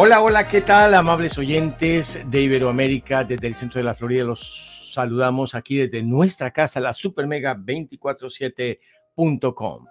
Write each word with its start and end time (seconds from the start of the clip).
Hola, 0.00 0.22
hola, 0.22 0.46
¿qué 0.46 0.60
tal, 0.60 0.94
amables 0.94 1.38
oyentes 1.38 2.20
de 2.30 2.42
Iberoamérica 2.42 3.24
desde 3.24 3.48
el 3.48 3.56
centro 3.56 3.80
de 3.80 3.84
la 3.84 3.96
Florida? 3.96 4.22
Los 4.22 4.92
saludamos 4.94 5.56
aquí 5.56 5.78
desde 5.78 6.04
nuestra 6.04 6.52
casa, 6.52 6.78
la 6.78 6.92
supermega247.com. 6.92 9.86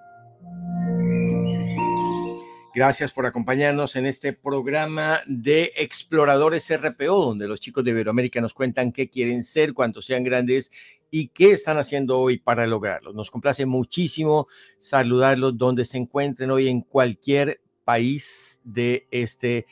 Gracias 2.73 3.12
por 3.12 3.25
acompañarnos 3.25 3.98
en 3.98 4.05
este 4.05 4.31
programa 4.31 5.20
de 5.27 5.73
Exploradores 5.75 6.73
RPO, 6.73 7.26
donde 7.26 7.49
los 7.49 7.59
chicos 7.59 7.84
de 7.84 7.91
Iberoamérica 7.91 8.39
nos 8.39 8.53
cuentan 8.53 8.93
qué 8.93 9.09
quieren 9.09 9.43
ser 9.43 9.73
cuando 9.73 10.01
sean 10.01 10.23
grandes 10.23 10.71
y 11.12 11.27
qué 11.27 11.51
están 11.51 11.79
haciendo 11.79 12.17
hoy 12.17 12.37
para 12.37 12.65
lograrlo. 12.65 13.12
Nos 13.12 13.29
complace 13.29 13.65
muchísimo 13.65 14.48
saludarlos 14.77 15.57
donde 15.57 15.84
se 15.84 15.98
encuentren 15.98 16.49
hoy 16.49 16.70
en 16.70 16.79
cualquier 16.79 17.59
país 17.84 18.62
de 18.63 19.05
este 19.12 19.65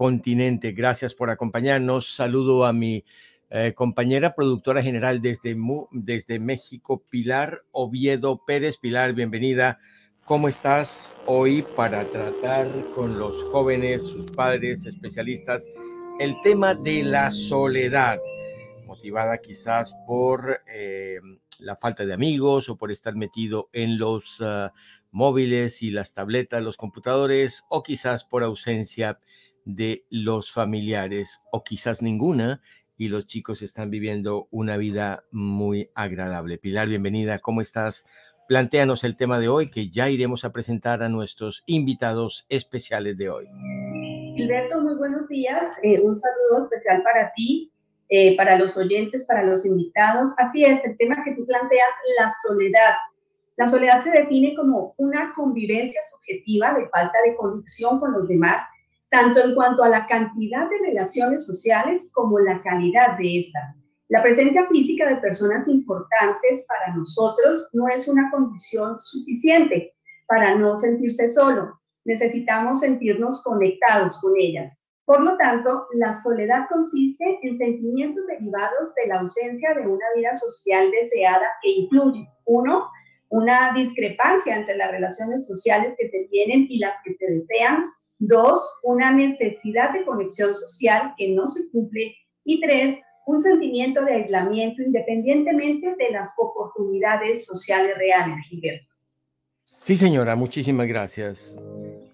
continente. 0.00 0.72
Gracias 0.72 1.12
por 1.12 1.28
acompañarnos. 1.28 2.14
Saludo 2.14 2.64
a 2.64 2.72
mi 2.72 3.04
eh, 3.50 3.74
compañera 3.74 4.34
productora 4.34 4.82
general 4.82 5.20
desde, 5.20 5.54
desde 5.90 6.38
México, 6.38 7.02
Pilar 7.10 7.64
Oviedo 7.70 8.42
Pérez. 8.46 8.78
Pilar, 8.78 9.12
bienvenida 9.12 9.78
¿Cómo 10.24 10.48
estás 10.48 11.12
hoy 11.26 11.62
para 11.76 12.02
tratar 12.04 12.66
con 12.94 13.18
los 13.18 13.42
jóvenes, 13.52 14.02
sus 14.02 14.30
padres, 14.30 14.86
especialistas, 14.86 15.68
el 16.18 16.34
tema 16.40 16.74
de 16.74 17.02
la 17.02 17.30
soledad, 17.30 18.18
motivada 18.86 19.36
quizás 19.36 19.94
por 20.06 20.62
eh, 20.72 21.20
la 21.58 21.76
falta 21.76 22.06
de 22.06 22.14
amigos 22.14 22.70
o 22.70 22.76
por 22.76 22.90
estar 22.90 23.14
metido 23.16 23.68
en 23.74 23.98
los 23.98 24.38
ah, 24.40 24.72
móviles 25.10 25.82
y 25.82 25.90
las 25.90 26.14
tabletas, 26.14 26.62
los 26.62 26.78
computadores, 26.78 27.64
o 27.68 27.82
quizás 27.82 28.24
por 28.24 28.42
ausencia 28.42 29.18
de 29.64 30.04
los 30.10 30.52
familiares, 30.52 31.40
o 31.52 31.62
quizás 31.62 32.02
ninguna, 32.02 32.62
y 32.96 33.08
los 33.08 33.26
chicos 33.26 33.62
están 33.62 33.90
viviendo 33.90 34.48
una 34.50 34.76
vida 34.76 35.24
muy 35.30 35.90
agradable. 35.94 36.58
Pilar, 36.58 36.88
bienvenida, 36.88 37.38
¿cómo 37.38 37.60
estás? 37.60 38.06
planteanos 38.50 39.04
el 39.04 39.14
tema 39.14 39.38
de 39.38 39.48
hoy 39.48 39.70
que 39.70 39.90
ya 39.90 40.10
iremos 40.10 40.44
a 40.44 40.50
presentar 40.50 41.04
a 41.04 41.08
nuestros 41.08 41.62
invitados 41.66 42.46
especiales 42.48 43.16
de 43.16 43.30
hoy. 43.30 43.46
Gilberto, 44.34 44.80
muy 44.80 44.96
buenos 44.96 45.28
días. 45.28 45.68
Eh, 45.84 46.00
un 46.00 46.16
saludo 46.16 46.64
especial 46.64 47.00
para 47.04 47.32
ti, 47.36 47.72
eh, 48.08 48.36
para 48.36 48.58
los 48.58 48.76
oyentes, 48.76 49.24
para 49.28 49.44
los 49.44 49.64
invitados. 49.64 50.30
Así 50.36 50.64
es, 50.64 50.84
el 50.84 50.96
tema 50.96 51.22
que 51.22 51.36
tú 51.36 51.46
planteas, 51.46 51.90
la 52.18 52.28
soledad. 52.42 52.94
La 53.56 53.68
soledad 53.68 54.00
se 54.00 54.10
define 54.10 54.56
como 54.56 54.96
una 54.96 55.32
convivencia 55.32 56.00
subjetiva 56.10 56.74
de 56.74 56.88
falta 56.88 57.18
de 57.24 57.36
conexión 57.36 58.00
con 58.00 58.12
los 58.12 58.26
demás, 58.26 58.62
tanto 59.10 59.40
en 59.40 59.54
cuanto 59.54 59.82
a 59.82 59.88
la 59.88 60.06
cantidad 60.06 60.68
de 60.70 60.78
relaciones 60.86 61.44
sociales 61.44 62.10
como 62.14 62.38
la 62.38 62.62
calidad 62.62 63.18
de 63.18 63.40
estas. 63.40 63.76
La 64.08 64.22
presencia 64.22 64.66
física 64.66 65.08
de 65.08 65.16
personas 65.20 65.68
importantes 65.68 66.64
para 66.66 66.94
nosotros 66.96 67.68
no 67.72 67.88
es 67.88 68.08
una 68.08 68.30
condición 68.30 68.98
suficiente 68.98 69.94
para 70.26 70.56
no 70.56 70.78
sentirse 70.78 71.28
solo. 71.28 71.80
Necesitamos 72.04 72.80
sentirnos 72.80 73.42
conectados 73.42 74.20
con 74.20 74.32
ellas. 74.36 74.80
Por 75.04 75.22
lo 75.22 75.36
tanto, 75.36 75.86
la 75.94 76.14
soledad 76.14 76.66
consiste 76.68 77.40
en 77.42 77.56
sentimientos 77.56 78.26
derivados 78.28 78.94
de 78.94 79.08
la 79.08 79.20
ausencia 79.20 79.74
de 79.74 79.82
una 79.82 80.06
vida 80.14 80.36
social 80.36 80.90
deseada 80.90 81.46
que 81.62 81.70
incluye, 81.70 82.28
uno, 82.44 82.88
una 83.28 83.72
discrepancia 83.74 84.56
entre 84.56 84.76
las 84.76 84.90
relaciones 84.90 85.46
sociales 85.46 85.94
que 85.98 86.08
se 86.08 86.28
tienen 86.30 86.66
y 86.68 86.78
las 86.78 86.94
que 87.04 87.14
se 87.14 87.26
desean, 87.26 87.86
dos, 88.20 88.80
una 88.84 89.10
necesidad 89.10 89.92
de 89.92 90.04
conexión 90.04 90.54
social 90.54 91.14
que 91.16 91.30
no 91.30 91.46
se 91.48 91.68
cumple 91.70 92.14
y 92.44 92.60
tres, 92.60 93.00
un 93.26 93.40
sentimiento 93.40 94.04
de 94.04 94.14
aislamiento 94.14 94.82
independientemente 94.82 95.96
de 95.96 96.10
las 96.10 96.32
oportunidades 96.36 97.44
sociales 97.46 97.96
reales, 97.96 98.46
Gilberto. 98.46 98.86
Sí, 99.64 99.96
señora, 99.96 100.36
muchísimas 100.36 100.86
gracias. 100.86 101.58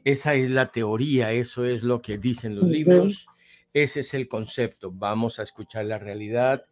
Esa 0.04 0.34
es 0.34 0.50
la 0.50 0.70
teoría, 0.70 1.32
eso 1.32 1.64
es 1.64 1.82
lo 1.82 2.00
que 2.00 2.18
dicen 2.18 2.54
los 2.54 2.68
libros, 2.68 3.26
ese 3.72 4.00
es 4.00 4.14
el 4.14 4.28
concepto. 4.28 4.92
Vamos 4.92 5.40
a 5.40 5.42
escuchar 5.42 5.86
la 5.86 5.98
realidad 5.98 6.64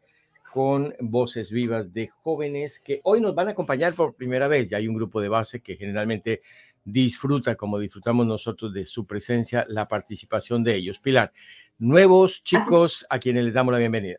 con 0.53 0.95
voces 1.01 1.51
vivas 1.51 1.93
de 1.93 2.07
jóvenes 2.07 2.79
que 2.79 3.01
hoy 3.03 3.21
nos 3.21 3.35
van 3.35 3.49
a 3.49 3.51
acompañar 3.53 3.93
por 3.95 4.15
primera 4.15 4.47
vez. 4.47 4.71
Ya 4.71 4.77
hay 4.77 4.87
un 4.87 4.95
grupo 4.95 5.21
de 5.21 5.29
base 5.29 5.61
que 5.61 5.75
generalmente 5.75 6.43
disfruta, 6.85 7.57
como 7.57 7.79
disfrutamos 7.79 8.27
nosotros 8.27 8.73
de 8.73 8.85
su 8.87 9.07
presencia, 9.07 9.65
la 9.69 9.89
participación 9.89 10.63
de 10.63 10.77
ellos. 10.77 10.99
Pilar, 10.99 11.33
nuevos 11.79 12.45
chicos 12.45 13.07
a 13.09 13.19
quienes 13.19 13.45
les 13.45 13.55
damos 13.55 13.73
la 13.73 13.79
bienvenida 13.79 14.19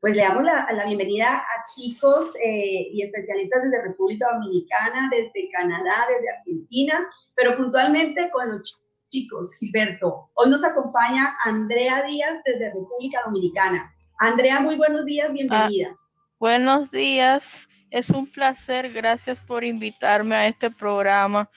pues 0.00 0.16
le 0.16 0.22
damos 0.22 0.44
la, 0.44 0.84
bienvenida 0.86 1.36
a 1.36 1.66
chicos 1.74 2.34
eh, 2.36 2.88
y 2.90 3.02
especialistas 3.02 3.64
desde 3.64 3.82
República 3.82 4.32
Dominicana, 4.32 5.10
desde 5.10 5.50
Canadá, 5.50 6.06
desde 6.08 6.30
Argentina, 6.38 7.06
pero 7.36 7.56
puntualmente 7.56 8.30
con 8.30 8.48
los 8.48 8.80
chicos, 9.10 9.54
Gilberto. 9.58 10.30
Hoy 10.34 10.48
nos 10.48 10.64
acompaña 10.64 11.36
Andrea 11.44 12.02
Díaz 12.04 12.38
desde 12.46 12.72
República 12.72 13.20
Dominicana. 13.26 13.94
Andrea, 14.18 14.60
muy 14.60 14.76
buenos 14.76 15.04
días, 15.04 15.34
bienvenida. 15.34 15.90
Ah, 15.92 15.96
buenos 16.38 16.90
días, 16.90 17.68
es 17.90 18.10
un 18.10 18.26
placer, 18.26 18.92
gracias 18.92 19.40
por 19.40 19.64
invitarme 19.64 20.34
a 20.34 20.46
este 20.46 20.70
programa. 20.70 21.50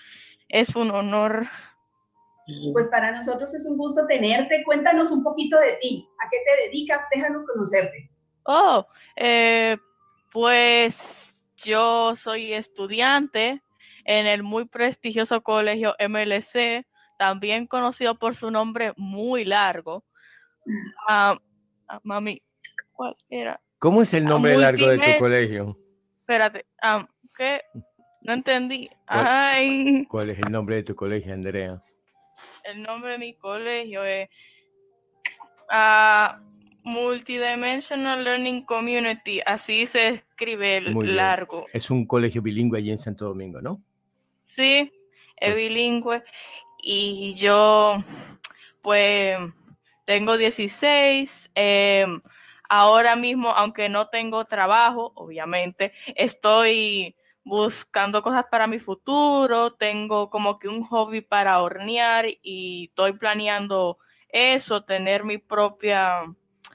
Es 0.49 0.75
un 0.75 0.91
honor. 0.91 1.45
Pues 2.73 2.87
para 2.87 3.11
nosotros 3.11 3.53
es 3.53 3.65
un 3.65 3.77
gusto 3.77 4.05
tenerte. 4.07 4.63
Cuéntanos 4.65 5.11
un 5.11 5.23
poquito 5.23 5.57
de 5.59 5.77
ti. 5.81 6.07
¿A 6.23 6.29
qué 6.29 6.37
te 6.45 6.67
dedicas? 6.67 7.01
Déjanos 7.13 7.45
conocerte. 7.45 8.09
Oh, 8.45 8.85
eh, 9.15 9.77
pues 10.31 11.35
yo 11.57 12.15
soy 12.15 12.53
estudiante 12.53 13.61
en 14.05 14.27
el 14.27 14.43
muy 14.43 14.65
prestigioso 14.65 15.41
colegio 15.41 15.95
MLC, 15.99 16.85
también 17.17 17.67
conocido 17.67 18.19
por 18.19 18.35
su 18.35 18.51
nombre 18.51 18.93
muy 18.97 19.45
largo. 19.45 20.03
Ah, 21.07 21.37
ah, 21.87 21.99
mami, 22.03 22.41
¿cuál 22.91 23.15
era? 23.29 23.61
¿Cómo 23.79 24.01
es 24.01 24.13
el 24.13 24.25
nombre 24.25 24.57
largo 24.57 24.87
de 24.87 24.97
tu 24.97 25.19
colegio? 25.19 25.77
Espérate, 26.23 26.65
¿qué? 27.37 27.61
No 28.21 28.31
entendí. 28.31 28.89
¿Cuál, 29.05 29.27
Ay. 29.27 30.05
¿Cuál 30.05 30.29
es 30.29 30.39
el 30.39 30.49
nombre 30.53 30.77
de 30.77 30.83
tu 30.83 30.95
colegio, 30.95 31.33
Andrea? 31.33 31.83
El 32.63 32.81
nombre 32.81 33.11
de 33.11 33.17
mi 33.17 33.33
colegio 33.33 34.05
es... 34.05 34.29
Uh, 35.69 36.41
Multidimensional 36.85 38.23
Learning 38.23 38.65
Community, 38.65 39.39
así 39.45 39.85
se 39.85 40.09
escribe 40.09 40.77
el 40.77 41.15
largo. 41.15 41.65
Es 41.71 41.89
un 41.89 42.05
colegio 42.05 42.41
bilingüe 42.41 42.77
allí 42.77 42.91
en 42.91 42.97
Santo 42.97 43.25
Domingo, 43.25 43.61
¿no? 43.61 43.81
Sí, 44.43 44.91
es 45.37 45.53
pues 45.53 45.55
bilingüe. 45.55 46.23
Y 46.81 47.35
yo, 47.35 48.03
pues, 48.81 49.37
tengo 50.05 50.37
16. 50.37 51.51
Em, 51.55 52.21
ahora 52.79 53.15
mismo, 53.15 53.49
aunque 53.49 53.87
no 53.87 54.07
tengo 54.07 54.45
trabajo, 54.45 55.11
obviamente, 55.15 55.93
estoy 56.15 57.15
buscando 57.43 58.23
cosas 58.23 58.45
para 58.49 58.67
mi 58.67 58.79
futuro. 58.79 59.73
Tengo 59.73 60.29
como 60.29 60.57
que 60.57 60.67
un 60.67 60.83
hobby 60.83 61.21
para 61.21 61.61
hornear 61.61 62.25
y 62.41 62.85
estoy 62.89 63.13
planeando 63.13 63.99
eso, 64.29 64.83
tener 64.83 65.23
mi 65.23 65.37
propia 65.37 66.23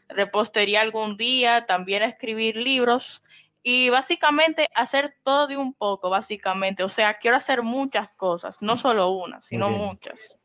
repostería 0.09 0.81
algún 0.81 1.17
día, 1.17 1.67
también 1.67 2.03
escribir 2.03 2.57
libros 2.57 3.23
y 3.63 3.91
básicamente 3.91 4.67
hacer 4.75 5.17
todo 5.25 5.49
de 5.49 5.57
un 5.57 5.75
poco, 5.75 6.09
básicamente. 6.11 6.85
O 6.85 6.89
sea, 6.89 7.15
quiero 7.15 7.37
hacer 7.37 7.63
muchas 7.63 8.09
cosas, 8.11 8.63
no 8.63 8.77
solo 8.77 9.11
una, 9.11 9.43
sino 9.43 9.69
muchas. 9.69 10.39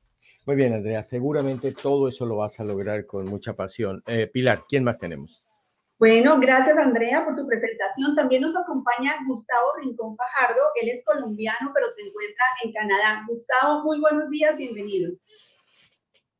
Muy 0.45 0.57
bien, 0.57 0.73
Andrea, 0.73 1.03
seguramente 1.03 1.71
todo 1.71 2.09
eso 2.09 2.25
lo 2.25 2.37
vas 2.37 2.59
a 2.59 2.65
lograr 2.65 3.05
con 3.05 3.25
mucha 3.25 3.53
pasión. 3.53 4.03
Eh, 4.07 4.27
Pilar, 4.27 4.63
¿quién 4.67 4.83
más 4.83 4.97
tenemos? 4.97 5.42
Bueno, 6.03 6.37
gracias 6.37 6.77
Andrea 6.77 7.23
por 7.23 7.33
tu 7.33 7.47
presentación. 7.47 8.13
También 8.13 8.41
nos 8.41 8.57
acompaña 8.57 9.15
Gustavo 9.25 9.67
Rincón 9.81 10.13
Fajardo. 10.13 10.61
Él 10.81 10.89
es 10.89 11.01
colombiano, 11.05 11.71
pero 11.73 11.89
se 11.89 12.01
encuentra 12.01 12.43
en 12.61 12.73
Canadá. 12.73 13.23
Gustavo, 13.25 13.83
muy 13.85 14.01
buenos 14.01 14.29
días, 14.29 14.57
bienvenido. 14.57 15.13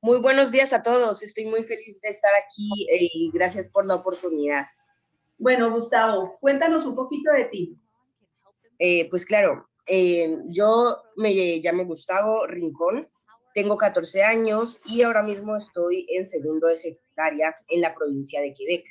Muy 0.02 0.20
buenos 0.20 0.52
días 0.52 0.74
a 0.74 0.84
todos. 0.84 1.24
Estoy 1.24 1.46
muy 1.46 1.64
feliz 1.64 2.02
de 2.02 2.10
estar 2.10 2.32
aquí 2.36 2.90
eh, 2.92 3.10
y 3.14 3.32
gracias 3.32 3.70
por 3.70 3.86
la 3.86 3.96
oportunidad. 3.96 4.66
Bueno, 5.38 5.72
Gustavo, 5.72 6.38
cuéntanos 6.42 6.86
un 6.86 6.96
poquito 6.98 7.32
de 7.32 7.46
ti. 7.46 7.78
Eh, 8.80 9.08
pues 9.10 9.26
claro, 9.26 9.70
eh, 9.88 10.40
yo 10.48 11.04
me 11.16 11.62
llamo 11.64 11.86
Gustavo 11.86 12.48
Rincón, 12.48 13.08
tengo 13.54 13.78
14 13.78 14.26
años 14.26 14.82
y 14.86 15.04
ahora 15.04 15.24
mismo 15.24 15.56
estoy 15.56 16.06
en 16.10 16.26
segundo 16.26 16.68
de 16.68 16.76
secundaria 16.76 17.56
en 17.70 17.80
la 17.80 17.96
provincia 17.96 18.42
de 18.42 18.54
Quebec. 18.54 18.84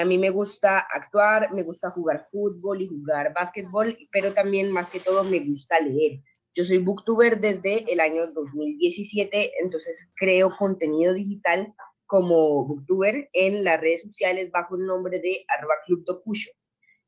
A 0.00 0.04
mí 0.04 0.18
me 0.18 0.30
gusta 0.30 0.78
actuar, 0.94 1.52
me 1.54 1.62
gusta 1.62 1.90
jugar 1.90 2.26
fútbol 2.30 2.82
y 2.82 2.88
jugar 2.88 3.32
básquetbol, 3.32 3.96
pero 4.12 4.34
también 4.34 4.70
más 4.70 4.90
que 4.90 5.00
todo 5.00 5.24
me 5.24 5.40
gusta 5.40 5.80
leer. 5.80 6.20
Yo 6.54 6.64
soy 6.64 6.78
booktuber 6.78 7.40
desde 7.40 7.90
el 7.92 8.00
año 8.00 8.26
2017, 8.32 9.52
entonces 9.62 10.12
creo 10.16 10.56
contenido 10.58 11.14
digital 11.14 11.72
como 12.08 12.64
booktuber 12.64 13.28
en 13.32 13.62
las 13.62 13.80
redes 13.80 14.02
sociales 14.02 14.50
bajo 14.50 14.76
el 14.76 14.86
nombre 14.86 15.20
de 15.20 15.44
arroba 15.46 15.74
club 15.86 16.04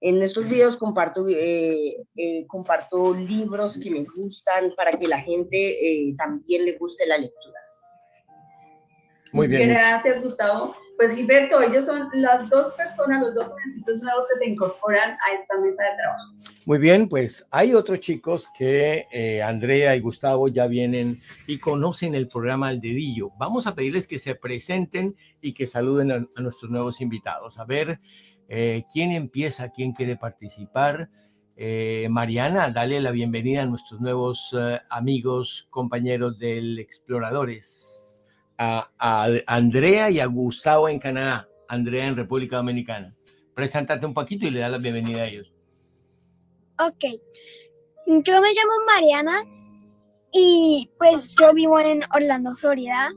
En 0.01 0.23
estos 0.23 0.47
videos 0.47 0.77
comparto, 0.77 1.27
eh, 1.27 1.97
eh, 2.17 2.47
comparto 2.47 3.15
libros 3.15 3.81
que 3.81 3.91
me 3.91 4.05
gustan 4.05 4.73
para 4.77 4.93
que 4.93 5.09
la 5.09 5.21
gente 5.21 5.57
eh, 5.59 6.15
también 6.17 6.65
le 6.65 6.77
guste 6.79 7.07
la 7.07 7.19
lectura. 7.19 7.60
Muy 9.33 9.47
bien. 9.47 9.69
Gracias, 9.69 10.23
Gustavo. 10.23 10.75
Pues 10.97 11.15
Gilberto, 11.15 11.63
ellos 11.63 11.87
son 11.87 12.09
las 12.13 12.49
dos 12.51 12.75
personas, 12.75 13.23
los 13.23 13.35
dos 13.35 13.47
jovencitos 13.49 14.03
nuevos 14.03 14.25
que 14.31 14.45
se 14.45 14.51
incorporan 14.51 15.13
a 15.13 15.35
esta 15.35 15.59
mesa 15.59 15.83
de 15.83 15.97
trabajo. 15.97 16.35
Muy 16.67 16.79
bien, 16.79 17.09
pues 17.09 17.49
hay 17.51 17.75
otros 17.75 18.01
chicos 18.01 18.49
que 18.55 19.07
eh, 19.11 19.43
Andrea 19.43 19.97
y 19.97 20.01
Gustavo 20.01 20.49
ya 20.49 20.67
vienen 20.67 21.19
y 21.47 21.59
conocen 21.59 22.15
el 22.15 22.29
programa 22.29 22.69
al 22.69 22.83
dedillo. 22.83 23.31
Vamos 23.39 23.67
a 23.67 23.75
pedirles 23.75 24.07
que 24.07 24.19
se 24.19 24.35
presenten 24.35 25.17
y 25.41 25.55
que 25.55 25.67
saluden 25.67 26.13
a, 26.13 26.41
nuestros 26.41 26.71
nuevos 26.71 27.01
invitados. 27.01 27.59
A 27.59 27.65
ver 27.65 27.99
eh, 28.49 28.85
quién 28.93 29.13
empieza, 29.13 29.71
quién 29.71 29.93
quiere 29.93 30.17
participar. 30.17 31.09
Eh, 31.57 32.09
Mariana, 32.11 32.71
dale 32.71 33.01
la 33.01 33.11
bienvenida 33.11 33.63
a 33.63 33.67
nuestros 33.67 34.03
nuevos 34.03 34.55
amigos, 34.91 35.67
compañeros 35.71 36.39
del 36.39 36.79
Exploradores 36.79 38.10
a, 38.61 39.29
Andrea 39.47 40.11
y 40.11 40.21
a 40.21 40.27
Gustavo 40.27 40.89
en 40.89 40.99
Canadá, 40.99 41.49
Andrea 41.67 42.07
en 42.07 42.17
República 42.17 42.57
Dominicana. 42.57 43.15
Preséntate 43.55 44.05
un 44.05 44.13
poquito 44.13 44.47
y 44.47 44.51
le 44.51 44.61
da 44.61 44.69
la 44.69 44.79
bienvenida 44.79 45.23
a 45.23 45.27
ellos. 45.27 45.53
Ok, 46.79 47.05
yo 48.07 48.41
me 48.41 48.53
llamo 48.53 48.73
Mariana 48.87 49.43
y 50.33 50.91
pues 50.99 51.35
yo 51.39 51.53
vivo 51.55 51.79
en 51.81 52.03
Orlando, 52.15 52.55
Florida 52.57 53.11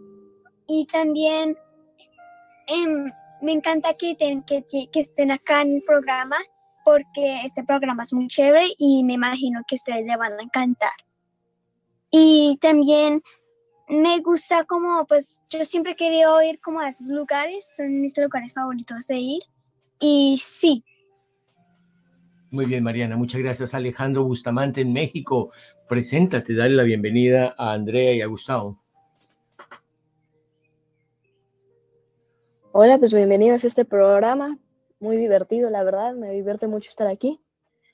y 0.67 0.85
también 0.85 1.57
em, 2.67 3.11
me 3.41 3.51
encanta 3.51 3.93
que 3.95 4.17
estén 4.93 5.31
acá 5.31 5.61
en 5.61 5.75
el 5.75 5.83
programa 5.83 6.37
porque 6.85 7.41
este 7.43 7.63
programa 7.63 8.03
es 8.03 8.13
muy 8.13 8.27
chévere 8.27 8.73
y 8.77 9.03
me 9.03 9.13
imagino 9.13 9.61
que 9.67 9.75
ustedes 9.75 10.05
le 10.05 10.17
van 10.17 10.33
a 10.39 10.43
encantar. 10.43 10.91
Y 12.11 12.57
también 12.61 13.23
me 13.87 14.19
gusta 14.19 14.63
como, 14.65 15.05
pues 15.05 15.43
yo 15.49 15.63
siempre 15.65 15.93
he 15.93 15.95
querido 15.95 16.41
ir 16.41 16.59
como 16.59 16.79
a 16.79 16.89
esos 16.89 17.07
lugares, 17.07 17.69
son 17.75 18.01
mis 18.01 18.17
lugares 18.17 18.53
favoritos 18.53 19.07
de 19.07 19.17
ir. 19.17 19.43
Y 19.99 20.37
sí. 20.41 20.83
Muy 22.49 22.65
bien, 22.65 22.83
Mariana, 22.83 23.17
muchas 23.17 23.41
gracias. 23.41 23.73
Alejandro 23.73 24.23
Bustamante 24.23 24.81
en 24.81 24.93
México. 24.93 25.51
Preséntate, 25.87 26.53
dale 26.53 26.75
la 26.75 26.83
bienvenida 26.83 27.55
a 27.57 27.73
Andrea 27.73 28.13
y 28.13 28.21
a 28.21 28.27
Gustavo. 28.27 28.79
Hola, 32.71 32.97
pues 32.97 33.13
bienvenidos 33.13 33.63
a 33.63 33.67
este 33.67 33.85
programa. 33.85 34.57
Muy 34.99 35.17
divertido, 35.17 35.69
la 35.69 35.83
verdad, 35.83 36.13
me 36.13 36.31
divierte 36.31 36.67
mucho 36.67 36.89
estar 36.89 37.07
aquí. 37.07 37.39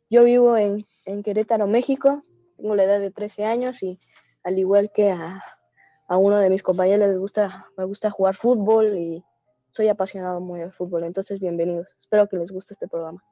Yo 0.09 0.23
vivo 0.23 0.55
en, 0.57 0.85
en 1.05 1.23
Querétaro, 1.23 1.67
México. 1.67 2.23
Tengo 2.57 2.75
la 2.75 2.83
edad 2.83 2.99
de 2.99 3.11
13 3.11 3.45
años 3.45 3.81
y 3.83 3.99
al 4.43 4.57
igual 4.57 4.91
que 4.93 5.11
a, 5.11 5.43
a 6.09 6.17
uno 6.17 6.37
de 6.37 6.49
mis 6.49 6.63
compañeros 6.63 7.07
les 7.07 7.17
gusta, 7.17 7.67
me 7.77 7.85
gusta 7.85 8.09
jugar 8.09 8.35
fútbol 8.35 8.97
y 8.97 9.23
soy 9.71 9.87
apasionado 9.87 10.41
muy 10.41 10.59
del 10.59 10.73
fútbol. 10.73 11.03
Entonces, 11.03 11.39
bienvenidos. 11.39 11.87
Espero 11.99 12.27
que 12.27 12.37
les 12.37 12.51
guste 12.51 12.73
este 12.73 12.87
programa. 12.87 13.23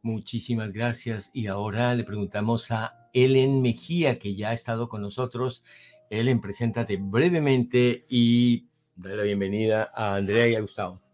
Muchísimas 0.00 0.72
gracias. 0.72 1.30
Y 1.34 1.46
ahora 1.46 1.94
le 1.94 2.04
preguntamos 2.04 2.70
a 2.70 3.08
Ellen 3.12 3.60
Mejía, 3.60 4.18
que 4.18 4.34
ya 4.34 4.50
ha 4.50 4.54
estado 4.54 4.88
con 4.88 5.02
nosotros. 5.02 5.62
Ellen, 6.08 6.40
preséntate 6.40 6.96
brevemente 6.96 8.06
y 8.08 8.70
dale 8.94 9.16
la 9.16 9.22
bienvenida 9.24 9.90
a 9.94 10.14
Andrea 10.14 10.48
y 10.48 10.54
a 10.54 10.60
Gustavo 10.60 11.05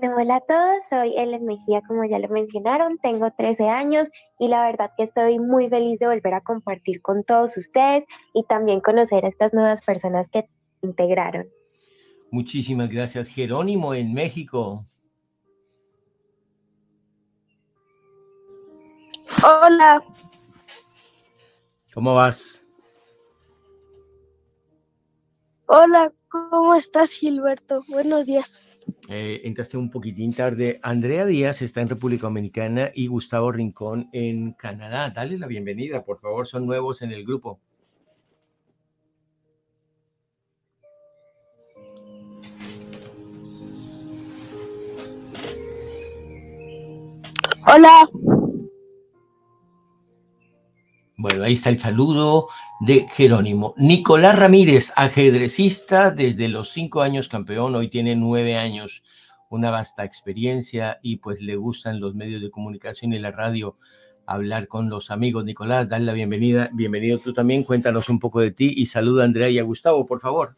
hola 0.00 0.36
a 0.36 0.40
todos, 0.40 0.88
soy 0.88 1.14
Ellen 1.16 1.44
Mejía, 1.44 1.82
como 1.86 2.04
ya 2.04 2.18
lo 2.18 2.28
mencionaron, 2.28 2.98
tengo 2.98 3.30
13 3.30 3.68
años 3.68 4.08
y 4.38 4.48
la 4.48 4.64
verdad 4.64 4.90
que 4.96 5.04
estoy 5.04 5.38
muy 5.38 5.68
feliz 5.68 5.98
de 5.98 6.06
volver 6.06 6.34
a 6.34 6.40
compartir 6.40 7.02
con 7.02 7.24
todos 7.24 7.56
ustedes 7.56 8.04
y 8.32 8.44
también 8.44 8.80
conocer 8.80 9.24
a 9.24 9.28
estas 9.28 9.52
nuevas 9.52 9.82
personas 9.82 10.28
que 10.28 10.48
integraron. 10.82 11.46
Muchísimas 12.30 12.88
gracias, 12.88 13.28
Jerónimo 13.28 13.94
en 13.94 14.14
México. 14.14 14.86
Hola. 19.44 20.02
¿Cómo 21.92 22.14
vas? 22.14 22.64
Hola, 25.66 26.12
¿cómo 26.28 26.74
estás, 26.74 27.10
Gilberto? 27.10 27.82
Buenos 27.88 28.26
días. 28.26 28.60
Eh, 29.08 29.40
entraste 29.44 29.76
un 29.76 29.90
poquitín 29.90 30.32
tarde. 30.32 30.80
Andrea 30.82 31.26
Díaz 31.26 31.62
está 31.62 31.80
en 31.80 31.88
República 31.88 32.22
Dominicana 32.22 32.90
y 32.94 33.06
Gustavo 33.06 33.52
Rincón 33.52 34.08
en 34.12 34.52
Canadá. 34.52 35.10
Dale 35.10 35.38
la 35.38 35.46
bienvenida, 35.46 36.04
por 36.04 36.20
favor, 36.20 36.46
son 36.46 36.66
nuevos 36.66 37.02
en 37.02 37.12
el 37.12 37.24
grupo. 37.24 37.60
Hola. 47.66 48.41
Bueno, 51.22 51.44
ahí 51.44 51.52
está 51.52 51.70
el 51.70 51.78
saludo 51.78 52.48
de 52.80 53.06
Jerónimo. 53.12 53.74
Nicolás 53.76 54.36
Ramírez, 54.36 54.92
ajedrecista 54.96 56.10
desde 56.10 56.48
los 56.48 56.70
cinco 56.70 57.00
años 57.00 57.28
campeón, 57.28 57.76
hoy 57.76 57.88
tiene 57.90 58.16
nueve 58.16 58.56
años, 58.56 59.04
una 59.48 59.70
vasta 59.70 60.04
experiencia 60.04 60.98
y 61.00 61.18
pues 61.18 61.40
le 61.40 61.54
gustan 61.54 62.00
los 62.00 62.16
medios 62.16 62.42
de 62.42 62.50
comunicación 62.50 63.12
y 63.12 63.20
la 63.20 63.30
radio, 63.30 63.78
hablar 64.26 64.66
con 64.66 64.90
los 64.90 65.12
amigos. 65.12 65.44
Nicolás, 65.44 65.88
dale 65.88 66.06
la 66.06 66.12
bienvenida. 66.12 66.70
Bienvenido 66.72 67.18
tú 67.18 67.32
también, 67.32 67.62
cuéntanos 67.62 68.08
un 68.08 68.18
poco 68.18 68.40
de 68.40 68.50
ti 68.50 68.74
y 68.76 68.86
saluda 68.86 69.22
a 69.22 69.26
Andrea 69.26 69.48
y 69.48 69.60
a 69.60 69.62
Gustavo, 69.62 70.04
por 70.04 70.18
favor. 70.18 70.56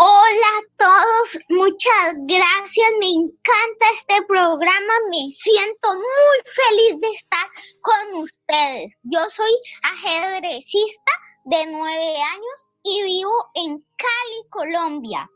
Hola 0.00 0.46
a 0.58 0.62
todos, 0.78 1.38
muchas 1.48 2.14
gracias, 2.28 2.86
me 3.00 3.08
encanta 3.08 3.90
este 3.94 4.22
programa, 4.28 4.92
me 5.10 5.28
siento 5.32 5.92
muy 5.92 6.38
feliz 6.44 7.00
de 7.00 7.08
estar 7.08 7.48
con 7.82 8.22
ustedes. 8.22 8.92
Yo 9.02 9.18
soy 9.28 9.50
ajedrecista 9.82 11.12
de 11.46 11.66
nueve 11.72 12.14
años 12.32 12.56
y 12.84 13.02
vivo 13.02 13.50
en 13.54 13.84
Cali, 13.96 14.48
Colombia. 14.50 15.28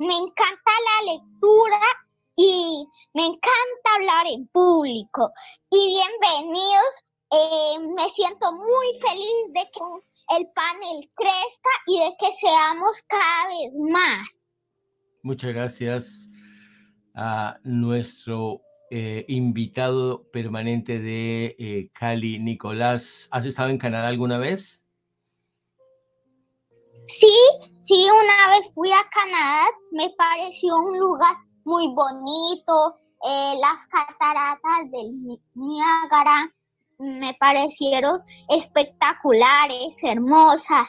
Me 0.00 0.16
encanta 0.16 0.72
la 0.96 1.12
lectura 1.12 1.80
y 2.34 2.88
me 3.12 3.26
encanta 3.26 3.94
hablar 3.94 4.26
en 4.26 4.48
público. 4.48 5.30
Y 5.70 6.00
bienvenidos, 6.00 7.04
eh, 7.30 7.78
me 7.96 8.10
siento 8.10 8.50
muy 8.50 9.00
feliz 9.00 9.52
de 9.52 9.70
que 9.70 9.80
el 10.36 10.46
panel 10.54 11.10
crezca 11.14 11.70
y 11.86 12.00
de 12.00 12.16
que 12.18 12.32
seamos 12.32 13.02
cada 13.06 13.48
vez 13.48 13.78
más. 13.90 14.48
Muchas 15.22 15.54
gracias 15.54 16.30
a 17.14 17.58
nuestro 17.62 18.60
eh, 18.90 19.24
invitado 19.28 20.30
permanente 20.30 20.98
de 20.98 21.56
eh, 21.58 21.90
Cali, 21.92 22.38
Nicolás. 22.38 23.28
¿Has 23.30 23.46
estado 23.46 23.70
en 23.70 23.78
Canadá 23.78 24.08
alguna 24.08 24.38
vez? 24.38 24.84
Sí, 27.06 27.34
sí, 27.80 28.06
una 28.10 28.56
vez 28.56 28.70
fui 28.74 28.90
a 28.90 29.08
Canadá, 29.10 29.66
me 29.92 30.10
pareció 30.16 30.78
un 30.78 30.98
lugar 30.98 31.36
muy 31.64 31.88
bonito, 31.88 32.96
eh, 33.26 33.58
las 33.60 33.84
cataratas 33.86 34.90
del 34.90 35.38
Niágara, 35.54 36.50
me 36.98 37.36
parecieron 37.38 38.20
espectaculares, 38.48 39.94
hermosas. 40.02 40.88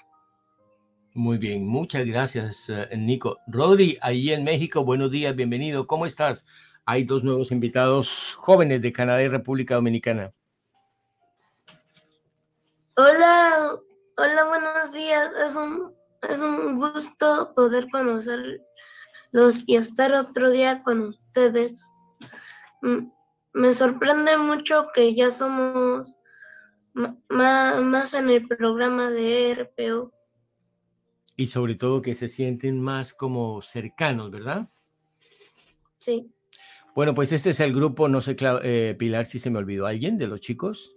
Muy 1.14 1.38
bien, 1.38 1.66
muchas 1.66 2.06
gracias, 2.06 2.70
eh, 2.70 2.90
Nico. 2.98 3.40
Rodri, 3.48 3.98
ahí 4.02 4.32
en 4.32 4.44
México, 4.44 4.84
buenos 4.84 5.12
días, 5.12 5.36
bienvenido. 5.36 5.88
¿Cómo 5.88 6.06
estás? 6.06 6.46
Hay 6.86 7.04
dos 7.04 7.24
nuevos 7.24 7.52
invitados 7.52 8.36
jóvenes 8.38 8.82
de 8.82 8.92
Canadá 8.92 9.24
y 9.24 9.30
República 9.30 9.76
Dominicana. 9.76 10.34
Hola, 12.98 13.80
hola, 14.18 14.44
buenos 14.46 14.94
días. 14.94 15.32
Es 15.46 15.56
un, 15.56 15.94
es 16.30 16.40
un 16.42 16.80
gusto 16.80 17.54
poder 17.56 17.88
conocerlos 17.92 18.62
y 19.66 19.78
estar 19.78 20.14
otro 20.14 20.52
día 20.52 20.84
con 20.84 21.02
ustedes. 21.02 21.92
Me 23.56 23.74
sorprende 23.74 24.38
mucho 24.38 24.88
que 24.94 25.16
ya 25.16 25.32
somos 25.32 26.16
más 26.94 28.14
en 28.14 28.30
el 28.30 28.48
programa 28.48 29.10
de 29.10 29.54
RPO 29.54 30.16
y 31.38 31.48
sobre 31.48 31.76
todo 31.76 32.02
que 32.02 32.16
se 32.16 32.30
sienten 32.30 32.82
más 32.82 33.14
como 33.14 33.62
cercanos, 33.62 34.32
¿verdad? 34.32 34.70
Sí. 35.98 36.32
Bueno, 36.96 37.14
pues 37.14 37.32
este 37.34 37.50
es 37.50 37.60
el 37.60 37.74
grupo, 37.74 38.08
no 38.08 38.22
sé, 38.22 38.38
eh, 38.40 38.96
Pilar, 38.98 39.26
si 39.26 39.40
se 39.40 39.50
me 39.50 39.60
olvidó 39.60 39.86
alguien 39.86 40.18
de 40.18 40.28
los 40.28 40.40
chicos. 40.40 40.96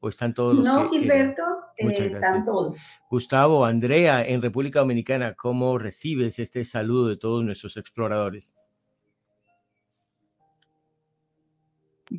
¿O 0.00 0.08
están 0.08 0.34
todos 0.34 0.54
los 0.54 0.64
No, 0.64 0.90
Gilberto, 0.90 1.42
eh, 1.78 2.10
están 2.12 2.44
todos. 2.44 2.76
Gustavo, 3.08 3.64
Andrea, 3.64 4.24
en 4.26 4.42
República 4.42 4.80
Dominicana, 4.80 5.34
¿cómo 5.34 5.78
recibes 5.78 6.38
este 6.38 6.64
saludo 6.64 7.08
de 7.08 7.16
todos 7.16 7.44
nuestros 7.44 7.76
exploradores? 7.76 8.54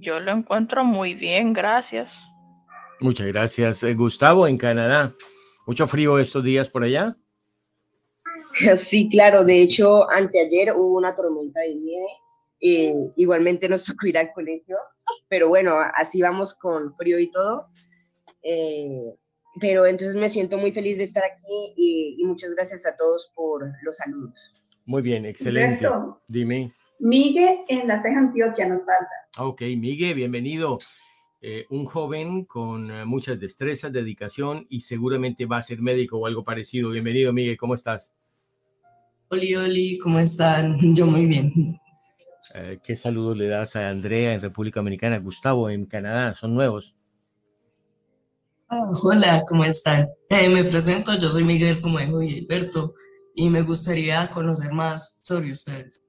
Yo 0.01 0.19
lo 0.19 0.31
encuentro 0.31 0.83
muy 0.83 1.13
bien, 1.13 1.53
gracias. 1.53 2.23
Muchas 2.99 3.27
gracias. 3.27 3.83
Eh, 3.83 3.93
Gustavo, 3.93 4.47
en 4.47 4.57
Canadá. 4.57 5.13
¿Mucho 5.65 5.87
frío 5.87 6.17
estos 6.19 6.43
días 6.43 6.69
por 6.69 6.83
allá? 6.83 7.15
Sí, 8.75 9.07
claro. 9.09 9.43
De 9.43 9.61
hecho, 9.61 10.09
anteayer 10.09 10.73
hubo 10.75 10.97
una 10.97 11.13
tormenta 11.13 11.59
de 11.61 11.75
nieve. 11.75 12.07
Eh, 12.59 12.95
igualmente 13.15 13.69
nos 13.69 13.85
tocó 13.85 14.07
ir 14.07 14.17
al 14.17 14.31
colegio, 14.33 14.77
pero 15.29 15.47
bueno, 15.47 15.77
así 15.95 16.21
vamos 16.21 16.55
con 16.55 16.93
frío 16.95 17.19
y 17.19 17.29
todo. 17.29 17.67
Eh, 18.41 19.13
pero 19.59 19.85
entonces 19.85 20.15
me 20.15 20.29
siento 20.29 20.57
muy 20.57 20.71
feliz 20.71 20.97
de 20.97 21.03
estar 21.03 21.23
aquí 21.23 21.73
y, 21.75 22.23
muchas 22.25 22.51
gracias 22.51 22.85
a 22.85 22.95
todos 22.95 23.31
por 23.35 23.71
los 23.83 23.97
saludos. 23.97 24.53
Muy 24.85 25.01
bien, 25.01 25.25
excelente. 25.25 25.87
Dime. 26.27 26.73
Miguel 26.99 27.59
en 27.67 27.87
la 27.87 28.01
ceja 28.01 28.19
Antioquia 28.19 28.67
nos 28.67 28.85
falta. 28.85 29.26
Ok, 29.39 29.61
Miguel, 29.77 30.15
bienvenido. 30.15 30.79
Eh, 31.41 31.67
un 31.69 31.85
joven 31.85 32.45
con 32.45 32.89
eh, 32.89 33.05
muchas 33.05 33.39
destrezas, 33.39 33.93
dedicación 33.93 34.65
y 34.67 34.79
seguramente 34.79 35.45
va 35.45 35.57
a 35.57 35.61
ser 35.61 35.79
médico 35.79 36.17
o 36.17 36.25
algo 36.25 36.43
parecido. 36.43 36.89
Bienvenido, 36.89 37.31
Miguel, 37.31 37.55
¿cómo 37.55 37.75
estás? 37.75 38.15
Oli, 39.29 39.55
Oli, 39.55 39.99
¿cómo 39.99 40.17
están? 40.17 40.79
Yo 40.95 41.05
muy 41.05 41.27
bien. 41.27 41.79
Eh, 42.55 42.79
¿Qué 42.83 42.95
saludo 42.95 43.35
le 43.35 43.47
das 43.47 43.75
a 43.75 43.89
Andrea 43.89 44.33
en 44.33 44.41
República 44.41 44.79
Dominicana, 44.79 45.19
Gustavo 45.19 45.69
en 45.69 45.85
Canadá? 45.85 46.33
¿Son 46.33 46.55
nuevos? 46.55 46.95
Ah, 48.69 48.89
hola, 49.03 49.43
¿cómo 49.47 49.65
están? 49.65 50.07
me 50.29 50.63
presento, 50.63 51.13
yo 51.13 51.29
soy 51.29 51.43
Miguel, 51.43 51.79
como 51.79 51.99
dijo 51.99 52.19
Gilberto, 52.21 52.95
y 53.35 53.49
me 53.49 53.61
gustaría 53.61 54.29
conocer 54.31 54.73
más 54.73 55.21
sobre 55.23 55.51
ustedes. 55.51 55.99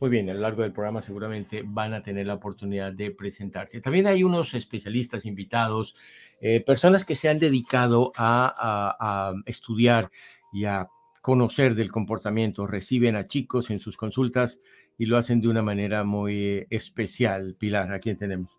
Muy 0.00 0.10
bien, 0.10 0.28
a 0.28 0.34
lo 0.34 0.40
largo 0.40 0.62
del 0.62 0.72
programa 0.72 1.02
seguramente 1.02 1.62
van 1.64 1.94
a 1.94 2.02
tener 2.02 2.26
la 2.26 2.34
oportunidad 2.34 2.92
de 2.92 3.12
presentarse. 3.12 3.80
También 3.80 4.06
hay 4.06 4.24
unos 4.24 4.52
especialistas 4.54 5.24
invitados, 5.24 5.96
eh, 6.40 6.60
personas 6.60 7.04
que 7.04 7.14
se 7.14 7.28
han 7.28 7.38
dedicado 7.38 8.12
a, 8.16 9.32
estudiar 9.46 10.10
y 10.52 10.64
a 10.64 10.88
conocer 11.22 11.74
del 11.74 11.90
comportamiento, 11.90 12.66
reciben 12.66 13.16
a 13.16 13.26
chicos 13.26 13.70
en 13.70 13.78
sus 13.78 13.96
consultas 13.96 14.60
y 14.98 15.06
lo 15.06 15.16
hacen 15.16 15.40
de 15.40 15.48
una 15.48 15.62
manera 15.62 16.04
muy 16.04 16.66
especial. 16.70 17.56
Pilar, 17.58 17.90
¿a 17.92 18.00
quién 18.00 18.18
tenemos? 18.18 18.50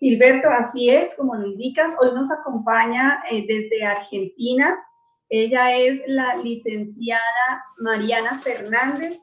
Gilberto, 0.00 0.50
así 0.50 0.90
es, 0.90 1.14
como 1.16 1.36
lo 1.36 1.46
indicas, 1.46 1.96
hoy 2.02 2.12
nos 2.12 2.30
acompaña 2.32 3.22
eh, 3.30 3.44
desde 3.46 3.84
Argentina. 3.84 4.76
Ella 5.28 5.76
es 5.76 6.02
la 6.08 6.36
licenciada 6.36 7.64
Mariana 7.78 8.38
Fernández 8.40 9.16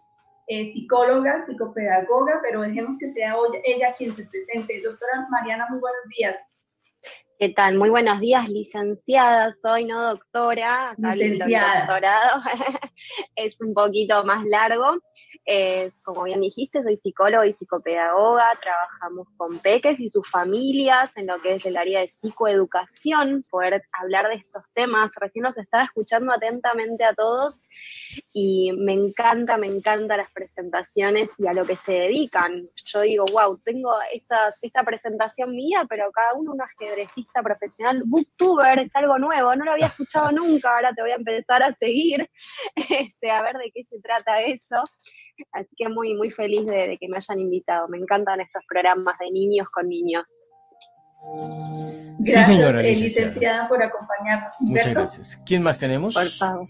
psicóloga, 0.50 1.46
psicopedagoga, 1.46 2.40
pero 2.42 2.62
dejemos 2.62 2.98
que 2.98 3.10
sea 3.12 3.38
hoy 3.38 3.60
ella 3.64 3.94
quien 3.96 4.16
se 4.16 4.26
presente. 4.26 4.82
Doctora 4.82 5.28
Mariana, 5.30 5.68
muy 5.70 5.80
buenos 5.80 6.02
días. 6.18 6.56
¿Qué 7.38 7.50
tal? 7.50 7.78
Muy 7.78 7.90
buenos 7.90 8.20
días, 8.20 8.50
licenciada. 8.50 9.54
Soy 9.54 9.86
no 9.86 10.10
doctora. 10.10 10.96
licenciada. 10.98 11.82
doctorado 11.82 12.42
es 13.36 13.62
un 13.62 13.74
poquito 13.74 14.24
más 14.26 14.44
largo 14.46 14.98
como 16.04 16.24
bien 16.24 16.42
dijiste, 16.42 16.84
soy 16.84 16.96
psicóloga 16.96 17.48
y 17.48 17.54
psicopedagoga, 17.54 18.48
trabajamos 18.62 19.28
con 19.36 19.58
peques 19.60 20.00
y 20.00 20.08
sus 20.08 20.30
familias 20.30 21.18
en 21.18 21.28
lo 21.28 21.42
que 21.42 21.56
es 21.56 21.66
el 21.66 21.76
área 21.76 22.02
de 22.02 22.08
psicoeducación, 22.08 23.44
poder 23.50 23.84
hablar 23.94 24.28
de 24.28 24.36
estos 24.36 24.72
temas. 24.74 25.12
Recién 25.20 25.44
los 25.44 25.58
estaba 25.58 25.86
escuchando 25.86 26.32
atentamente 26.34 27.04
a 27.04 27.14
todos 27.14 27.64
y 28.32 28.74
me 28.74 28.94
encanta, 28.94 29.58
me 29.58 29.68
encantan 29.68 30.20
las 30.20 30.32
presentaciones 30.32 31.32
y 31.38 31.48
a 31.48 31.54
lo 31.54 31.66
que 31.66 31.76
se 31.76 31.94
dedican. 31.94 32.70
Yo 32.86 33.02
digo, 33.02 33.26
wow, 33.32 33.58
tengo 33.64 33.94
esta, 34.14 34.54
esta 34.62 34.84
presentación 34.84 35.56
mía, 35.56 35.86
pero 35.90 36.12
cada 36.12 36.34
uno 36.34 36.54
un 36.54 36.62
ajedrecista 36.62 37.42
profesional, 37.42 38.04
booktuber, 38.06 38.80
es 38.80 38.96
algo 38.96 39.18
nuevo, 39.18 39.56
no 39.56 39.66
lo 39.66 39.72
había 39.72 39.88
escuchado 39.88 40.32
nunca, 40.32 40.76
ahora 40.76 40.94
te 40.94 41.02
voy 41.02 41.12
a 41.12 41.16
empezar 41.16 41.64
a 41.64 41.74
seguir, 41.74 42.30
este, 42.76 43.32
a 43.32 43.42
ver 43.42 43.58
de 43.58 43.72
qué 43.74 43.84
se 43.86 44.00
trata 44.00 44.42
eso. 44.42 44.76
Así 45.52 45.70
que 45.78 45.90
muy, 45.90 46.16
muy 46.16 46.30
feliz 46.30 46.66
de, 46.66 46.98
que 47.00 47.08
me 47.08 47.18
hayan 47.18 47.40
invitado. 47.40 47.88
Me 47.88 47.98
encantan 47.98 48.42
estos 48.42 48.64
programas 48.68 49.18
de 49.20 49.32
niños 49.32 49.68
con 49.70 49.88
niños. 49.88 50.50
Gracias, 52.20 52.48
sí, 52.48 52.54
señora 52.54 52.82
eh, 52.82 52.96
licenciada. 52.96 53.68
por 53.68 53.82
acompañarnos. 53.82 54.54
Muchas 54.62 54.90
gracias. 54.90 55.44
¿Quién 55.46 55.64
más 55.64 55.78
tenemos? 55.78 56.14
Por 56.14 56.30
favor. 56.30 56.68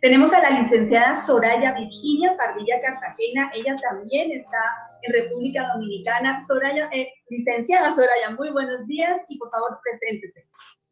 Tenemos 0.00 0.32
a 0.32 0.40
la 0.40 0.58
licenciada 0.58 1.14
Soraya 1.14 1.74
Virginia 1.74 2.36
Pardilla 2.36 2.80
Cartagena. 2.80 3.52
Ella 3.54 3.76
también 3.76 4.32
está 4.32 4.58
en 5.02 5.12
República 5.12 5.68
Dominicana. 5.72 6.40
Soraya, 6.40 6.88
eh, 6.92 7.08
licenciada 7.28 7.92
Soraya, 7.92 8.30
muy 8.36 8.50
buenos 8.50 8.84
días 8.88 9.20
y 9.28 9.38
por 9.38 9.50
favor 9.50 9.78
preséntese. 9.82 10.48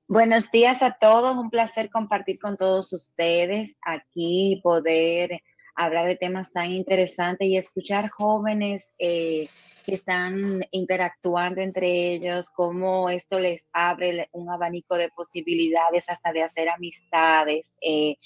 Buenos 0.06 0.50
días 0.50 0.82
a 0.82 0.92
todos, 0.92 1.36
un 1.36 1.50
placer 1.50 1.90
compartir 1.90 2.38
con 2.38 2.56
todos 2.56 2.92
ustedes 2.92 3.76
aquí, 3.82 4.60
poder 4.62 5.40
hablar 5.84 6.06
de 6.06 6.16
temas 6.16 6.52
tan 6.52 6.70
interesantes 6.70 7.48
y 7.48 7.56
escuchar 7.56 8.10
jóvenes 8.10 8.92
eh, 8.98 9.48
que 9.86 9.94
están 9.94 10.62
interactuando 10.72 11.62
entre 11.62 12.12
ellos, 12.12 12.50
cómo 12.50 13.08
esto 13.08 13.40
les 13.40 13.66
abre 13.72 14.28
un 14.32 14.50
abanico 14.50 14.96
de 14.96 15.08
posibilidades 15.08 16.10
hasta 16.10 16.32
de 16.32 16.42
hacer 16.42 16.68
amistades 16.68 17.72
eh, 17.80 18.16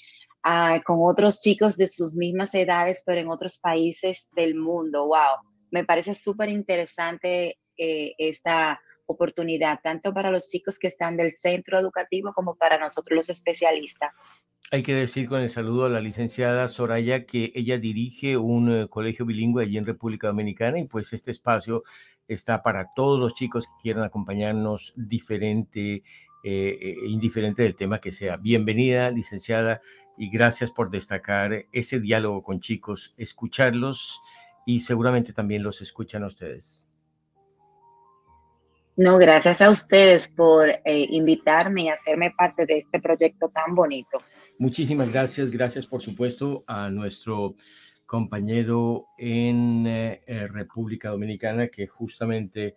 con 0.85 0.99
otros 1.01 1.41
chicos 1.41 1.77
de 1.77 1.87
sus 1.87 2.13
mismas 2.13 2.53
edades, 2.53 3.01
pero 3.05 3.21
en 3.21 3.29
otros 3.29 3.57
países 3.57 4.29
del 4.35 4.55
mundo. 4.55 5.07
¡Wow! 5.07 5.41
Me 5.71 5.85
parece 5.85 6.13
súper 6.13 6.49
interesante 6.49 7.57
eh, 7.77 8.13
esta 8.17 8.79
oportunidad, 9.07 9.79
tanto 9.81 10.13
para 10.13 10.29
los 10.29 10.49
chicos 10.49 10.77
que 10.77 10.87
están 10.87 11.15
del 11.15 11.31
centro 11.31 11.79
educativo 11.79 12.33
como 12.33 12.55
para 12.55 12.77
nosotros 12.77 13.15
los 13.15 13.29
especialistas. 13.29 14.11
Hay 14.71 14.81
que 14.81 14.95
decir 14.95 15.29
con 15.29 15.41
el 15.41 15.49
saludo 15.51 15.85
a 15.85 15.89
la 15.89 16.01
licenciada 16.01 16.67
Soraya 16.67 17.27
que 17.27 17.51
ella 17.53 17.77
dirige 17.77 18.35
un 18.35 18.71
eh, 18.71 18.87
colegio 18.89 19.23
bilingüe 19.23 19.61
allí 19.61 19.77
en 19.77 19.85
República 19.85 20.27
Dominicana 20.27 20.79
y 20.79 20.85
pues 20.85 21.13
este 21.13 21.29
espacio 21.29 21.83
está 22.27 22.63
para 22.63 22.91
todos 22.95 23.19
los 23.19 23.35
chicos 23.35 23.67
que 23.67 23.83
quieran 23.83 24.03
acompañarnos 24.03 24.93
diferente, 24.95 26.01
eh, 26.43 26.77
eh, 26.81 26.95
indiferente 27.05 27.61
del 27.61 27.75
tema 27.75 27.99
que 27.99 28.11
sea. 28.11 28.37
Bienvenida, 28.37 29.11
licenciada, 29.11 29.81
y 30.17 30.31
gracias 30.31 30.71
por 30.71 30.89
destacar 30.89 31.67
ese 31.71 31.99
diálogo 31.99 32.41
con 32.41 32.59
chicos, 32.59 33.13
escucharlos 33.17 34.19
y 34.65 34.79
seguramente 34.79 35.31
también 35.31 35.61
los 35.61 35.81
escuchan 35.81 36.23
a 36.23 36.27
ustedes. 36.27 36.87
No, 38.97 39.17
gracias 39.17 39.61
a 39.61 39.69
ustedes 39.69 40.29
por 40.29 40.69
invitarme 40.85 41.83
y 41.83 41.89
hacerme 41.89 42.31
parte 42.31 42.65
de 42.65 42.77
este 42.77 43.01
proyecto 43.01 43.49
tan 43.49 43.75
bonito. 43.75 44.19
Muchísimas 44.57 45.11
gracias, 45.11 45.51
gracias 45.51 45.85
por 45.85 46.01
supuesto 46.01 46.63
a 46.65 46.89
nuestro 46.89 47.55
compañero 48.05 49.07
en 49.17 49.85
eh, 49.85 50.21
eh, 50.25 50.47
República 50.47 51.09
Dominicana 51.09 51.67
que 51.67 51.87
justamente 51.87 52.75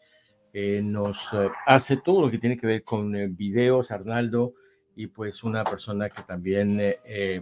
eh, 0.52 0.80
nos 0.82 1.30
hace 1.66 1.98
todo 1.98 2.22
lo 2.22 2.30
que 2.32 2.38
tiene 2.38 2.56
que 2.56 2.66
ver 2.66 2.82
con 2.82 3.36
videos, 3.36 3.92
Arnaldo, 3.92 4.54
y 4.96 5.06
pues 5.06 5.44
una 5.44 5.62
persona 5.62 6.08
que 6.08 6.22
también 6.22 6.80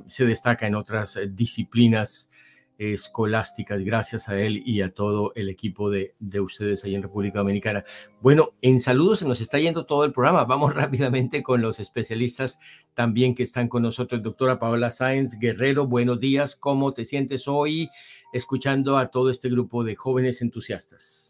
se 0.07 0.27
destaca 0.27 0.67
en 0.67 0.75
otras 0.75 1.19
disciplinas 1.31 2.31
escolásticas, 2.79 3.83
gracias 3.83 4.29
a 4.29 4.39
él 4.39 4.63
y 4.65 4.83
a 4.83 4.93
todo 4.93 5.33
el 5.35 5.49
equipo 5.49 5.91
de, 5.91 6.15
de, 6.19 6.41
ustedes 6.41 6.85
ahí 6.85 6.95
en 6.95 7.03
República 7.03 7.39
Dominicana. 7.39 7.85
Bueno, 8.21 8.51
en 8.63 8.81
saludos 8.81 9.21
se 9.21 9.29
nos 9.29 9.41
está 9.41 9.59
yendo 9.59 9.87
todo 9.87 10.05
el 10.05 10.13
programa. 10.13 10.45
Vamos 10.45 10.75
rápidamente 10.75 11.43
con 11.43 11.63
los 11.63 11.81
especialistas 11.81 12.59
también 12.95 13.35
que 13.35 13.43
están 13.43 13.69
con 13.69 13.83
nosotros. 13.83 14.23
Doctora 14.23 14.59
Paola 14.59 14.91
Sáenz 14.91 15.39
Guerrero, 15.39 15.87
buenos 15.87 16.21
días. 16.21 16.57
¿Cómo 16.57 16.93
te 16.93 17.05
sientes 17.05 17.49
hoy 17.49 17.89
escuchando 18.33 18.99
a 18.99 19.09
todo 19.09 19.31
este 19.31 19.49
grupo 19.49 19.85
de 19.85 19.97
jóvenes 19.97 20.43
entusiastas? 20.43 21.26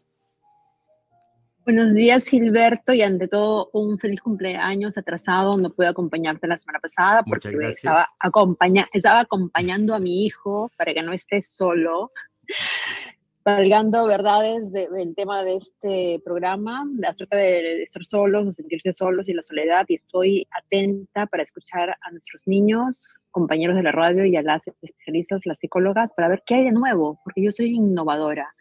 Buenos 1.67 1.93
días, 1.93 2.25
Gilberto, 2.25 2.93
y 2.93 3.01
ante 3.01 3.27
todo 3.27 3.69
un 3.73 3.99
feliz 3.99 4.21
cumpleaños 4.21 4.97
atrasado. 4.97 5.57
No 5.57 5.69
pude 5.69 5.87
acompañarte 5.87 6.47
la 6.47 6.57
semana 6.57 6.79
pasada 6.79 7.23
porque 7.23 7.49
estaba, 7.67 8.05
acompaña 8.21 8.87
estaba 8.93 9.19
acompañando 9.19 9.93
a 9.93 9.99
mi 9.99 10.23
hijo 10.23 10.71
para 10.77 10.93
que 10.93 11.01
no 11.03 11.11
esté 11.11 11.41
solo, 11.41 12.13
valgando 13.43 14.07
verdades 14.07 14.71
del 14.71 15.13
tema 15.13 15.43
de 15.43 15.57
este 15.57 16.21
programa, 16.23 16.85
de 16.89 17.07
acerca 17.07 17.35
de 17.35 17.83
estar 17.83 18.05
solos, 18.05 18.45
de 18.45 18.53
sentirse 18.53 18.93
solos 18.93 19.27
y 19.27 19.33
la 19.33 19.43
soledad. 19.43 19.83
Y 19.89 19.95
estoy 19.95 20.47
atenta 20.51 21.25
para 21.25 21.43
escuchar 21.43 21.89
a 21.89 22.11
nuestros 22.11 22.47
niños, 22.47 23.19
compañeros 23.29 23.75
de 23.75 23.83
la 23.83 23.91
radio 23.91 24.23
y 24.23 24.37
a 24.37 24.41
las 24.41 24.61
especialistas, 24.81 25.45
las 25.45 25.59
psicólogas, 25.59 26.13
para 26.13 26.29
ver 26.29 26.43
qué 26.45 26.55
hay 26.55 26.63
de 26.63 26.71
nuevo, 26.71 27.19
porque 27.25 27.43
yo 27.43 27.51
soy 27.51 27.75
innovadora 27.75 28.55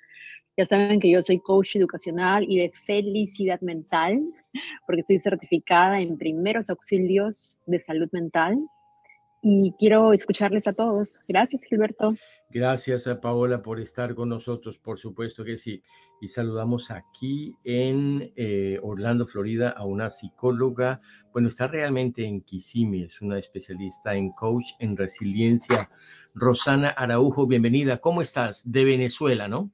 ya 0.57 0.67
saben 0.67 1.01
que 1.01 1.11
yo 1.11 1.23
soy 1.23 1.39
coach 1.39 1.77
educacional 1.77 2.45
y 2.49 2.59
de 2.59 2.73
felicidad 2.87 3.61
mental, 3.61 4.23
porque 4.87 5.03
estoy 5.03 5.19
certificada 5.19 6.01
en 6.01 6.17
primeros 6.17 6.71
auxilios 6.71 7.59
de 7.67 7.79
salud 7.79 8.09
mental 8.13 8.59
y 9.43 9.73
quiero 9.79 10.13
escucharles 10.13 10.67
a 10.67 10.73
todos. 10.73 11.21
Gracias, 11.29 11.63
Gilberto. 11.63 12.17
Gracias 12.51 13.07
a 13.07 13.21
Paola 13.21 13.63
por 13.63 13.81
estar 13.81 14.15
con 14.15 14.29
nosotros, 14.29 14.79
por 14.79 14.99
supuesto 14.99 15.45
que 15.45 15.59
sí. 15.59 15.83
Y 16.21 16.29
saludamos 16.29 16.91
aquí 16.91 17.55
en 17.63 18.33
eh, 18.37 18.79
Orlando, 18.83 19.27
Florida, 19.27 19.71
a 19.71 19.85
una 19.85 20.09
psicóloga, 20.09 21.01
bueno, 21.33 21.49
está 21.49 21.67
realmente 21.67 22.25
en 22.25 22.41
Kissimmee, 22.41 23.05
es 23.05 23.21
una 23.21 23.39
especialista 23.39 24.15
en 24.15 24.31
coach 24.31 24.73
en 24.79 24.97
resiliencia. 24.97 25.91
Rosana 26.35 26.89
Araujo, 26.89 27.47
bienvenida. 27.47 27.99
¿Cómo 27.99 28.23
estás? 28.23 28.73
De 28.73 28.85
Venezuela, 28.85 29.49
¿no? 29.49 29.71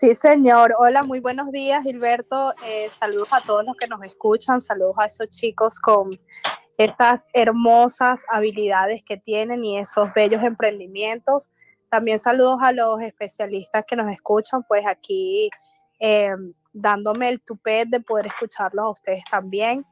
Sí, 0.00 0.14
señor. 0.14 0.76
Hola, 0.78 1.02
muy 1.02 1.18
buenos 1.18 1.50
días, 1.50 1.82
Gilberto. 1.82 2.54
Eh, 2.64 2.88
saludos 3.00 3.30
a 3.32 3.40
todos 3.40 3.64
los 3.64 3.76
que 3.76 3.88
nos 3.88 4.00
escuchan. 4.04 4.60
Saludos 4.60 4.94
a 4.96 5.06
esos 5.06 5.28
chicos 5.28 5.80
con 5.80 6.10
estas 6.76 7.26
hermosas 7.32 8.22
habilidades 8.28 9.02
que 9.02 9.16
tienen 9.16 9.64
y 9.64 9.76
esos 9.76 10.08
bellos 10.14 10.44
emprendimientos. 10.44 11.50
También 11.90 12.20
saludos 12.20 12.58
a 12.62 12.70
los 12.70 13.02
especialistas 13.02 13.84
que 13.88 13.96
nos 13.96 14.08
escuchan, 14.12 14.62
pues 14.68 14.86
aquí 14.86 15.50
eh, 15.98 16.30
dándome 16.72 17.30
el 17.30 17.40
tupet 17.40 17.88
de 17.88 17.98
poder 17.98 18.26
escucharlos 18.28 18.84
a 18.84 18.90
ustedes 18.90 19.24
también, 19.28 19.84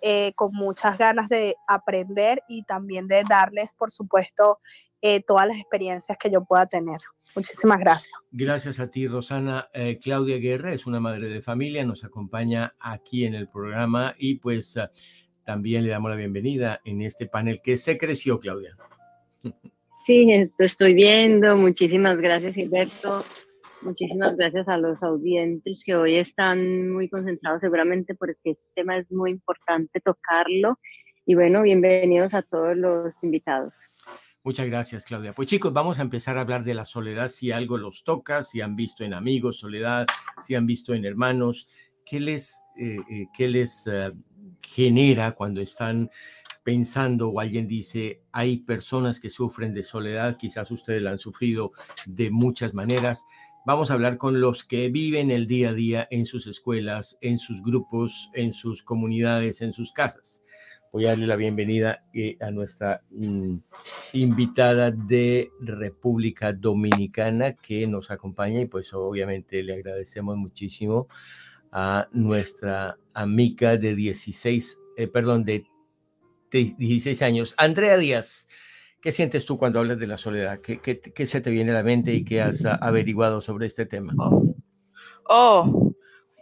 eh, 0.00 0.32
con 0.36 0.54
muchas 0.54 0.96
ganas 0.96 1.28
de 1.28 1.54
aprender 1.68 2.42
y 2.48 2.62
también 2.62 3.08
de 3.08 3.24
darles, 3.28 3.74
por 3.74 3.90
supuesto, 3.90 4.58
todas 5.26 5.46
las 5.46 5.56
experiencias 5.56 6.18
que 6.18 6.30
yo 6.30 6.44
pueda 6.44 6.66
tener. 6.66 7.00
Muchísimas 7.34 7.78
gracias. 7.78 8.12
Gracias 8.32 8.80
a 8.80 8.90
ti, 8.90 9.06
Rosana. 9.06 9.68
Eh, 9.72 9.98
Claudia 10.02 10.38
Guerra 10.38 10.72
es 10.72 10.86
una 10.86 11.00
madre 11.00 11.28
de 11.28 11.42
familia, 11.42 11.84
nos 11.84 12.04
acompaña 12.04 12.74
aquí 12.80 13.24
en 13.24 13.34
el 13.34 13.48
programa 13.48 14.14
y 14.18 14.36
pues 14.36 14.76
ah, 14.76 14.90
también 15.44 15.84
le 15.84 15.90
damos 15.90 16.10
la 16.10 16.16
bienvenida 16.16 16.80
en 16.84 17.02
este 17.02 17.26
panel 17.26 17.60
que 17.62 17.76
se 17.76 17.96
creció, 17.96 18.38
Claudia. 18.40 18.76
Sí, 20.04 20.32
esto 20.32 20.64
estoy 20.64 20.94
viendo. 20.94 21.56
Muchísimas 21.56 22.18
gracias, 22.18 22.54
Gilberto. 22.54 23.24
Muchísimas 23.82 24.36
gracias 24.36 24.68
a 24.68 24.76
los 24.76 25.02
audientes 25.02 25.82
que 25.84 25.94
hoy 25.94 26.16
están 26.16 26.90
muy 26.90 27.08
concentrados 27.08 27.62
seguramente 27.62 28.14
porque 28.14 28.50
este 28.50 28.64
tema 28.74 28.98
es 28.98 29.10
muy 29.10 29.30
importante 29.30 30.00
tocarlo. 30.00 30.78
Y 31.24 31.34
bueno, 31.34 31.62
bienvenidos 31.62 32.34
a 32.34 32.42
todos 32.42 32.76
los 32.76 33.22
invitados. 33.22 33.76
Muchas 34.42 34.66
gracias, 34.66 35.04
Claudia. 35.04 35.34
Pues 35.34 35.48
chicos, 35.48 35.70
vamos 35.70 35.98
a 35.98 36.02
empezar 36.02 36.38
a 36.38 36.40
hablar 36.40 36.64
de 36.64 36.72
la 36.72 36.86
soledad, 36.86 37.28
si 37.28 37.52
algo 37.52 37.76
los 37.76 38.04
toca, 38.04 38.42
si 38.42 38.62
han 38.62 38.74
visto 38.74 39.04
en 39.04 39.12
amigos 39.12 39.58
soledad, 39.58 40.06
si 40.40 40.54
han 40.54 40.64
visto 40.64 40.94
en 40.94 41.04
hermanos, 41.04 41.68
qué 42.06 42.20
les, 42.20 42.62
eh, 42.78 42.96
eh, 43.10 43.26
qué 43.36 43.48
les 43.48 43.86
eh, 43.86 44.12
genera 44.62 45.32
cuando 45.32 45.60
están 45.60 46.10
pensando 46.64 47.28
o 47.28 47.38
alguien 47.38 47.68
dice, 47.68 48.22
hay 48.32 48.58
personas 48.58 49.20
que 49.20 49.28
sufren 49.28 49.74
de 49.74 49.82
soledad, 49.82 50.38
quizás 50.38 50.70
ustedes 50.70 51.02
la 51.02 51.10
han 51.10 51.18
sufrido 51.18 51.72
de 52.06 52.30
muchas 52.30 52.72
maneras. 52.72 53.26
Vamos 53.66 53.90
a 53.90 53.94
hablar 53.94 54.16
con 54.16 54.40
los 54.40 54.64
que 54.64 54.88
viven 54.88 55.30
el 55.30 55.46
día 55.48 55.68
a 55.68 55.74
día 55.74 56.08
en 56.10 56.24
sus 56.24 56.46
escuelas, 56.46 57.18
en 57.20 57.38
sus 57.38 57.62
grupos, 57.62 58.30
en 58.32 58.54
sus 58.54 58.82
comunidades, 58.82 59.60
en 59.60 59.74
sus 59.74 59.92
casas 59.92 60.42
voy 60.92 61.06
a 61.06 61.10
darle 61.10 61.26
la 61.26 61.36
bienvenida 61.36 62.04
eh, 62.12 62.36
a 62.40 62.50
nuestra 62.50 63.02
mm, 63.10 63.56
invitada 64.14 64.90
de 64.90 65.50
República 65.60 66.52
Dominicana 66.52 67.52
que 67.54 67.86
nos 67.86 68.10
acompaña 68.10 68.60
y 68.60 68.66
pues 68.66 68.92
obviamente 68.92 69.62
le 69.62 69.74
agradecemos 69.74 70.36
muchísimo 70.36 71.08
a 71.70 72.08
nuestra 72.10 72.96
amiga 73.14 73.76
de 73.76 73.94
16, 73.94 74.80
eh, 74.96 75.06
perdón, 75.06 75.44
de, 75.44 75.64
16 76.50 77.22
años, 77.22 77.54
Andrea 77.56 77.96
Díaz. 77.96 78.48
¿Qué 79.00 79.12
sientes 79.12 79.46
tú 79.46 79.56
cuando 79.56 79.78
hablas 79.78 79.98
de 80.00 80.08
la 80.08 80.18
soledad? 80.18 80.60
¿Qué, 80.60 80.80
qué, 80.80 81.26
se 81.26 81.40
te 81.40 81.50
viene 81.50 81.70
a 81.70 81.74
la 81.74 81.82
mente 81.84 82.12
y 82.12 82.24
qué 82.24 82.42
has 82.42 82.64
averiguado 82.64 83.40
sobre 83.40 83.66
este 83.66 83.86
tema? 83.86 84.12
Oh, 85.24 85.94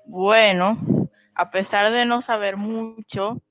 bueno, 0.07 1.11
a 1.35 1.51
pesar 1.51 1.93
de 1.93 2.07
no 2.07 2.23
saber 2.23 2.57
mucho, 2.57 3.43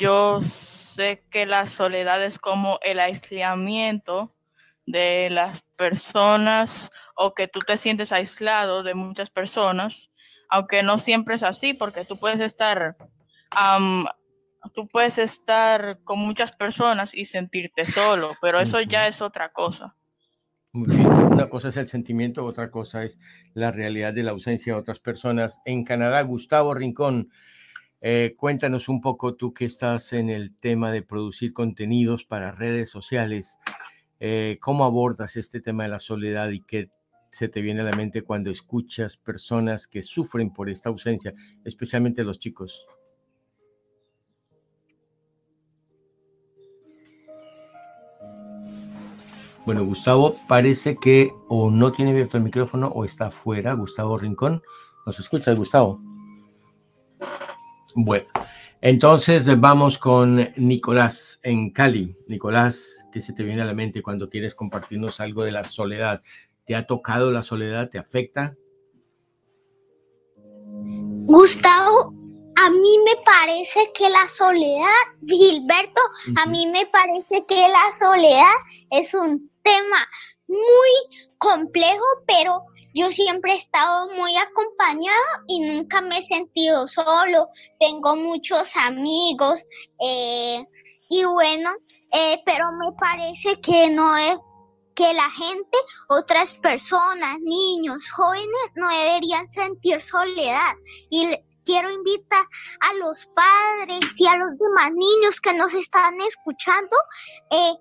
yo 0.00 0.40
sé 0.40 1.22
que 1.30 1.46
la 1.46 1.66
soledad 1.66 2.24
es 2.24 2.38
como 2.38 2.78
el 2.82 2.98
aislamiento 2.98 4.34
de 4.86 5.28
las 5.30 5.62
personas 5.76 6.90
o 7.14 7.34
que 7.34 7.46
tú 7.46 7.60
te 7.60 7.76
sientes 7.76 8.10
aislado 8.10 8.82
de 8.82 8.94
muchas 8.94 9.30
personas, 9.30 10.10
aunque 10.48 10.82
no 10.82 10.98
siempre 10.98 11.34
es 11.34 11.42
así, 11.42 11.74
porque 11.74 12.04
tú 12.04 12.16
puedes 12.16 12.40
estar, 12.40 12.96
tú 14.74 14.88
puedes 14.88 15.18
estar 15.18 16.00
con 16.02 16.18
muchas 16.18 16.56
personas 16.56 17.14
y 17.14 17.26
sentirte 17.26 17.84
solo, 17.84 18.32
pero 18.40 18.58
eso 18.58 18.80
ya 18.80 19.06
es 19.06 19.20
otra 19.20 19.52
cosa. 19.52 19.94
Una 20.72 21.48
cosa 21.48 21.68
es 21.68 21.76
el 21.76 21.88
sentimiento, 21.88 22.44
otra 22.44 22.70
cosa 22.70 23.04
es 23.04 23.18
la 23.54 23.70
realidad 23.70 24.14
de 24.14 24.22
la 24.22 24.30
ausencia 24.30 24.72
de 24.72 24.78
otras 24.78 25.00
personas. 25.00 25.58
En 25.64 25.84
Canadá, 25.84 26.22
Gustavo 26.22 26.74
Rincón, 26.74 27.30
eh, 28.00 28.34
cuéntanos 28.36 28.88
un 28.88 29.00
poco 29.00 29.34
tú 29.34 29.52
que 29.52 29.66
estás 29.66 30.12
en 30.12 30.30
el 30.30 30.54
tema 30.54 30.90
de 30.90 31.02
producir 31.02 31.52
contenidos 31.52 32.24
para 32.24 32.52
redes 32.52 32.88
sociales. 32.88 33.58
Eh, 34.20 34.58
¿Cómo 34.60 34.84
abordas 34.84 35.36
este 35.36 35.60
tema 35.60 35.82
de 35.82 35.90
la 35.90 36.00
soledad 36.00 36.50
y 36.50 36.60
qué 36.60 36.90
se 37.30 37.48
te 37.48 37.60
viene 37.60 37.80
a 37.80 37.84
la 37.84 37.96
mente 37.96 38.22
cuando 38.22 38.50
escuchas 38.50 39.16
personas 39.16 39.86
que 39.86 40.02
sufren 40.02 40.52
por 40.52 40.68
esta 40.68 40.88
ausencia, 40.88 41.34
especialmente 41.64 42.24
los 42.24 42.38
chicos? 42.38 42.86
Bueno, 49.66 49.84
Gustavo 49.84 50.36
parece 50.48 50.96
que 50.96 51.30
o 51.48 51.70
no 51.70 51.92
tiene 51.92 52.12
abierto 52.12 52.38
el 52.38 52.42
micrófono 52.44 52.88
o 52.88 53.04
está 53.04 53.26
afuera. 53.26 53.74
Gustavo 53.74 54.16
Rincón, 54.16 54.62
¿nos 55.06 55.20
escuchas, 55.20 55.56
Gustavo? 55.56 56.00
Bueno, 57.94 58.26
entonces 58.80 59.60
vamos 59.60 59.98
con 59.98 60.52
Nicolás 60.56 61.40
en 61.42 61.70
Cali. 61.70 62.16
Nicolás, 62.28 63.06
¿qué 63.12 63.20
se 63.20 63.32
te 63.32 63.42
viene 63.42 63.62
a 63.62 63.66
la 63.66 63.74
mente 63.74 64.02
cuando 64.02 64.30
quieres 64.30 64.54
compartirnos 64.54 65.20
algo 65.20 65.44
de 65.44 65.52
la 65.52 65.64
soledad? 65.64 66.22
¿Te 66.64 66.74
ha 66.74 66.86
tocado 66.86 67.30
la 67.30 67.42
soledad? 67.42 67.90
¿Te 67.90 67.98
afecta? 67.98 68.56
Gustavo, 71.26 72.14
a 72.62 72.70
mí 72.70 72.98
me 73.04 73.22
parece 73.24 73.90
que 73.94 74.08
la 74.08 74.28
soledad, 74.28 74.88
Gilberto, 75.26 76.00
a 76.42 76.46
mí 76.46 76.66
me 76.66 76.86
parece 76.86 77.44
que 77.46 77.68
la 77.68 77.92
soledad 77.98 78.54
es 78.90 79.12
un 79.14 79.50
tema 79.62 80.08
muy 80.48 81.28
complejo, 81.38 82.04
pero 82.26 82.64
yo 82.94 83.10
siempre 83.10 83.52
he 83.52 83.56
estado 83.56 84.08
muy 84.14 84.36
acompañado 84.36 85.44
y 85.48 85.60
nunca 85.60 86.00
me 86.00 86.18
he 86.18 86.22
sentido 86.22 86.88
solo. 86.88 87.48
Tengo 87.78 88.16
muchos 88.16 88.76
amigos 88.76 89.64
eh, 90.00 90.64
y 91.08 91.24
bueno, 91.24 91.70
eh, 92.12 92.42
pero 92.44 92.66
me 92.72 92.92
parece 92.98 93.60
que 93.60 93.90
no 93.90 94.16
es 94.16 94.36
que 94.94 95.14
la 95.14 95.30
gente, 95.30 95.78
otras 96.08 96.58
personas, 96.58 97.38
niños, 97.40 98.10
jóvenes, 98.10 98.70
no 98.74 98.88
deberían 98.88 99.46
sentir 99.46 100.02
soledad. 100.02 100.74
Y 101.08 101.34
quiero 101.64 101.90
invitar 101.90 102.44
a 102.80 102.94
los 102.94 103.26
padres 103.26 104.00
y 104.16 104.26
a 104.26 104.36
los 104.36 104.58
demás 104.58 104.90
niños 104.92 105.40
que 105.40 105.54
nos 105.54 105.72
están 105.74 106.20
escuchando 106.20 106.96
eh, 107.50 107.72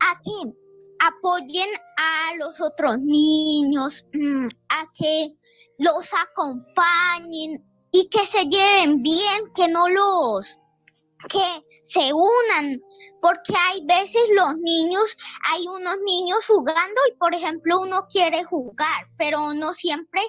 a 0.00 0.20
que 0.20 0.52
apoyen 1.00 1.68
a 1.96 2.36
los 2.36 2.60
otros 2.60 2.98
niños, 3.00 4.04
mm, 4.12 4.46
a 4.68 4.92
que 4.94 5.34
los 5.78 6.12
acompañen 6.14 7.64
y 7.92 8.08
que 8.08 8.26
se 8.26 8.44
lleven 8.44 9.02
bien, 9.02 9.52
que 9.54 9.68
no 9.68 9.88
los 9.88 10.59
que 11.28 11.64
se 11.82 12.12
unan, 12.12 12.80
porque 13.20 13.52
hay 13.56 13.84
veces 13.84 14.22
los 14.34 14.58
niños, 14.60 15.16
hay 15.50 15.66
unos 15.66 15.96
niños 16.04 16.46
jugando 16.46 17.00
y 17.10 17.16
por 17.16 17.34
ejemplo 17.34 17.80
uno 17.80 18.06
quiere 18.10 18.44
jugar, 18.44 19.08
pero 19.18 19.54
no 19.54 19.72
siempre 19.72 20.22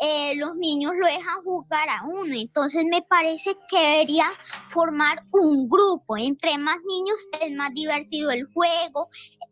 eh, 0.00 0.34
los 0.36 0.56
niños 0.56 0.92
lo 0.98 1.06
dejan 1.06 1.42
jugar 1.42 1.88
a 1.88 2.04
uno. 2.06 2.34
Entonces 2.34 2.84
me 2.84 3.02
parece 3.02 3.56
que 3.68 3.78
debería 3.78 4.26
formar 4.68 5.24
un 5.30 5.68
grupo. 5.68 6.16
Entre 6.16 6.58
más 6.58 6.78
niños 6.86 7.26
es 7.40 7.52
más 7.52 7.72
divertido 7.74 8.30
el 8.30 8.44
juego 8.52 9.08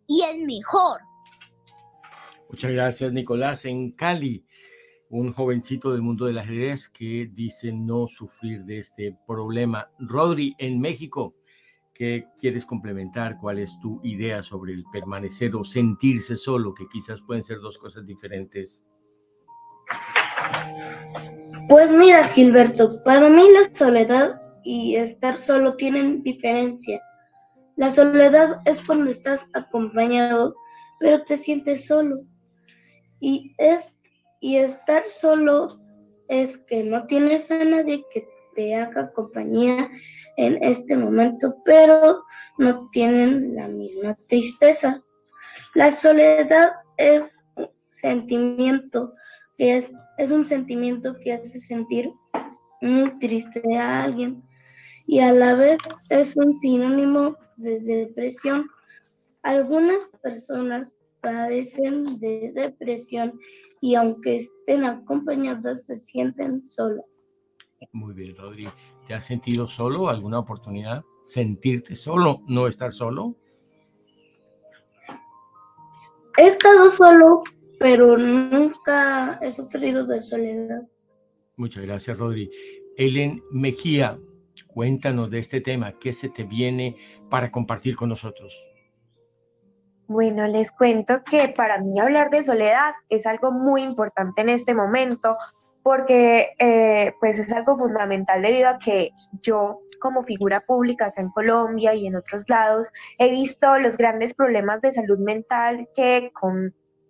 y 0.07 0.23
es 0.23 0.39
mejor. 0.39 1.01
Muchas 2.49 2.71
gracias, 2.71 3.13
Nicolás. 3.13 3.65
En 3.65 3.93
Cali, 3.93 4.45
un 5.13 5.35
jovencito 5.35 5.93
del 5.93 6.01
mundo 6.01 6.25
del 6.25 6.39
ajedrez 6.39 6.89
que 6.89 7.31
dice 7.35 7.71
no 7.71 8.09
sufrir 8.09 8.65
de 8.65 8.79
este 8.79 9.15
problema. 9.27 9.91
Rodri, 9.99 10.55
en 10.59 10.81
México, 10.81 11.35
¿qué 11.93 12.29
quieres 12.39 12.65
complementar? 12.65 13.37
¿Cuál 13.39 13.59
es 13.59 13.79
tu 13.79 14.01
idea 14.05 14.43
sobre 14.43 14.73
el 14.73 14.85
permanecer 14.91 15.55
o 15.55 15.65
sentirse 15.65 16.39
solo? 16.39 16.73
Que 16.73 16.89
quizás 16.89 17.21
pueden 17.21 17.43
ser 17.43 17.59
dos 17.61 17.77
cosas 17.77 18.07
diferentes. 18.07 18.87
Pues 21.69 21.93
mira, 21.93 22.25
Gilberto, 22.29 23.05
para 23.05 23.29
mí 23.29 23.45
la 23.53 23.75
soledad 23.75 24.41
y 24.65 24.97
estar 24.97 25.37
solo 25.37 25.77
tienen 25.77 26.23
diferencia. 26.23 27.03
La 27.77 27.91
soledad 27.91 28.63
es 28.65 28.83
cuando 28.83 29.11
estás 29.11 29.51
acompañado, 29.53 30.55
pero 31.01 31.23
te 31.25 31.37
sientes 31.37 31.87
solo. 31.87 32.23
Y 33.21 33.55
es 33.59 33.93
y 34.43 34.57
estar 34.57 35.07
solo 35.07 35.79
es 36.29 36.59
que 36.59 36.83
no 36.83 37.07
tienes 37.07 37.51
a 37.51 37.65
nadie 37.65 38.05
que 38.13 38.29
te 38.55 38.75
haga 38.75 39.13
compañía 39.13 39.89
en 40.37 40.63
este 40.63 40.97
momento, 40.97 41.57
pero 41.65 42.25
no 42.59 42.91
tienen 42.91 43.55
la 43.55 43.69
misma 43.69 44.19
tristeza. 44.27 45.01
La 45.75 45.93
soledad 45.93 46.73
es 46.97 47.49
un 47.57 47.71
sentimiento 47.93 49.15
que 49.57 49.77
es, 49.77 49.93
es 50.19 50.31
un 50.33 50.45
sentimiento 50.45 51.17
que 51.21 51.35
hace 51.35 51.61
sentir 51.61 52.11
muy 52.81 53.17
triste 53.21 53.63
a 53.77 54.03
alguien 54.03 54.43
y 55.07 55.21
a 55.21 55.33
la 55.33 55.55
vez 55.55 55.79
es 56.09 56.37
un 56.37 56.61
sinónimo 56.61 57.37
de 57.57 57.79
depresión. 57.79 58.69
Algunas 59.45 60.05
personas 60.21 60.93
padecen 61.21 62.19
de 62.19 62.51
depresión 62.53 63.39
y 63.83 63.97
aunque 63.97 64.37
estén 64.37 64.85
acompañadas 64.85 65.87
se 65.87 65.97
sienten 65.97 66.65
solas. 66.67 67.05
Muy 67.91 68.15
bien, 68.15 68.37
Rodri. 68.37 68.69
¿Te 69.09 69.15
has 69.15 69.25
sentido 69.25 69.69
solo? 69.69 70.09
¿Alguna 70.09 70.39
oportunidad? 70.39 71.03
¿Sentirte 71.25 71.97
solo? 71.97 72.43
¿No 72.47 72.69
estar 72.69 72.93
solo? 72.93 73.35
He 76.39 76.47
estado 76.47 76.91
solo, 76.91 77.43
pero 77.81 78.17
nunca 78.17 79.41
he 79.43 79.51
sufrido 79.51 80.07
de 80.07 80.23
soledad. 80.23 80.89
Muchas 81.57 81.83
gracias, 81.83 82.17
Rodri. 82.17 82.51
Ellen 82.97 83.43
Mejía, 83.51 84.17
cuéntanos 84.69 85.29
de 85.29 85.41
este 85.41 85.61
tema. 85.61 85.99
¿Qué 85.99 86.13
se 86.13 86.29
te 86.29 86.45
viene 86.45 86.95
para 87.29 87.51
compartir 87.51 87.97
con 87.97 88.11
nosotros? 88.11 88.57
Bueno, 90.13 90.47
les 90.47 90.71
cuento 90.71 91.25
que 91.25 91.55
para 91.57 91.79
mí 91.79 91.99
hablar 91.99 92.29
de 92.29 92.45
soledad 92.45 92.93
es 93.09 93.27
algo 93.27 93.51
muy 93.51 93.81
importante 93.81 94.43
en 94.43 94.51
este 94.51 94.75
momento 94.75 95.39
porque 95.83 96.51
eh, 96.59 97.15
pues 97.19 97.39
es 97.39 97.51
algo 97.51 97.79
fundamental 97.79 98.43
debido 98.43 98.69
a 98.69 98.79
que 98.79 99.13
yo 99.41 99.81
como 100.03 100.23
figura 100.23 100.61
pública 100.61 101.07
acá 101.07 101.23
en 101.23 101.31
Colombia 101.31 101.95
y 101.95 102.07
en 102.07 102.17
otros 102.17 102.47
lados 102.51 102.89
he 103.19 103.31
visto 103.31 103.79
los 103.79 103.97
grandes 103.97 104.35
problemas 104.35 104.83
de 104.83 104.93
salud 104.93 105.19
mental 105.19 105.89
que, 105.97 106.31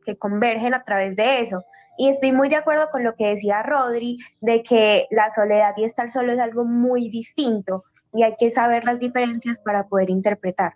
que 0.06 0.16
convergen 0.16 0.72
a 0.72 0.84
través 0.84 1.16
de 1.16 1.40
eso. 1.40 1.64
Y 1.98 2.08
estoy 2.08 2.30
muy 2.30 2.50
de 2.50 2.56
acuerdo 2.56 2.88
con 2.92 3.02
lo 3.02 3.16
que 3.16 3.30
decía 3.30 3.64
Rodri, 3.64 4.18
de 4.40 4.62
que 4.62 5.08
la 5.10 5.28
soledad 5.30 5.74
y 5.76 5.82
estar 5.82 6.08
solo 6.08 6.32
es 6.34 6.38
algo 6.38 6.64
muy 6.64 7.10
distinto 7.10 7.82
y 8.12 8.22
hay 8.22 8.36
que 8.38 8.50
saber 8.50 8.84
las 8.84 9.00
diferencias 9.00 9.58
para 9.58 9.88
poder 9.88 10.08
interpretar. 10.08 10.74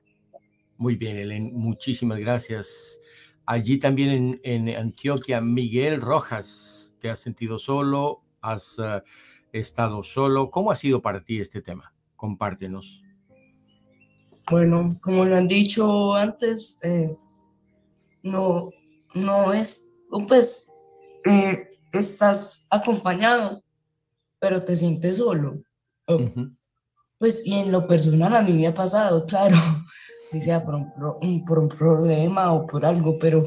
Muy 0.78 0.96
bien, 0.96 1.16
Elen, 1.16 1.52
muchísimas 1.54 2.18
gracias. 2.18 3.00
Allí 3.46 3.78
también 3.78 4.40
en, 4.42 4.68
Antioquia, 4.68 5.40
Miguel 5.40 6.00
Rojas, 6.02 6.94
¿te 7.00 7.08
has 7.08 7.18
sentido 7.18 7.58
solo? 7.58 8.22
¿Has 8.42 8.78
eh, 8.78 9.02
estado 9.52 10.02
solo? 10.02 10.50
¿Cómo 10.50 10.70
ha 10.70 10.76
sido 10.76 11.00
para 11.00 11.24
ti 11.24 11.40
este 11.40 11.62
tema? 11.62 11.94
Compártenos. 12.14 13.02
Bueno, 14.50 14.98
como 15.00 15.24
lo 15.24 15.36
han 15.36 15.48
dicho 15.48 16.14
antes, 16.14 16.84
eh, 16.84 17.16
no, 18.22 18.70
no 19.14 19.52
es, 19.54 19.96
pues, 20.28 20.74
eh, 21.24 21.70
estás 21.92 22.68
acompañado, 22.70 23.62
pero 24.38 24.62
te 24.62 24.76
sientes 24.76 25.16
solo. 25.18 25.62
Pues, 27.18 27.46
y 27.46 27.54
en 27.54 27.72
lo 27.72 27.86
personal 27.86 28.36
a 28.36 28.42
mí 28.42 28.52
me 28.52 28.66
ha 28.66 28.74
pasado, 28.74 29.24
claro 29.26 29.56
si 30.30 30.40
sea 30.40 30.64
por 30.64 30.74
un, 30.74 31.44
por 31.44 31.58
un 31.58 31.68
problema 31.68 32.52
o 32.52 32.66
por 32.66 32.84
algo, 32.84 33.18
pero 33.18 33.42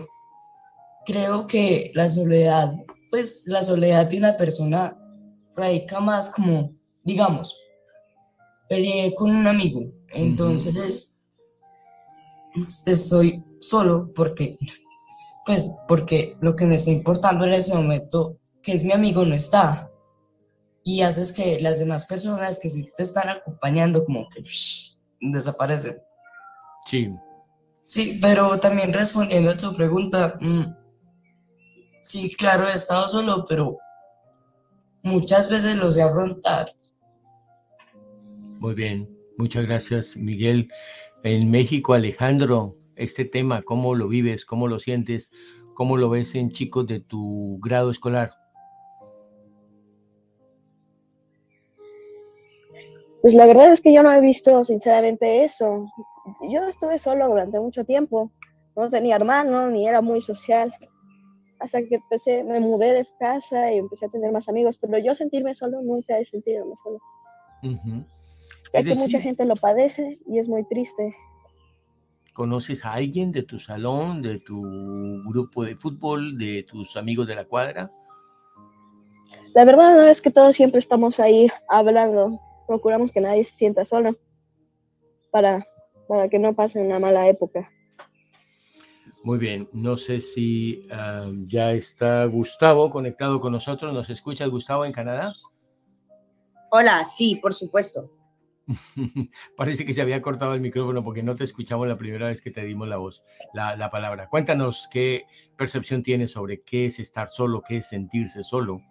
creo 1.06 1.48
que 1.48 1.92
la 1.94 2.08
soledad, 2.08 2.74
pues 3.10 3.44
la 3.46 3.63
soledad 3.63 4.10
de 4.10 4.18
una 4.18 4.38
persona 4.38 4.98
radica 5.56 6.00
más 6.00 6.30
como, 6.30 6.74
digamos, 7.04 7.58
peleé 8.68 9.13
con 9.15 9.36
un 9.36 9.48
amigo, 9.48 9.82
entonces 10.10 11.26
estoy 12.86 13.44
solo 13.60 14.12
porque, 14.13 14.58
pues, 15.46 15.76
porque 15.88 16.38
lo 16.42 16.56
que 16.56 16.65
me 16.65 16.76
está 16.76 16.92
importando 16.92 17.46
en 17.46 17.54
ese 17.54 17.76
momento, 17.76 18.38
que 18.62 18.74
es 18.74 18.84
mi 18.84 18.92
amigo, 18.92 19.26
no 19.26 19.36
está. 19.36 19.92
Y 20.84 21.02
haces 21.02 21.34
que 21.34 21.60
las 21.60 21.80
demás 21.80 22.06
personas 22.06 22.58
que 22.60 22.70
sí 22.70 22.89
te 22.96 23.04
están 23.04 23.30
acompañando 23.30 24.06
como 24.06 24.28
que 24.30 24.42
desaparecen. 25.20 26.02
Sí. 26.89 27.08
Sí, 27.86 28.17
pero 28.19 28.60
también 28.60 28.91
respondiendo 28.91 29.52
a 29.52 29.58
tu 29.58 29.75
pregunta, 29.75 30.38
mm, 30.39 30.73
sí, 32.02 32.36
claro, 32.36 32.67
he 32.67 32.73
estado 32.73 33.08
solo, 33.08 33.45
pero 33.47 33.78
muchas 35.04 35.52
veces 35.52 35.75
lo 35.75 35.91
sé 35.91 36.02
afrontar. 36.02 36.67
Muy 38.60 38.73
bien, 38.73 39.08
muchas 39.38 39.67
gracias, 39.67 40.17
Miguel. 40.17 40.71
En 41.23 41.52
México, 41.52 41.93
Alejandro, 41.93 42.75
este 42.95 43.23
tema, 43.23 43.62
¿cómo 43.62 43.93
lo 43.93 44.08
vives? 44.08 44.43
¿Cómo 44.43 44.67
lo 44.67 44.80
sientes? 44.80 45.32
¿Cómo 45.75 45.95
lo 45.95 46.10
ves 46.10 46.34
en 46.34 46.49
chicos 46.49 46.88
de 46.88 47.02
tu 47.02 47.60
grado 47.60 47.91
escolar? 47.91 48.32
Pues 53.21 53.36
la 53.36 53.45
verdad 53.45 53.73
es 53.73 53.80
que 53.80 53.93
yo 53.93 54.02
no 54.02 54.12
he 54.12 54.21
visto 54.21 54.63
sinceramente 54.63 55.43
eso 55.43 55.86
yo 56.50 56.68
estuve 56.68 57.00
solo 57.00 57.28
durante 57.28 57.60
mucho 57.60 57.86
tiempo. 57.86 58.32
No 58.76 58.89
tenía 58.89 59.15
hermano, 59.15 59.70
ni 59.70 59.88
era 59.88 60.02
muy 60.02 60.22
social. 60.22 60.74
Hasta 61.60 61.82
que 61.84 61.96
empecé, 61.96 62.44
me 62.44 62.60
mudé 62.60 62.94
de 62.94 63.08
casa 63.20 63.72
y 63.74 63.78
empecé 63.78 64.06
a 64.06 64.10
tener 64.10 64.32
más 64.32 64.48
amigos, 64.48 64.78
pero 64.78 64.98
yo 64.98 65.13
sentirme 65.13 65.54
solo 65.54 65.82
nunca 65.82 66.18
he 66.18 66.26
sentido 66.26 66.65
solo. 66.84 67.00
Ya 68.74 68.84
que 68.84 68.96
mucha 68.96 69.20
gente 69.20 69.46
lo 69.46 69.56
padece 69.56 70.20
y 70.26 70.39
es 70.39 70.48
muy 70.48 70.63
triste. 70.65 71.15
¿Conoces 72.34 72.86
a 72.86 72.94
alguien 72.94 73.34
de 73.34 73.44
tu 73.44 73.60
salón, 73.60 74.22
de 74.22 74.39
tu 74.39 74.62
grupo 75.26 75.63
de 75.63 75.76
fútbol, 75.76 76.38
de 76.38 76.63
tus 76.63 76.96
amigos 76.96 77.28
de 77.28 77.36
la 77.36 77.44
cuadra? 77.44 77.92
La 79.54 79.65
verdad 79.65 79.96
no 79.96 80.04
es 80.04 80.22
que 80.22 80.32
todos 80.32 80.56
siempre 80.56 80.80
estamos 80.80 81.20
ahí 81.20 81.52
hablando. 81.68 82.39
Procuramos 82.68 83.12
que 83.12 83.20
nadie 83.20 83.44
se 83.44 83.56
sienta 83.56 83.84
solo 83.84 84.15
para 85.32 85.68
para 86.10 86.28
que 86.28 86.39
no 86.39 86.56
pase 86.56 86.82
una 86.82 86.98
mala 86.98 87.30
época. 87.30 87.72
Muy 89.24 89.38
bien, 89.38 89.69
no 89.74 89.95
sé 89.95 90.22
si 90.22 90.88
ah, 90.91 91.30
ya 91.45 91.72
está 91.74 92.26
Gustavo 92.26 92.89
conectado 92.89 93.39
con 93.39 93.52
nosotros. 93.52 93.93
¿Nos 93.93 94.10
escucha 94.10 94.48
Gustavo 94.48 94.86
en 94.86 94.91
Canadá? 94.91 95.36
Hola, 96.72 97.04
sí, 97.04 97.36
por 97.36 97.54
supuesto. 97.54 98.12
Parece 99.56 99.86
que 99.86 99.93
se 99.93 100.02
había 100.02 100.19
cortado 100.19 100.56
el 100.56 100.62
micrófono 100.62 101.04
porque 101.04 101.22
no 101.22 101.36
te 101.36 101.43
escuchamos 101.43 101.88
la 101.88 101.98
primera 101.98 102.26
vez 102.26 102.41
que 102.41 102.50
te 102.50 102.65
dimos 102.65 102.88
la 102.88 102.98
voz, 102.98 103.24
la, 103.54 103.76
la 103.76 103.91
palabra. 103.91 104.30
Cuéntanos 104.30 104.89
qué 104.91 105.26
percepción 105.58 106.02
tienes 106.02 106.32
sobre 106.32 106.63
qué 106.63 106.88
es 106.88 107.00
estar 107.00 107.28
solo, 107.28 107.62
qué 107.62 107.78
es 107.78 107.88
sentirse 107.88 108.43
solo. 108.43 108.82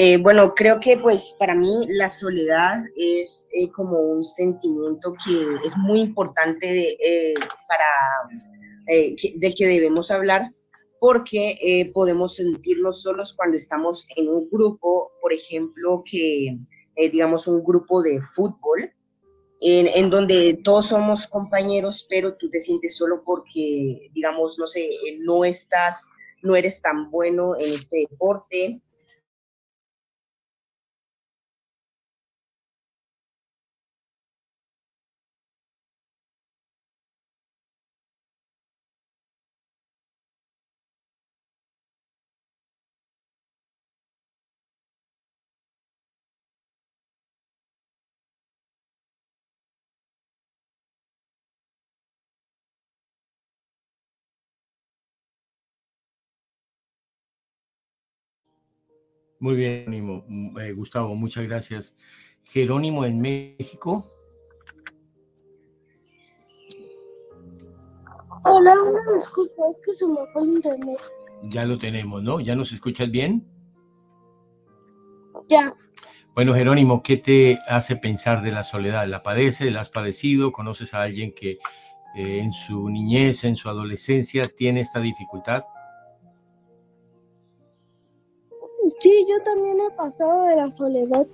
Eh, 0.00 0.16
bueno, 0.16 0.54
creo 0.54 0.78
que 0.78 0.96
pues 0.96 1.34
para 1.40 1.56
mí 1.56 1.84
la 1.88 2.08
soledad 2.08 2.84
es 2.94 3.48
eh, 3.52 3.68
como 3.72 3.98
un 3.98 4.22
sentimiento 4.22 5.12
que 5.26 5.66
es 5.66 5.76
muy 5.76 5.98
importante 5.98 6.96
eh, 7.04 7.34
para 7.66 7.84
del 8.86 9.54
que 9.56 9.66
debemos 9.66 10.12
hablar 10.12 10.54
porque 11.00 11.90
podemos 11.92 12.36
sentirnos 12.36 13.02
solos 13.02 13.34
cuando 13.34 13.56
estamos 13.56 14.06
en 14.14 14.28
un 14.28 14.48
grupo, 14.48 15.10
por 15.20 15.32
ejemplo, 15.32 16.04
que 16.08 16.56
digamos 16.96 17.48
un 17.48 17.62
grupo 17.64 18.00
de 18.00 18.20
fútbol, 18.20 18.92
en, 19.60 19.88
en, 19.88 20.10
donde 20.10 20.60
todos 20.62 20.86
somos 20.86 21.26
compañeros, 21.26 22.06
pero 22.08 22.36
tú 22.36 22.48
te 22.50 22.60
sientes 22.60 22.96
solo 22.96 23.22
porque, 23.24 24.10
digamos, 24.12 24.58
no 24.58 24.66
sé, 24.66 24.88
no 25.20 25.44
estás, 25.44 26.08
no 26.42 26.56
eres 26.56 26.80
tan 26.80 27.10
bueno 27.10 27.56
en 27.56 27.74
este 27.74 28.06
deporte 28.10 28.80
Muy 59.40 59.54
bien, 59.54 59.84
Jerónimo. 59.84 60.24
Mm, 60.26 60.58
eh, 60.58 60.72
Gustavo, 60.72 61.14
muchas 61.14 61.44
gracias. 61.44 61.96
Jerónimo 62.44 63.04
en 63.04 63.20
México. 63.20 64.08
Hola, 68.44 68.74
una 68.80 69.14
disculpa, 69.14 69.62
es 69.70 69.80
que 69.84 69.92
se 69.92 70.06
me 70.06 70.16
fue 70.32 70.42
el 70.42 70.48
internet. 70.48 70.98
Ya 71.42 71.64
lo 71.64 71.78
tenemos, 71.78 72.22
¿no? 72.22 72.40
¿Ya 72.40 72.56
nos 72.56 72.72
escuchas 72.72 73.10
bien? 73.10 73.46
Ya. 75.48 75.74
Bueno, 76.34 76.54
Jerónimo, 76.54 77.02
¿qué 77.02 77.16
te 77.16 77.58
hace 77.68 77.96
pensar 77.96 78.42
de 78.42 78.52
la 78.52 78.64
soledad? 78.64 79.06
¿La 79.06 79.22
padeces? 79.22 79.72
¿La 79.72 79.80
has 79.80 79.90
padecido? 79.90 80.52
¿Conoces 80.52 80.94
a 80.94 81.02
alguien 81.02 81.32
que 81.32 81.58
eh, 82.16 82.40
en 82.40 82.52
su 82.52 82.88
niñez, 82.88 83.44
en 83.44 83.56
su 83.56 83.68
adolescencia, 83.68 84.44
tiene 84.56 84.80
esta 84.80 85.00
dificultad? 85.00 85.64
Sí, 89.00 89.26
yo 89.28 89.42
también 89.44 89.78
he 89.80 89.90
pasado 89.94 90.44
de 90.44 90.56
la 90.56 90.70
soledad. 90.70 91.26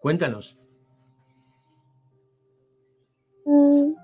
Cuéntanos. 0.00 0.58
Mm, 3.44 3.94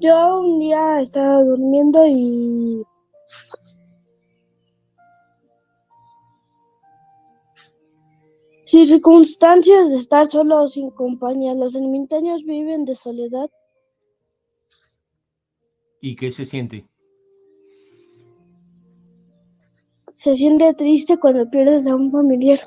yo 0.00 0.40
un 0.40 0.60
día 0.60 1.00
estaba 1.00 1.42
durmiendo 1.42 2.06
y 2.06 2.84
circunstancias 8.70 9.90
de 9.90 9.98
estar 9.98 10.30
solo 10.30 10.66
sin 10.68 10.90
compañía. 10.90 11.54
Los 11.54 11.74
ermitaños 11.74 12.44
viven 12.44 12.84
de 12.84 12.94
soledad. 12.94 13.50
¿Y 16.00 16.16
qué 16.16 16.30
se 16.30 16.46
siente? 16.46 16.89
Se 20.20 20.34
siente 20.34 20.74
triste 20.74 21.16
cuando 21.16 21.48
pierdes 21.48 21.86
a 21.86 21.96
un 21.96 22.12
familiar. 22.12 22.58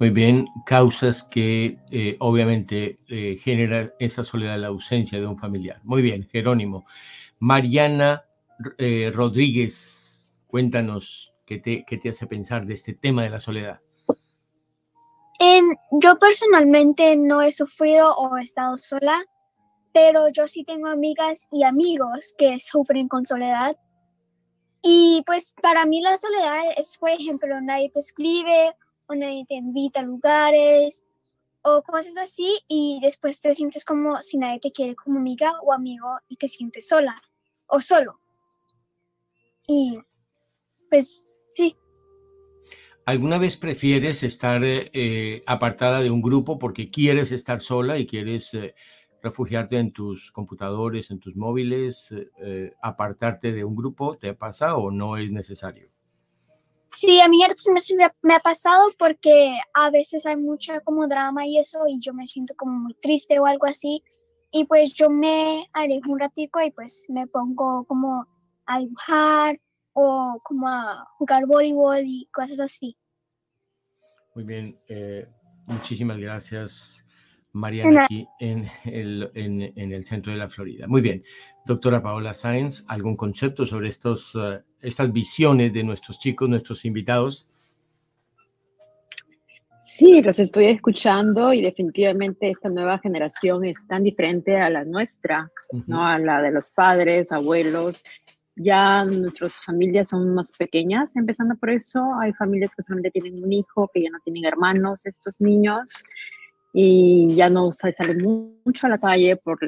Muy 0.00 0.10
bien, 0.10 0.48
causas 0.66 1.22
que 1.22 1.78
eh, 1.92 2.16
obviamente 2.18 2.98
eh, 3.06 3.38
generan 3.40 3.92
esa 4.00 4.24
soledad, 4.24 4.58
la 4.58 4.66
ausencia 4.66 5.20
de 5.20 5.26
un 5.28 5.38
familiar. 5.38 5.80
Muy 5.84 6.02
bien, 6.02 6.28
Jerónimo. 6.28 6.86
Mariana 7.38 8.24
eh, 8.78 9.12
Rodríguez, 9.14 10.42
cuéntanos 10.48 11.32
qué 11.46 11.58
te, 11.58 11.84
qué 11.86 11.98
te 11.98 12.08
hace 12.08 12.26
pensar 12.26 12.66
de 12.66 12.74
este 12.74 12.94
tema 12.94 13.22
de 13.22 13.30
la 13.30 13.38
soledad. 13.38 13.78
yo 16.00 16.18
personalmente 16.18 17.16
no 17.16 17.42
he 17.42 17.52
sufrido 17.52 18.12
o 18.16 18.36
he 18.38 18.42
estado 18.42 18.76
sola, 18.76 19.22
pero 19.92 20.30
yo 20.30 20.48
sí 20.48 20.64
tengo 20.64 20.88
amigas 20.88 21.46
y 21.52 21.62
amigos 21.62 22.34
que 22.36 22.58
sufren 22.58 23.06
con 23.06 23.24
soledad 23.24 23.76
y 24.82 25.22
pues 25.24 25.54
para 25.62 25.86
mí 25.86 26.00
la 26.00 26.18
soledad 26.18 26.62
es, 26.76 26.98
por 26.98 27.10
ejemplo, 27.10 27.60
nadie 27.60 27.90
te 27.90 28.00
escribe 28.00 28.74
o 29.06 29.14
nadie 29.14 29.44
te 29.46 29.54
invita 29.54 30.00
a 30.00 30.04
lugares 30.04 31.04
o 31.62 31.82
cosas 31.82 32.16
así 32.16 32.60
y 32.66 32.98
después 33.00 33.40
te 33.40 33.54
sientes 33.54 33.84
como 33.84 34.20
si 34.22 34.38
nadie 34.38 34.58
te 34.58 34.72
quiere 34.72 34.96
como 34.96 35.20
amiga 35.20 35.52
o 35.62 35.72
amigo 35.72 36.18
y 36.28 36.36
te 36.36 36.48
sientes 36.48 36.88
sola 36.88 37.22
o 37.66 37.80
solo. 37.80 38.18
Y 39.68 40.00
pues 40.90 41.24
sí. 41.54 41.76
¿Alguna 43.04 43.38
vez 43.38 43.56
prefieres 43.56 44.22
estar 44.24 44.60
eh, 44.64 45.42
apartada 45.46 46.00
de 46.00 46.10
un 46.10 46.22
grupo 46.22 46.58
porque 46.58 46.90
quieres 46.90 47.32
estar 47.32 47.60
sola 47.60 47.98
y 47.98 48.06
quieres 48.06 48.52
eh, 48.54 48.74
refugiarte 49.22 49.78
en 49.78 49.92
tus 49.92 50.32
computadores, 50.32 51.10
en 51.10 51.20
tus 51.20 51.36
móviles, 51.36 52.10
eh, 52.12 52.30
eh, 52.38 52.74
apartarte 52.82 53.52
de 53.52 53.64
un 53.64 53.76
grupo, 53.76 54.16
¿te 54.16 54.34
pasa 54.34 54.76
o 54.76 54.90
no 54.90 55.16
es 55.16 55.30
necesario? 55.30 55.88
Sí, 56.90 57.20
a 57.20 57.28
mí 57.28 57.38
me, 57.38 58.10
me 58.22 58.34
ha 58.34 58.40
pasado 58.40 58.90
porque 58.98 59.56
a 59.72 59.90
veces 59.90 60.26
hay 60.26 60.36
mucha 60.36 60.80
como 60.80 61.06
drama 61.08 61.46
y 61.46 61.58
eso 61.58 61.84
y 61.86 61.98
yo 62.00 62.12
me 62.12 62.26
siento 62.26 62.54
como 62.54 62.78
muy 62.78 62.94
triste 63.00 63.38
o 63.38 63.46
algo 63.46 63.66
así 63.66 64.02
y 64.50 64.66
pues 64.66 64.92
yo 64.94 65.08
me 65.08 65.66
alejo 65.72 66.12
un 66.12 66.18
ratico 66.18 66.60
y 66.60 66.70
pues 66.70 67.06
me 67.08 67.26
pongo 67.26 67.84
como 67.86 68.26
a 68.66 68.78
dibujar 68.80 69.58
o 69.94 70.38
como 70.42 70.68
a 70.68 71.06
jugar 71.16 71.46
voleibol 71.46 72.02
y 72.04 72.28
cosas 72.32 72.60
así. 72.60 72.96
Muy 74.34 74.44
bien, 74.44 74.78
eh, 74.88 75.26
muchísimas 75.66 76.18
gracias. 76.18 77.06
Mariana, 77.52 78.04
aquí 78.04 78.26
en 78.40 78.66
el, 78.84 79.30
en, 79.34 79.92
el, 79.92 80.06
centro 80.06 80.32
de 80.32 80.38
la 80.38 80.48
Florida. 80.48 80.86
Muy 80.86 81.02
bien. 81.02 81.22
Doctora 81.66 82.02
Paola 82.02 82.32
Sáenz, 82.32 82.84
¿algún 82.88 83.14
concepto 83.14 83.66
sobre 83.66 83.88
estos, 83.88 84.32
eh, 84.34 84.62
estas 84.80 85.12
visiones 85.12 85.72
de 85.72 85.84
nuestros 85.84 86.18
chicos, 86.18 86.48
nuestros 86.48 86.84
invitados? 86.84 87.50
Sí, 89.84 90.22
los 90.22 90.38
estoy 90.38 90.66
escuchando 90.66 91.52
y 91.52 91.60
definitivamente 91.60 92.48
esta 92.48 92.70
nueva 92.70 92.98
generación 92.98 93.66
es 93.66 93.86
tan 93.86 94.02
diferente 94.02 94.56
a 94.56 94.70
la 94.70 94.84
nuestra, 94.84 95.50
¿no? 95.86 96.06
A 96.06 96.18
la 96.18 96.40
de 96.40 96.50
los 96.50 96.70
padres, 96.70 97.30
abuelos. 97.30 98.02
Ya 98.56 99.04
nuestras 99.04 99.62
familias 99.62 100.08
son 100.08 100.34
más 100.34 100.52
pequeñas, 100.56 101.14
empezando 101.16 101.56
por 101.56 101.68
eso. 101.68 102.08
Hay 102.20 102.32
familias 102.32 102.74
que 102.74 102.82
solamente 102.82 103.10
tienen 103.10 103.44
un 103.44 103.52
hijo, 103.52 103.90
que 103.92 104.02
ya 104.02 104.10
no 104.10 104.18
tienen 104.24 104.46
hermanos, 104.46 105.04
estos 105.04 105.42
niños 105.42 106.04
y 106.72 107.34
ya 107.34 107.50
no 107.50 107.70
sale 107.72 107.92
mucho 108.16 108.86
a 108.86 108.90
la 108.90 108.98
calle, 108.98 109.36
por, 109.36 109.58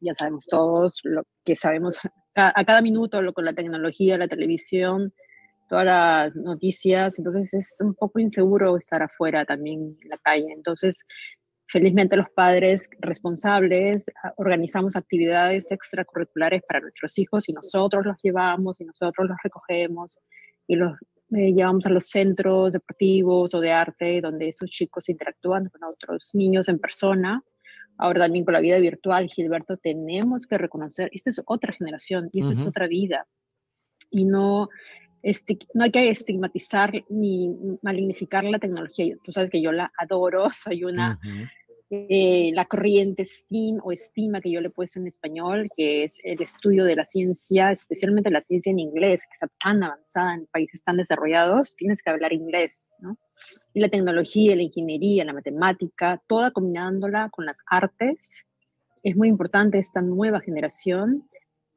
ya 0.00 0.14
sabemos 0.14 0.46
todos 0.46 1.00
lo 1.04 1.22
que 1.44 1.54
sabemos 1.54 1.98
a, 2.34 2.64
cada 2.64 2.80
minuto 2.82 3.22
lo, 3.22 3.32
con 3.32 3.44
la 3.44 3.52
tecnología, 3.52 4.18
la 4.18 4.28
televisión, 4.28 5.12
todas 5.68 5.84
las 5.84 6.36
noticias, 6.36 7.18
entonces 7.18 7.54
es 7.54 7.76
un 7.80 7.94
poco 7.94 8.18
inseguro 8.18 8.76
estar 8.76 9.02
afuera 9.02 9.44
también 9.44 9.96
en 10.02 10.08
la 10.08 10.18
calle. 10.18 10.52
Entonces, 10.52 11.06
felizmente 11.68 12.16
los 12.16 12.28
padres 12.30 12.88
responsables 12.98 14.10
ah, 14.24 14.34
organizamos 14.36 14.96
actividades 14.96 15.70
extracurriculares 15.70 16.62
para 16.66 16.80
nuestros 16.80 17.16
hijos 17.18 17.48
y 17.48 17.52
nosotros 17.52 18.04
los 18.04 18.16
llevamos 18.20 18.80
y 18.80 18.84
nosotros 18.84 19.28
los 19.28 19.38
recogemos 19.44 20.18
y 20.66 20.74
los 20.74 20.98
eh, 21.32 21.52
llevamos 21.52 21.86
a 21.86 21.90
los 21.90 22.08
centros 22.08 22.72
deportivos 22.72 23.54
o 23.54 23.60
de 23.60 23.70
arte 23.70 24.20
donde 24.20 24.48
estos 24.48 24.70
chicos 24.70 25.08
interactúan 25.08 25.68
con 25.68 25.84
otros 25.84 26.34
niños 26.34 26.68
en 26.68 26.78
persona. 26.78 27.42
Ahora 27.98 28.22
también 28.22 28.44
con 28.44 28.54
la 28.54 28.60
vida 28.60 28.78
virtual, 28.78 29.28
Gilberto, 29.28 29.76
tenemos 29.76 30.46
que 30.46 30.58
reconocer, 30.58 31.10
esta 31.12 31.30
es 31.30 31.42
otra 31.46 31.72
generación 31.72 32.30
y 32.32 32.40
esta 32.40 32.52
es 32.52 32.66
otra 32.66 32.88
vida. 32.88 33.26
Y 34.10 34.24
no, 34.24 34.68
no 35.74 35.84
hay 35.84 35.90
que 35.90 36.08
estigmatizar 36.08 36.92
ni 37.10 37.54
malignificar 37.82 38.42
la 38.44 38.58
tecnología. 38.58 39.14
Tú 39.22 39.32
sabes 39.32 39.50
que 39.50 39.60
yo 39.60 39.70
la 39.70 39.92
adoro, 39.98 40.48
soy 40.64 40.84
una 40.84 41.20
eh, 41.92 42.52
la 42.54 42.66
corriente 42.66 43.26
STEAM 43.26 43.80
o 43.82 43.90
estima 43.90 44.40
que 44.40 44.52
yo 44.52 44.60
le 44.60 44.68
he 44.68 44.70
puesto 44.70 45.00
en 45.00 45.08
español, 45.08 45.66
que 45.76 46.04
es 46.04 46.20
el 46.22 46.40
estudio 46.40 46.84
de 46.84 46.94
la 46.94 47.04
ciencia, 47.04 47.72
especialmente 47.72 48.30
la 48.30 48.40
ciencia 48.40 48.70
en 48.70 48.78
inglés, 48.78 49.22
que 49.22 49.34
está 49.34 49.48
tan 49.60 49.82
avanzada 49.82 50.34
en 50.34 50.46
países 50.46 50.84
tan 50.84 50.98
desarrollados, 50.98 51.74
tienes 51.74 52.00
que 52.00 52.10
hablar 52.10 52.32
inglés, 52.32 52.88
¿no? 53.00 53.18
Y 53.74 53.80
la 53.80 53.88
tecnología, 53.88 54.54
la 54.54 54.62
ingeniería, 54.62 55.24
la 55.24 55.32
matemática, 55.32 56.22
toda 56.28 56.52
combinándola 56.52 57.28
con 57.30 57.44
las 57.44 57.64
artes, 57.66 58.46
es 59.02 59.16
muy 59.16 59.26
importante 59.26 59.78
esta 59.78 60.00
nueva 60.00 60.40
generación. 60.40 61.28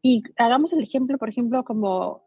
Y 0.04 0.24
hagamos 0.38 0.74
el 0.74 0.84
ejemplo, 0.84 1.18
por 1.18 1.30
ejemplo, 1.30 1.64
como 1.64 2.24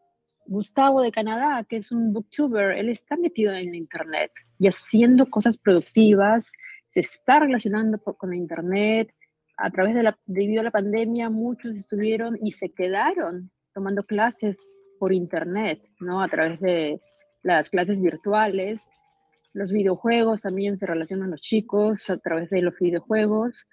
Gustavo 0.47 1.03
de 1.03 1.13
Canadá, 1.13 1.65
que 1.69 1.77
es 1.77 1.93
un 1.93 2.13
booktuber, 2.13 2.77
él 2.79 2.89
está 2.89 3.17
metido 3.17 3.53
en 3.53 3.75
Internet 3.75 4.33
y 4.59 4.69
haciendo 4.69 5.27
cosas 5.27 5.59
productivas, 5.59 6.51
se 6.97 7.01
está 7.01 7.41
relacionando 7.41 7.99
con 7.99 8.33
Internet. 8.33 9.13
A 9.59 9.71
través 9.71 9.95
de 9.95 10.03
la, 10.03 10.19
debido 10.25 10.63
a 10.63 10.65
la 10.65 10.71
pandemia, 10.71 11.29
muchos 11.29 11.77
estuvieron 11.77 12.39
y 12.43 12.53
se 12.53 12.71
quedaron 12.71 13.51
tomando 13.75 14.05
clases 14.05 14.59
por 14.99 15.13
Internet, 15.13 15.83
¿no? 16.01 16.23
A 16.23 16.29
través 16.29 16.59
de 16.61 17.01
las 17.43 17.69
clases 17.69 18.01
virtuales. 18.01 18.91
Los 19.53 19.73
videojuegos 19.73 20.43
también 20.43 20.79
se 20.79 20.87
relacionan 20.87 21.31
los 21.31 21.43
chicos 21.43 22.09
a 22.09 22.17
través 22.17 22.49
de 22.49 22.63
los 22.63 22.79
videojuegos. 22.79 23.67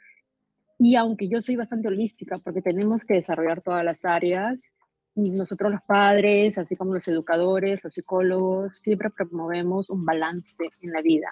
Y 0.78 0.98
aunque 0.98 1.30
yo 1.30 1.42
soy 1.42 1.56
bastante 1.56 1.88
holística, 1.88 2.40
porque 2.40 2.62
tenemos 2.62 3.06
que 3.06 3.14
desarrollar 3.16 3.62
todas 3.62 3.86
las 3.86 4.04
áreas, 4.04 4.76
nosotros 5.16 5.72
los 5.72 5.82
padres, 5.84 6.58
así 6.58 6.76
como 6.76 6.94
los 6.94 7.08
educadores, 7.08 7.82
los 7.86 7.94
psicólogos, 7.94 8.80
siempre 8.82 9.10
promovemos 9.12 9.90
un 9.90 10.04
balance 10.04 10.66
en 10.82 10.92
la 10.92 11.02
vida. 11.02 11.32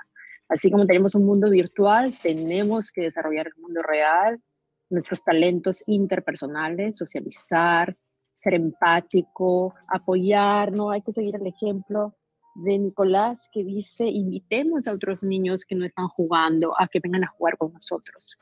Así 0.52 0.70
como 0.70 0.86
tenemos 0.86 1.16
un 1.16 1.26
mundo 1.26 1.50
virtual, 1.50 2.14
tenemos 2.22 2.92
que 2.92 3.04
desarrollar 3.04 3.48
el 3.48 3.62
mundo 3.62 3.82
real, 3.82 4.42
nuestros 4.90 5.24
talentos 5.24 5.82
interpersonales, 5.88 6.98
socializar, 6.98 7.96
ser 8.36 8.56
empático, 8.56 9.74
apoyar, 9.88 10.74
¿no? 10.74 10.92
Hay 10.92 11.04
que 11.04 11.14
seguir 11.14 11.38
el 11.38 11.48
ejemplo 11.48 12.18
de 12.56 12.78
Nicolás 12.78 13.48
que 13.54 13.64
dice, 13.64 14.04
invitemos 14.04 14.88
a 14.88 14.92
otros 14.92 15.24
niños 15.24 15.64
que 15.64 15.76
no 15.76 15.86
están 15.86 16.10
jugando 16.10 16.74
a 16.78 16.90
que 16.90 17.00
vengan 17.00 17.24
a 17.24 17.28
jugar 17.28 17.58
con 17.58 17.72
nosotros, 17.72 18.38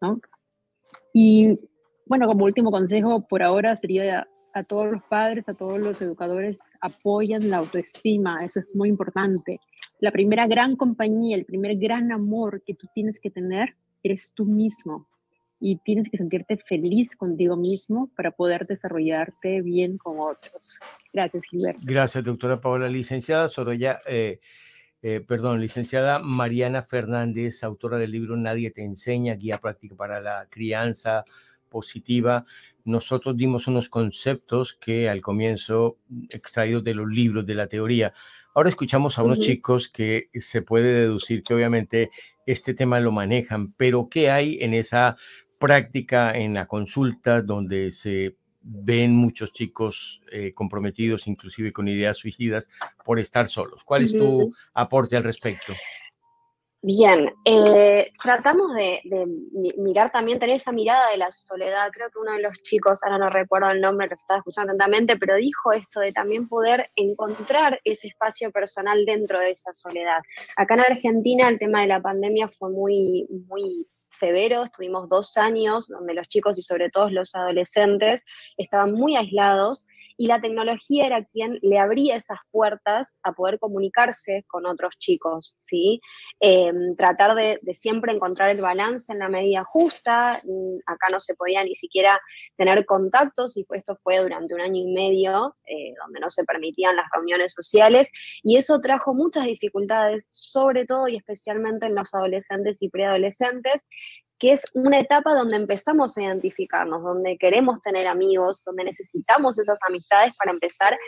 ¿no? 0.00 0.20
Y 1.12 1.56
bueno, 2.04 2.26
como 2.26 2.46
último 2.46 2.72
consejo 2.72 3.28
por 3.28 3.44
ahora 3.44 3.76
sería 3.76 4.26
a 4.54 4.62
todos 4.62 4.90
los 4.90 5.02
padres, 5.02 5.48
a 5.48 5.54
todos 5.54 5.78
los 5.80 6.00
educadores, 6.00 6.58
apoyan 6.80 7.50
la 7.50 7.58
autoestima, 7.58 8.38
eso 8.44 8.60
es 8.60 8.66
muy 8.72 8.88
importante. 8.88 9.60
La 9.98 10.12
primera 10.12 10.46
gran 10.46 10.76
compañía, 10.76 11.36
el 11.36 11.44
primer 11.44 11.76
gran 11.76 12.12
amor 12.12 12.62
que 12.64 12.74
tú 12.74 12.86
tienes 12.94 13.18
que 13.18 13.30
tener 13.30 13.70
eres 14.02 14.32
tú 14.34 14.44
mismo 14.44 15.08
y 15.58 15.76
tienes 15.76 16.08
que 16.08 16.18
sentirte 16.18 16.56
feliz 16.56 17.16
contigo 17.16 17.56
mismo 17.56 18.10
para 18.16 18.30
poder 18.30 18.66
desarrollarte 18.66 19.62
bien 19.62 19.98
con 19.98 20.20
otros. 20.20 20.78
Gracias, 21.12 21.42
Gilberto. 21.50 21.80
Gracias, 21.84 22.22
doctora 22.22 22.60
Paola. 22.60 22.88
Licenciada 22.88 23.48
Soroya, 23.48 24.00
eh, 24.06 24.40
eh, 25.02 25.20
perdón, 25.26 25.60
licenciada 25.60 26.18
Mariana 26.18 26.82
Fernández, 26.82 27.64
autora 27.64 27.98
del 27.98 28.12
libro 28.12 28.36
Nadie 28.36 28.70
te 28.70 28.82
enseña, 28.82 29.34
guía 29.34 29.58
práctica 29.58 29.96
para 29.96 30.20
la 30.20 30.46
crianza 30.50 31.24
positiva 31.74 32.46
nosotros 32.84 33.36
dimos 33.36 33.66
unos 33.66 33.88
conceptos 33.88 34.74
que 34.74 35.08
al 35.08 35.20
comienzo 35.20 35.98
extraídos 36.30 36.84
de 36.84 36.94
los 36.94 37.08
libros 37.08 37.46
de 37.46 37.54
la 37.54 37.66
teoría. 37.66 38.12
Ahora 38.54 38.68
escuchamos 38.68 39.18
a 39.18 39.22
unos 39.24 39.40
chicos 39.40 39.88
que 39.88 40.28
se 40.34 40.62
puede 40.62 40.92
deducir 41.00 41.42
que 41.42 41.54
obviamente 41.54 42.10
este 42.46 42.74
tema 42.74 43.00
lo 43.00 43.10
manejan, 43.10 43.72
pero 43.72 44.08
¿qué 44.08 44.30
hay 44.30 44.58
en 44.60 44.74
esa 44.74 45.16
práctica, 45.58 46.32
en 46.32 46.54
la 46.54 46.66
consulta, 46.66 47.42
donde 47.42 47.90
se 47.90 48.36
ven 48.60 49.16
muchos 49.16 49.52
chicos 49.52 50.20
eh, 50.30 50.52
comprometidos, 50.54 51.26
inclusive 51.26 51.72
con 51.72 51.88
ideas 51.88 52.18
suicidas, 52.18 52.68
por 53.04 53.18
estar 53.18 53.48
solos? 53.48 53.82
¿Cuál 53.82 54.04
es 54.04 54.12
tu 54.12 54.54
aporte 54.74 55.16
al 55.16 55.24
respecto? 55.24 55.72
Bien, 56.86 57.32
eh, 57.46 58.12
tratamos 58.22 58.74
de, 58.74 59.00
mirar 59.78 60.10
también, 60.10 60.38
tener 60.38 60.56
esa 60.56 60.70
mirada 60.70 61.10
de 61.12 61.16
la 61.16 61.32
soledad. 61.32 61.90
Creo 61.90 62.10
que 62.10 62.18
uno 62.18 62.32
de 62.32 62.42
los 62.42 62.60
chicos, 62.60 63.02
ahora 63.02 63.16
no 63.16 63.30
recuerdo 63.30 63.70
el 63.70 63.80
nombre, 63.80 64.06
lo 64.06 64.14
estaba 64.14 64.40
escuchando 64.40 64.72
atentamente, 64.72 65.16
pero 65.16 65.36
dijo 65.36 65.72
esto 65.72 66.00
de 66.00 66.12
también 66.12 66.46
poder 66.46 66.90
encontrar 66.94 67.80
ese 67.84 68.08
espacio 68.08 68.52
personal 68.52 69.06
dentro 69.06 69.40
de 69.40 69.52
esa 69.52 69.72
soledad. 69.72 70.18
Acá 70.56 70.74
en 70.74 70.80
Argentina 70.80 71.48
el 71.48 71.58
tema 71.58 71.80
de 71.80 71.86
la 71.86 72.02
pandemia 72.02 72.48
fue 72.48 72.68
muy, 72.68 73.26
muy 73.48 73.88
severo, 74.14 74.62
estuvimos 74.62 75.08
dos 75.08 75.36
años 75.36 75.88
donde 75.88 76.14
los 76.14 76.28
chicos 76.28 76.58
y 76.58 76.62
sobre 76.62 76.90
todo 76.90 77.10
los 77.10 77.34
adolescentes 77.34 78.24
estaban 78.56 78.92
muy 78.92 79.16
aislados 79.16 79.86
y 80.16 80.26
la 80.26 80.40
tecnología 80.40 81.06
era 81.06 81.24
quien 81.24 81.58
le 81.62 81.78
abría 81.78 82.16
esas 82.16 82.38
puertas 82.50 83.18
a 83.22 83.32
poder 83.32 83.58
comunicarse 83.58 84.44
con 84.46 84.66
otros 84.66 84.96
chicos, 84.98 85.56
¿sí? 85.60 86.00
Em, 86.40 86.94
tratar 86.96 87.34
de, 87.34 87.60
siempre 87.74 88.12
encontrar 88.12 88.50
el 88.50 88.60
balance 88.60 89.12
en 89.12 89.18
la 89.18 89.28
medida 89.28 89.64
justa, 89.64 90.40
mm, 90.44 90.76
acá 90.86 91.08
no 91.10 91.18
se 91.18 91.34
podía 91.34 91.64
ni 91.64 91.74
siquiera 91.74 92.20
tener 92.56 92.84
contactos 92.86 93.56
y 93.56 93.64
esto 93.70 93.96
fue 93.96 94.18
durante 94.18 94.54
un 94.54 94.60
año 94.60 94.80
y 94.80 94.92
medio, 94.92 95.56
eh, 95.66 95.94
donde 96.00 96.20
no 96.20 96.30
se 96.30 96.44
permitían 96.44 96.96
las 96.96 97.06
reuniones 97.12 97.52
sociales 97.52 98.10
y 98.42 98.56
eso 98.56 98.80
trajo 98.80 99.14
muchas 99.14 99.46
dificultades, 99.46 100.28
sobre 100.30 100.86
todo 100.86 101.08
y 101.08 101.16
especialmente 101.16 101.86
en 101.86 101.94
los 101.94 102.14
adolescentes 102.14 102.80
y 102.82 102.88
preadolescentes, 102.88 103.84
que 104.38 104.52
es 104.52 104.62
una 104.74 104.98
etapa 104.98 105.34
donde 105.34 105.56
empezamos 105.56 106.16
a 106.16 106.22
identificarnos, 106.22 107.02
donde 107.02 107.38
queremos 107.38 107.80
tener 107.80 108.06
amigos, 108.06 108.62
donde 108.64 108.84
necesitamos 108.84 109.58
esas 109.58 109.78
amistades 109.88 110.34
para 110.36 110.50
empezar 110.50 110.98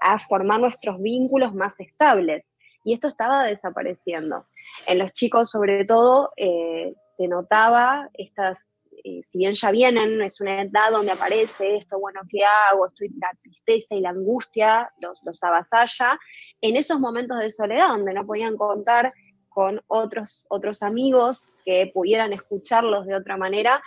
a 0.00 0.18
formar 0.18 0.60
nuestros 0.60 1.00
vínculos 1.00 1.54
más 1.54 1.78
estables. 1.80 2.54
Y 2.84 2.94
esto 2.94 3.06
estaba 3.08 3.44
desapareciendo. 3.44 4.46
En 4.86 4.98
los 4.98 5.12
chicos, 5.12 5.50
sobre 5.50 5.84
todo, 5.84 6.32
eh, 6.36 6.92
se 6.96 7.28
notaba 7.28 8.08
estas, 8.14 8.90
eh, 9.04 9.22
si 9.22 9.38
bien 9.38 9.52
ya 9.52 9.70
vienen, 9.70 10.20
es 10.22 10.40
una 10.40 10.62
edad 10.62 10.90
donde 10.90 11.12
aparece 11.12 11.76
esto, 11.76 12.00
bueno, 12.00 12.20
¿qué 12.28 12.40
hago? 12.44 12.86
Estoy, 12.86 13.10
la 13.10 13.30
tristeza 13.40 13.94
y 13.94 14.00
la 14.00 14.10
angustia 14.10 14.90
los, 15.00 15.22
los 15.24 15.42
avasalla. 15.44 16.18
En 16.60 16.76
esos 16.76 16.98
momentos 16.98 17.38
de 17.38 17.50
soledad, 17.50 17.88
donde 17.88 18.14
no 18.14 18.26
podían 18.26 18.56
contar 18.56 19.12
con 19.54 19.80
otros, 19.86 20.46
otros 20.50 20.82
amigos 20.82 21.52
que 21.64 21.90
pudieran 21.92 22.32
escucharlos 22.32 23.06
de 23.06 23.14
otra 23.14 23.36
manera, 23.36 23.82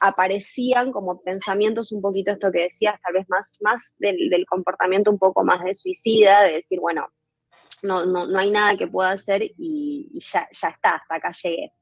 aparecían 0.00 0.92
como 0.92 1.20
pensamientos 1.20 1.92
un 1.92 2.00
poquito 2.00 2.32
esto 2.32 2.50
que 2.50 2.62
decías, 2.62 3.00
tal 3.02 3.14
vez 3.14 3.28
más, 3.28 3.58
más 3.60 3.96
del, 3.98 4.46
comportamiento 4.48 5.10
un 5.10 5.18
poco 5.18 5.44
más 5.44 5.62
de 5.62 5.74
suicida, 5.74 6.42
de 6.42 6.54
decir, 6.54 6.80
bueno, 6.80 7.08
no, 7.82 8.04
no, 8.06 8.26
no 8.26 8.38
hay 8.38 8.50
nada 8.50 8.76
que 8.76 8.88
pueda 8.88 9.10
hacer 9.10 9.42
y, 9.42 10.10
ya, 10.32 10.48
ya 10.50 10.68
está, 10.68 10.96
hasta 10.96 11.14
acá 11.14 11.32
llegué. 11.42 11.72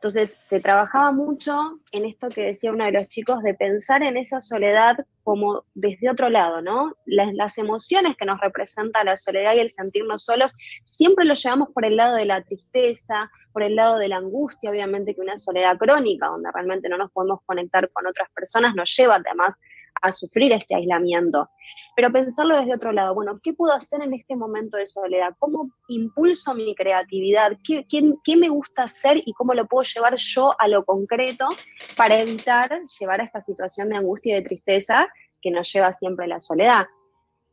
Entonces, 0.00 0.34
se 0.40 0.60
trabajaba 0.60 1.12
mucho 1.12 1.78
en 1.92 2.06
esto 2.06 2.30
que 2.30 2.46
decía 2.46 2.72
uno 2.72 2.86
de 2.86 2.92
los 2.92 3.06
chicos, 3.08 3.42
de 3.42 3.52
pensar 3.52 4.02
en 4.02 4.16
esa 4.16 4.40
soledad 4.40 4.96
como 5.24 5.66
desde 5.74 6.08
otro 6.08 6.30
lado, 6.30 6.62
¿no? 6.62 6.94
Las, 7.04 7.58
emociones 7.58 8.16
que 8.16 8.24
nos 8.24 8.40
representa 8.40 9.04
la 9.04 9.18
soledad 9.18 9.54
y 9.54 9.58
el 9.58 9.68
sentirnos 9.68 10.24
solos, 10.24 10.54
siempre 10.84 11.26
lo 11.26 11.34
llevamos 11.34 11.68
por 11.74 11.84
el 11.84 11.96
lado 11.96 12.16
de 12.16 12.24
la 12.24 12.42
tristeza, 12.42 13.30
por 13.52 13.62
el 13.62 13.76
lado 13.76 13.98
de 13.98 14.08
la 14.08 14.16
angustia, 14.16 14.70
obviamente 14.70 15.14
que 15.14 15.20
una 15.20 15.36
soledad 15.36 15.76
crónica, 15.76 16.28
donde 16.28 16.48
realmente 16.50 16.88
no 16.88 16.96
nos 16.96 17.10
podemos 17.10 17.40
conectar 17.44 17.90
con 17.90 18.06
otras 18.06 18.30
personas, 18.30 18.74
nos 18.74 18.96
lleva 18.96 19.16
además 19.16 19.58
a 20.00 20.12
sufrir 20.12 20.52
este 20.52 20.74
aislamiento. 20.74 21.48
Pero 21.96 22.10
pensarlo 22.10 22.56
desde 22.56 22.74
otro 22.74 22.92
lado, 22.92 23.14
bueno, 23.14 23.40
¿qué 23.42 23.52
puedo 23.52 23.72
hacer 23.72 24.02
en 24.02 24.14
este 24.14 24.36
momento 24.36 24.76
de 24.76 24.86
soledad? 24.86 25.34
¿Cómo 25.38 25.70
impulso 25.88 26.54
mi 26.54 26.74
creatividad? 26.74 27.52
¿Qué, 27.64 27.86
qué, 27.88 28.36
me 28.36 28.48
gusta 28.48 28.84
hacer 28.84 29.22
y 29.24 29.32
cómo 29.32 29.54
lo 29.54 29.66
puedo 29.66 29.84
llevar 29.84 30.16
yo 30.16 30.54
a 30.58 30.68
lo 30.68 30.84
concreto 30.84 31.48
para 31.96 32.18
evitar 32.18 32.80
llevar 32.98 33.20
a 33.20 33.24
esta 33.24 33.40
situación 33.40 33.88
de 33.88 33.96
angustia 33.96 34.36
y 34.36 34.40
de 34.40 34.48
tristeza 34.48 35.08
que 35.42 35.50
nos 35.50 35.72
lleva 35.72 35.92
siempre 35.92 36.24
a 36.24 36.28
la 36.28 36.40
soledad? 36.40 36.86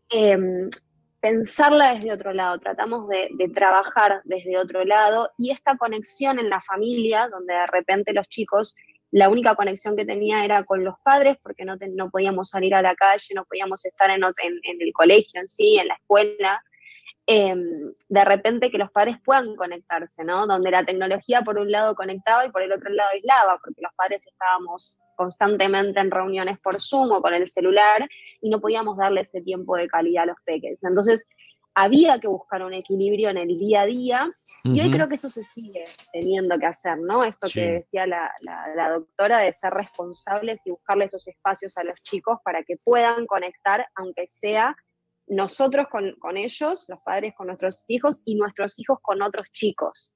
Em, 0.09 0.69
pensarla 1.19 1.93
desde 1.93 2.13
otro 2.13 2.33
lado, 2.33 2.59
tratamos 2.59 3.07
de, 3.07 3.29
trabajar 3.53 4.21
desde 4.23 4.57
otro 4.57 4.85
lado 4.85 5.31
y 5.37 5.51
esta 5.51 5.77
conexión 5.77 6.39
en 6.39 6.49
la 6.49 6.61
familia, 6.61 7.27
donde 7.29 7.53
de 7.53 7.67
repente 7.67 8.13
los 8.13 8.27
chicos 8.27 8.75
la 9.11 9.29
única 9.29 9.55
conexión 9.55 9.95
que 9.95 10.05
tenía 10.05 10.43
era 10.43 10.63
con 10.63 10.83
los 10.83 10.95
padres 11.03 11.37
porque 11.41 11.65
no, 11.65 11.75
no 11.95 12.09
podíamos 12.09 12.49
salir 12.49 12.75
a 12.75 12.81
la 12.81 12.95
calle, 12.95 13.33
no 13.35 13.45
podíamos 13.45 13.85
estar 13.85 14.09
en, 14.09 14.21
en, 14.23 14.81
el 14.81 14.93
colegio 14.93 15.39
en 15.39 15.47
sí, 15.47 15.77
en 15.77 15.87
la 15.87 15.95
escuela. 15.95 16.63
Em, 17.25 17.93
de 18.07 18.25
repente 18.25 18.71
que 18.71 18.77
los 18.77 18.89
padres 18.91 19.17
puedan 19.23 19.55
conectarse, 19.55 20.23
¿no? 20.23 20.47
Donde 20.47 20.71
la 20.71 20.85
tecnología 20.85 21.41
por 21.41 21.57
un 21.57 21.71
lado 21.71 21.93
conectaba 21.95 22.45
y 22.45 22.51
por 22.51 22.61
el 22.61 22.71
otro 22.71 22.89
lado 22.89 23.09
aislaba, 23.11 23.59
porque 23.63 23.81
los 23.81 23.91
padres 23.95 24.25
estábamos 24.25 24.99
constantemente 25.17 25.99
en 25.99 26.11
reuniones 26.11 26.57
por 26.59 26.81
Zoom 26.81 27.11
o 27.11 27.21
con 27.21 27.33
el 27.33 27.47
celular 27.47 28.07
y 28.39 28.49
no 28.49 28.61
podíamos 28.61 28.97
darle 28.97 29.21
ese 29.21 29.41
tiempo 29.41 29.75
de 29.75 29.87
calidad 29.87 30.23
a 30.23 30.27
los 30.27 30.37
peques. 30.45 30.83
Entonces, 30.83 31.27
había 31.79 32.19
que 32.19 32.27
buscar 32.27 32.63
un 32.63 32.73
equilibrio 32.73 33.29
en 33.29 33.37
el 33.37 33.59
día 33.59 33.81
a 33.81 33.85
día 33.85 34.31
y 34.63 34.81
hoy 34.81 34.91
creo 34.91 35.07
que 35.07 35.15
eso 35.15 35.29
se 35.29 35.43
sigue 35.43 35.85
teniendo 36.11 36.57
que 36.57 36.65
hacer, 36.65 36.97
¿no? 36.97 37.23
Esto 37.23 37.47
que 37.53 37.73
decía 37.73 38.05
la, 38.07 38.33
doctora 38.89 39.39
de 39.39 39.53
ser 39.53 39.73
responsables 39.73 40.65
y 40.65 40.71
buscarle 40.71 41.05
esos 41.05 41.25
espacios 41.27 41.77
a 41.77 41.83
los 41.83 42.01
chicos 42.01 42.39
para 42.43 42.63
que 42.63 42.77
puedan 42.77 43.27
conectar, 43.27 43.87
aunque 43.95 44.25
sea 44.25 44.75
nosotros 45.27 45.85
con, 45.89 46.15
con 46.19 46.35
ellos, 46.35 46.85
los 46.89 46.99
padres 47.01 47.33
con 47.37 47.47
nuestros 47.47 47.83
hijos 47.87 48.19
y 48.25 48.35
nuestros 48.35 48.79
hijos 48.79 48.97
con 49.01 49.21
otros 49.21 49.51
chicos. 49.51 50.13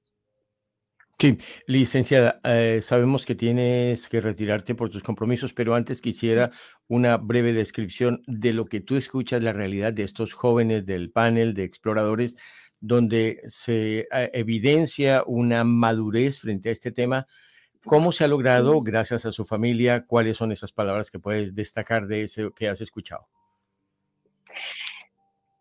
Sí, 1.18 1.38
licenciada, 1.68 2.40
eh, 2.42 2.80
sabemos 2.82 3.24
que 3.24 3.36
tienes 3.36 4.08
que 4.08 4.20
retirarte 4.20 4.74
por 4.74 4.90
tus 4.90 5.04
compromisos, 5.04 5.52
pero 5.52 5.74
antes 5.74 6.00
quisiera 6.00 6.50
una 6.88 7.16
breve 7.16 7.52
descripción 7.52 8.22
de 8.26 8.52
lo 8.52 8.64
que 8.64 8.80
tú 8.80 8.96
escuchas, 8.96 9.40
la 9.40 9.52
realidad 9.52 9.92
de 9.92 10.02
estos 10.02 10.32
jóvenes 10.32 10.84
del 10.84 11.12
panel 11.12 11.54
de 11.54 11.62
exploradores, 11.62 12.36
donde 12.80 13.40
se 13.46 14.00
eh, 14.00 14.30
evidencia 14.32 15.22
una 15.24 15.62
madurez 15.62 16.40
frente 16.40 16.70
a 16.70 16.72
este 16.72 16.90
tema. 16.90 17.28
¿Cómo 17.84 18.10
se 18.10 18.24
ha 18.24 18.28
logrado 18.28 18.82
gracias 18.82 19.24
a 19.24 19.32
su 19.32 19.44
familia? 19.44 20.04
¿Cuáles 20.06 20.36
son 20.36 20.50
esas 20.50 20.72
palabras 20.72 21.10
que 21.10 21.20
puedes 21.20 21.54
destacar 21.54 22.08
de 22.08 22.24
eso 22.24 22.52
que 22.52 22.68
has 22.68 22.80
escuchado? 22.80 23.28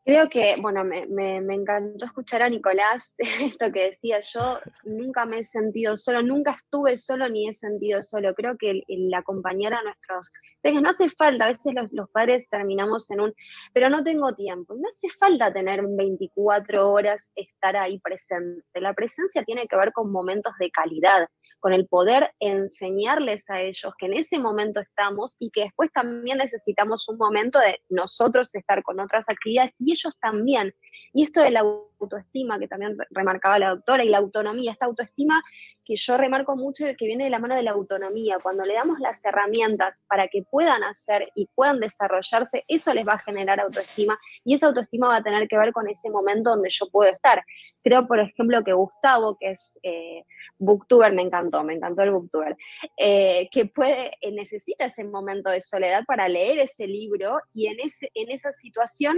Creo 0.04 0.30
que, 0.30 0.56
bueno, 0.60 0.84
me, 0.84 1.06
me, 1.06 1.54
encantó 1.54 2.06
escuchar 2.06 2.42
a 2.42 2.50
Nicolás 2.50 3.14
esto 3.40 3.72
que 3.72 3.86
decía 3.86 4.20
yo, 4.20 4.60
nunca 4.84 5.28
me 5.28 5.40
he 5.40 5.44
sentido 5.44 5.96
solo, 5.96 6.24
nunca 6.24 6.54
estuve 6.54 6.98
solo 6.98 7.30
ni 7.30 7.48
he 7.48 7.54
sentido 7.54 8.02
solo. 8.02 8.34
Creo 8.34 8.58
que 8.58 8.82
el, 8.88 9.14
acompañar 9.14 9.76
a 9.76 9.84
nuestros 9.84 10.32
que 10.64 10.82
no 10.82 10.90
hace 10.90 11.08
falta, 11.10 11.46
a 11.46 11.50
veces 11.50 11.76
los, 11.92 12.10
padres 12.10 12.50
terminamos 12.50 13.12
en 13.12 13.22
un, 13.22 13.34
pero 13.74 13.90
no 13.90 14.04
tengo 14.04 14.34
tiempo, 14.34 14.74
no 14.74 14.88
hace 14.88 15.08
falta 15.10 15.54
tener 15.54 15.84
24 15.88 16.90
horas 16.90 17.32
estar 17.36 17.78
ahí 17.78 18.00
presente. 18.00 18.64
La 18.82 18.96
presencia 18.96 19.44
tiene 19.44 19.68
que 19.68 19.76
ver 19.76 19.92
con 19.94 20.12
momentos 20.12 20.54
de 20.60 20.72
calidad, 20.72 21.28
con 21.62 21.74
el 21.74 21.88
poder 21.88 22.34
enseñarles 22.40 23.50
a 23.50 23.62
ellos 23.62 23.94
que 23.98 24.08
en 24.08 24.16
ese 24.16 24.40
momento 24.40 24.82
estamos 24.82 25.38
y 25.40 25.52
que 25.52 25.62
después 25.62 25.92
también 25.94 26.40
necesitamos 26.40 27.08
un 27.08 27.18
momento 27.18 27.60
de 27.60 27.80
nosotros 27.88 28.50
estar 28.54 28.84
con 28.84 29.00
otras 29.00 29.30
actividades 29.30 29.72
y 29.78 29.92
ellos 29.92 30.18
también. 30.20 30.74
Y 31.14 31.24
esto 31.24 31.42
de 31.42 31.52
la 31.52 31.62
autoestima 31.62 32.60
que 32.60 32.68
también 32.68 32.98
remarcaba 33.12 33.60
la 33.60 33.70
doctora 33.70 34.04
y 34.04 34.10
la 34.10 34.18
autonomía, 34.18 34.72
esta 34.72 34.86
autoestima 34.86 35.44
que 35.84 35.96
yo 35.96 36.18
remarco 36.18 36.56
mucho 36.56 36.86
que 36.98 37.06
viene 37.06 37.26
de 37.26 37.30
la 37.30 37.40
mano 37.40 37.56
de 37.56 37.64
la 37.64 37.72
autonomía. 37.72 38.38
Cuando 38.42 38.66
le 38.66 38.76
damos 38.76 39.00
las 39.00 39.24
herramientas 39.26 40.04
para 40.08 40.28
que 40.28 40.44
puedan 40.44 40.84
hacer 40.84 41.32
y 41.36 41.48
puedan 41.56 41.80
desarrollarse, 41.80 42.64
eso 42.68 42.94
les 42.94 43.08
va 43.08 43.14
a 43.14 43.20
generar 43.20 43.60
autoestima 43.60 44.20
y 44.44 44.54
esa 44.54 44.68
autoestima 44.68 45.08
va 45.08 45.18
a 45.18 45.24
tener 45.24 45.48
que 45.48 45.58
ver 45.58 45.72
con 45.74 45.90
ese 45.90 46.10
momento 46.10 46.52
donde 46.52 46.70
yo 46.70 46.90
puedo 46.90 47.12
estar. 47.12 47.44
Creo, 47.84 48.08
por 48.08 48.20
ejemplo, 48.20 48.64
que 48.64 48.74
Gustavo, 48.74 49.38
que 49.40 49.52
es 49.52 49.80
eh, 49.84 50.24
booktuber, 50.58 51.14
me 51.14 51.24
encantó, 51.24 51.64
me 51.64 51.74
encantó 51.74 52.04
el 52.04 52.12
booktuber, 52.12 52.56
eh, 52.98 53.50
que 53.52 53.66
puede, 53.66 54.12
eh, 54.22 54.32
necesita 54.32 54.86
ese 54.86 55.04
momento 55.04 55.50
de 55.50 55.62
soledad 55.62 56.04
para 56.06 56.28
leer 56.28 56.60
ese 56.60 56.88
libro 56.88 57.40
y 57.54 57.68
en, 57.68 57.80
ese, 57.80 58.12
en 58.14 58.30
esa 58.32 58.52
situación 58.52 59.18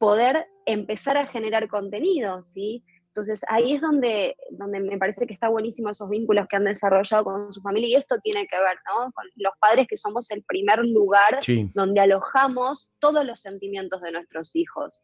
poder 0.00 0.46
empezar 0.64 1.18
a 1.18 1.26
generar 1.26 1.68
contenido, 1.68 2.40
¿sí? 2.40 2.82
Entonces 3.08 3.42
ahí 3.48 3.74
es 3.74 3.82
donde, 3.82 4.34
donde 4.50 4.80
me 4.80 4.96
parece 4.96 5.26
que 5.26 5.34
está 5.34 5.48
buenísimo 5.48 5.90
esos 5.90 6.08
vínculos 6.08 6.46
que 6.48 6.56
han 6.56 6.64
desarrollado 6.64 7.24
con 7.24 7.52
su 7.52 7.60
familia 7.60 7.88
y 7.90 7.94
esto 7.96 8.16
tiene 8.22 8.46
que 8.46 8.56
ver, 8.56 8.78
¿no? 8.88 9.12
Con 9.12 9.26
los 9.36 9.52
padres 9.60 9.86
que 9.86 9.98
somos 9.98 10.30
el 10.30 10.42
primer 10.42 10.78
lugar 10.86 11.40
donde 11.74 12.00
alojamos 12.00 12.92
todos 12.98 13.26
los 13.26 13.40
sentimientos 13.40 14.00
de 14.00 14.12
nuestros 14.12 14.56
hijos. 14.56 15.02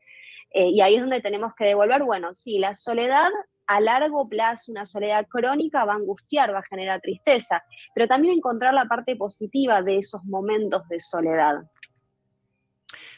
Eh, 0.51 0.69
y 0.71 0.81
ahí 0.81 0.95
es 0.95 1.03
donde 1.03 1.21
tenemos 1.21 1.53
que 1.59 1.67
devolver, 1.67 2.03
bueno, 2.05 2.33
sí, 2.33 2.59
la 2.59 2.75
soledad 2.75 3.31
a 3.67 3.81
largo 3.81 4.27
plazo, 4.29 4.73
una 4.73 4.87
soledad 4.87 5.27
crónica 5.29 5.85
va 5.85 5.93
a 5.93 5.97
angustiar, 5.97 6.55
va 6.55 6.61
a 6.61 6.71
generar 6.71 7.03
tristeza, 7.03 7.63
pero 7.95 8.07
también 8.07 8.39
encontrar 8.39 8.73
la 8.73 8.87
parte 8.87 9.15
positiva 9.17 9.83
de 9.83 9.99
esos 9.99 10.25
momentos 10.25 10.89
de 10.89 11.01
soledad. 11.01 11.57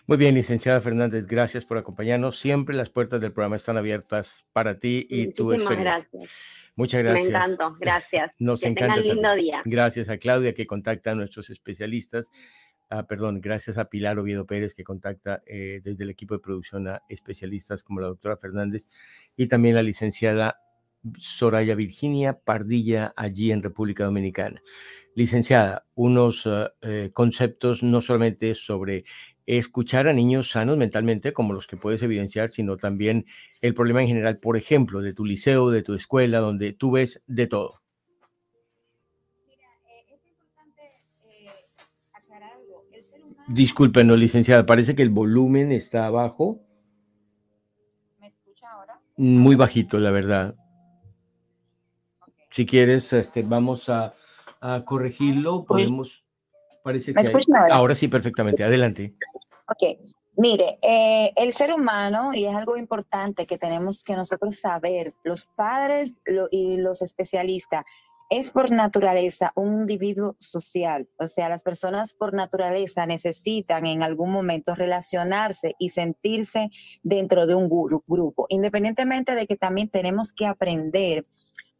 Muy 0.06 0.16
bien, 0.16 0.34
licenciada 0.34 0.80
Fernández, 0.80 1.26
gracias 1.26 1.64
por 1.64 1.78
acompañarnos. 1.78 2.38
Siempre 2.38 2.74
las 2.74 2.90
puertas 2.90 3.20
del 3.20 3.32
programa 3.32 3.56
están 3.56 3.76
abiertas 3.76 4.46
para 4.52 4.78
ti 4.78 5.06
y 5.10 5.32
tu 5.32 5.52
experiencia. 5.52 6.08
Gracias. 6.10 6.30
Muchas 6.76 7.02
gracias. 7.02 7.24
Me 7.24 7.36
encantó, 7.36 7.76
gracias. 7.80 8.32
Nos 8.38 8.60
que 8.60 8.68
encanta. 8.68 8.94
Tengan 8.94 9.14
lindo 9.14 9.34
día. 9.34 9.62
Gracias 9.64 10.08
a 10.08 10.16
Claudia 10.16 10.54
que 10.54 10.66
contacta 10.66 11.10
a 11.10 11.14
nuestros 11.14 11.50
especialistas. 11.50 12.30
Ah, 12.88 13.06
perdón, 13.06 13.40
gracias 13.42 13.76
a 13.76 13.86
Pilar 13.86 14.18
Oviedo 14.18 14.46
Pérez 14.46 14.74
que 14.74 14.84
contacta 14.84 15.42
eh, 15.46 15.80
desde 15.84 16.04
el 16.04 16.10
equipo 16.10 16.34
de 16.34 16.40
producción 16.40 16.88
a 16.88 17.02
especialistas 17.08 17.82
como 17.82 18.00
la 18.00 18.06
doctora 18.06 18.38
Fernández 18.38 18.88
y 19.36 19.46
también 19.46 19.74
la 19.74 19.82
licenciada 19.82 20.62
Soraya 21.18 21.74
Virginia 21.74 22.38
Pardilla 22.38 23.12
allí 23.14 23.52
en 23.52 23.62
República 23.62 24.04
Dominicana. 24.04 24.62
Licenciada, 25.14 25.84
unos 25.96 26.46
ah, 26.46 26.72
eh, 26.80 27.10
conceptos 27.12 27.82
no 27.82 28.00
solamente 28.00 28.54
sobre 28.54 29.04
escuchar 29.56 30.06
a 30.08 30.12
niños 30.12 30.50
sanos 30.50 30.76
mentalmente, 30.76 31.32
como 31.32 31.54
los 31.54 31.66
que 31.66 31.78
puedes 31.78 32.02
evidenciar, 32.02 32.50
sino 32.50 32.76
también 32.76 33.24
el 33.62 33.72
problema 33.72 34.02
en 34.02 34.08
general, 34.08 34.36
por 34.36 34.58
ejemplo, 34.58 35.00
de 35.00 35.14
tu 35.14 35.24
liceo, 35.24 35.70
de 35.70 35.82
tu 35.82 35.94
escuela, 35.94 36.38
donde 36.38 36.74
tú 36.74 36.90
ves 36.90 37.22
de 37.26 37.46
todo. 37.46 37.80
Discúlpenos, 43.48 44.18
licenciada, 44.18 44.66
parece 44.66 44.94
que 44.94 45.00
el 45.00 45.08
volumen 45.08 45.72
está 45.72 46.04
abajo. 46.04 46.60
¿Me 48.20 48.26
escucha 48.26 48.70
ahora? 48.70 49.00
Muy 49.16 49.56
bajito, 49.56 49.98
la 49.98 50.10
verdad. 50.10 50.54
Si 52.50 52.66
quieres, 52.66 53.10
este, 53.14 53.42
vamos 53.42 53.88
a, 53.88 54.14
corregirlo. 54.84 55.64
Podemos. 55.64 56.24
Parece 56.82 57.14
que 57.14 57.20
ahora 57.70 57.94
sí, 57.94 58.08
perfectamente. 58.08 58.64
Adelante. 58.64 59.14
Ok, 59.68 59.98
mire, 60.36 60.78
eh, 60.80 61.32
el 61.36 61.52
ser 61.52 61.74
humano, 61.74 62.30
y 62.32 62.46
es 62.46 62.54
algo 62.54 62.76
importante 62.76 63.46
que 63.46 63.58
tenemos 63.58 64.02
que 64.02 64.16
nosotros 64.16 64.56
saber, 64.56 65.14
los 65.24 65.46
padres 65.56 66.22
y 66.50 66.78
los 66.78 67.02
especialistas, 67.02 67.84
es 68.30 68.50
por 68.50 68.70
naturaleza 68.70 69.52
un 69.56 69.72
individuo 69.74 70.36
social. 70.38 71.08
O 71.18 71.26
sea, 71.26 71.48
las 71.48 71.62
personas 71.62 72.14
por 72.14 72.34
naturaleza 72.34 73.06
necesitan 73.06 73.86
en 73.86 74.02
algún 74.02 74.30
momento 74.30 74.74
relacionarse 74.74 75.74
y 75.78 75.90
sentirse 75.90 76.70
dentro 77.02 77.46
de 77.46 77.54
un 77.54 77.68
grupo, 77.68 78.46
independientemente 78.48 79.34
de 79.34 79.46
que 79.46 79.56
también 79.56 79.88
tenemos 79.88 80.32
que 80.32 80.46
aprender 80.46 81.26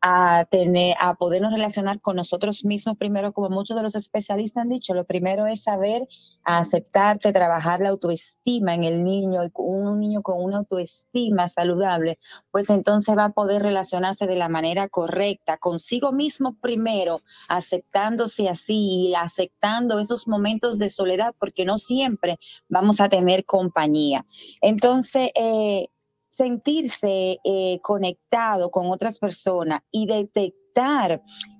a 0.01 0.44
tener, 0.51 0.94
a 1.01 1.14
podernos 1.14 1.53
relacionar 1.53 2.01
con 2.01 2.16
nosotros 2.16 2.64
mismos 2.64 2.96
primero, 2.96 3.32
como 3.32 3.51
muchos 3.51 3.76
de 3.76 3.82
los 3.82 3.94
especialistas 3.94 4.62
han 4.62 4.68
dicho, 4.68 4.94
lo 4.94 5.05
primero 5.05 5.46
es 5.46 5.62
saber 5.62 6.07
aceptarte, 6.44 7.32
trabajar 7.32 7.80
la 7.80 7.90
autoestima 7.90 8.74
en 8.74 8.84
el 8.84 9.03
niño, 9.03 9.42
un 9.55 10.01
niño 10.01 10.22
con 10.22 10.42
una 10.42 10.59
autoestima 10.59 11.49
saludable, 11.49 12.18
pues 12.51 12.70
entonces 12.70 13.16
va 13.16 13.24
a 13.24 13.32
poder 13.32 13.62
relacionarse 13.62 14.26
de 14.26 14.36
la 14.36 14.49
manera 14.49 14.88
correcta, 14.88 15.57
consigo 15.57 16.12
mismo 16.12 16.57
primero, 16.61 17.20
aceptándose 17.49 18.49
así 18.49 19.09
y 19.09 19.14
aceptando 19.14 19.99
esos 19.99 20.28
momentos 20.28 20.78
de 20.78 20.90
soledad, 20.90 21.34
porque 21.38 21.64
no 21.64 21.78
siempre 21.78 22.38
vamos 22.68 23.01
a 23.01 23.09
tener 23.09 23.44
compañía. 23.44 24.24
Entonces, 24.61 25.30
eh, 25.34 25.88
sentirse 26.39 27.41
eh, 27.43 27.80
conectado 27.82 28.70
con 28.70 28.86
otras 28.93 29.18
personas 29.18 29.80
y 29.91 30.07
detectar 30.07 30.67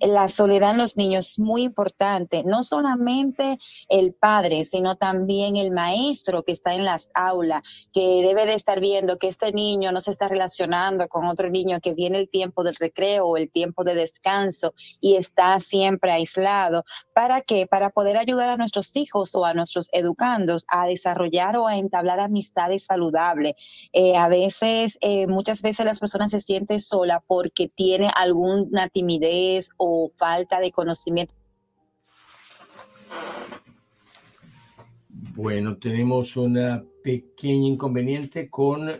la 0.01 0.29
soledad 0.29 0.73
en 0.73 0.79
los 0.79 0.97
niños 0.97 1.31
es 1.31 1.39
muy 1.39 1.62
importante. 1.62 2.45
No 2.45 2.62
solamente 2.62 3.59
el 3.89 4.14
padre, 4.14 4.64
sino 4.64 4.97
también 4.97 5.57
el 5.57 5.71
maestro 5.71 6.43
que 6.43 6.53
está 6.53 6.75
en 6.75 6.85
las 6.85 7.11
aulas, 7.14 7.62
que 7.93 8.23
debe 8.23 8.47
de 8.47 8.55
estar 8.55 8.81
viendo 8.81 9.19
que 9.19 9.29
este 9.29 9.53
niño 9.53 9.93
no 9.93 10.01
se 10.01 10.11
está 10.11 10.29
relacionando 10.29 11.09
con 11.09 11.27
otro 11.27 11.51
niño, 11.51 11.81
que 11.81 11.95
viene 11.95 12.19
el 12.19 12.29
tiempo 12.29 12.62
del 12.62 12.77
recreo 12.77 13.27
o 13.27 13.37
el 13.37 13.51
tiempo 13.51 13.85
de 13.85 13.95
descanso 13.95 14.75
y 15.01 15.16
está 15.16 15.59
siempre 15.61 16.12
aislado. 16.12 16.85
¿Para 17.12 17.41
qué? 17.41 17.66
Para 17.66 17.91
poder 17.91 18.16
ayudar 18.16 18.49
a 18.49 18.57
nuestros 18.57 18.95
hijos 18.97 19.35
o 19.35 19.45
a 19.45 19.55
nuestros 19.55 19.89
educandos 19.93 20.64
a 20.69 20.87
desarrollar 20.87 21.57
o 21.57 21.66
a 21.66 21.77
entablar 21.77 22.21
amistades 22.21 22.85
saludables. 22.85 23.55
Eh, 23.93 24.16
a 24.16 24.29
veces, 24.29 24.99
eh, 25.01 25.27
muchas 25.27 25.62
veces 25.62 25.85
las 25.85 25.99
personas 25.99 26.31
se 26.31 26.41
sienten 26.41 26.81
solas 26.81 27.21
porque 27.27 27.69
tiene 27.69 28.11
alguna 28.14 28.89
timidez 28.89 29.07
o 29.76 30.11
falta 30.16 30.61
de 30.61 30.70
conocimiento. 30.70 31.34
Bueno, 35.34 35.76
tenemos 35.76 36.36
una 36.36 36.84
pequeña 37.02 37.68
inconveniente 37.68 38.50
con 38.50 38.86
la 38.86 38.98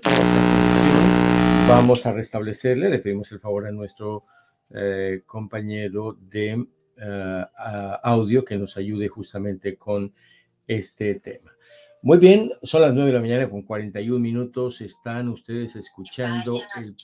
Vamos 1.68 2.06
a 2.06 2.12
restablecerle, 2.12 2.88
le 2.88 2.98
pedimos 2.98 3.30
el 3.32 3.40
favor 3.40 3.66
a 3.66 3.72
nuestro 3.72 4.24
eh, 4.70 5.22
compañero 5.26 6.16
de 6.18 6.66
eh, 6.96 7.44
audio 8.02 8.44
que 8.44 8.56
nos 8.56 8.76
ayude 8.76 9.09
justamente 9.09 9.76
con 9.76 10.14
este 10.66 11.16
tema. 11.16 11.57
Muy 12.03 12.18
bien, 12.18 12.53
son 12.62 12.82
las 12.82 12.94
9 12.94 13.09
de 13.09 13.14
la 13.14 13.20
mañana 13.20 13.51
con 13.51 13.62
41 13.62 14.18
minutos. 14.20 14.80
Están 14.80 15.28
ustedes 15.28 15.74
escuchando 15.76 16.61
el 16.76 16.94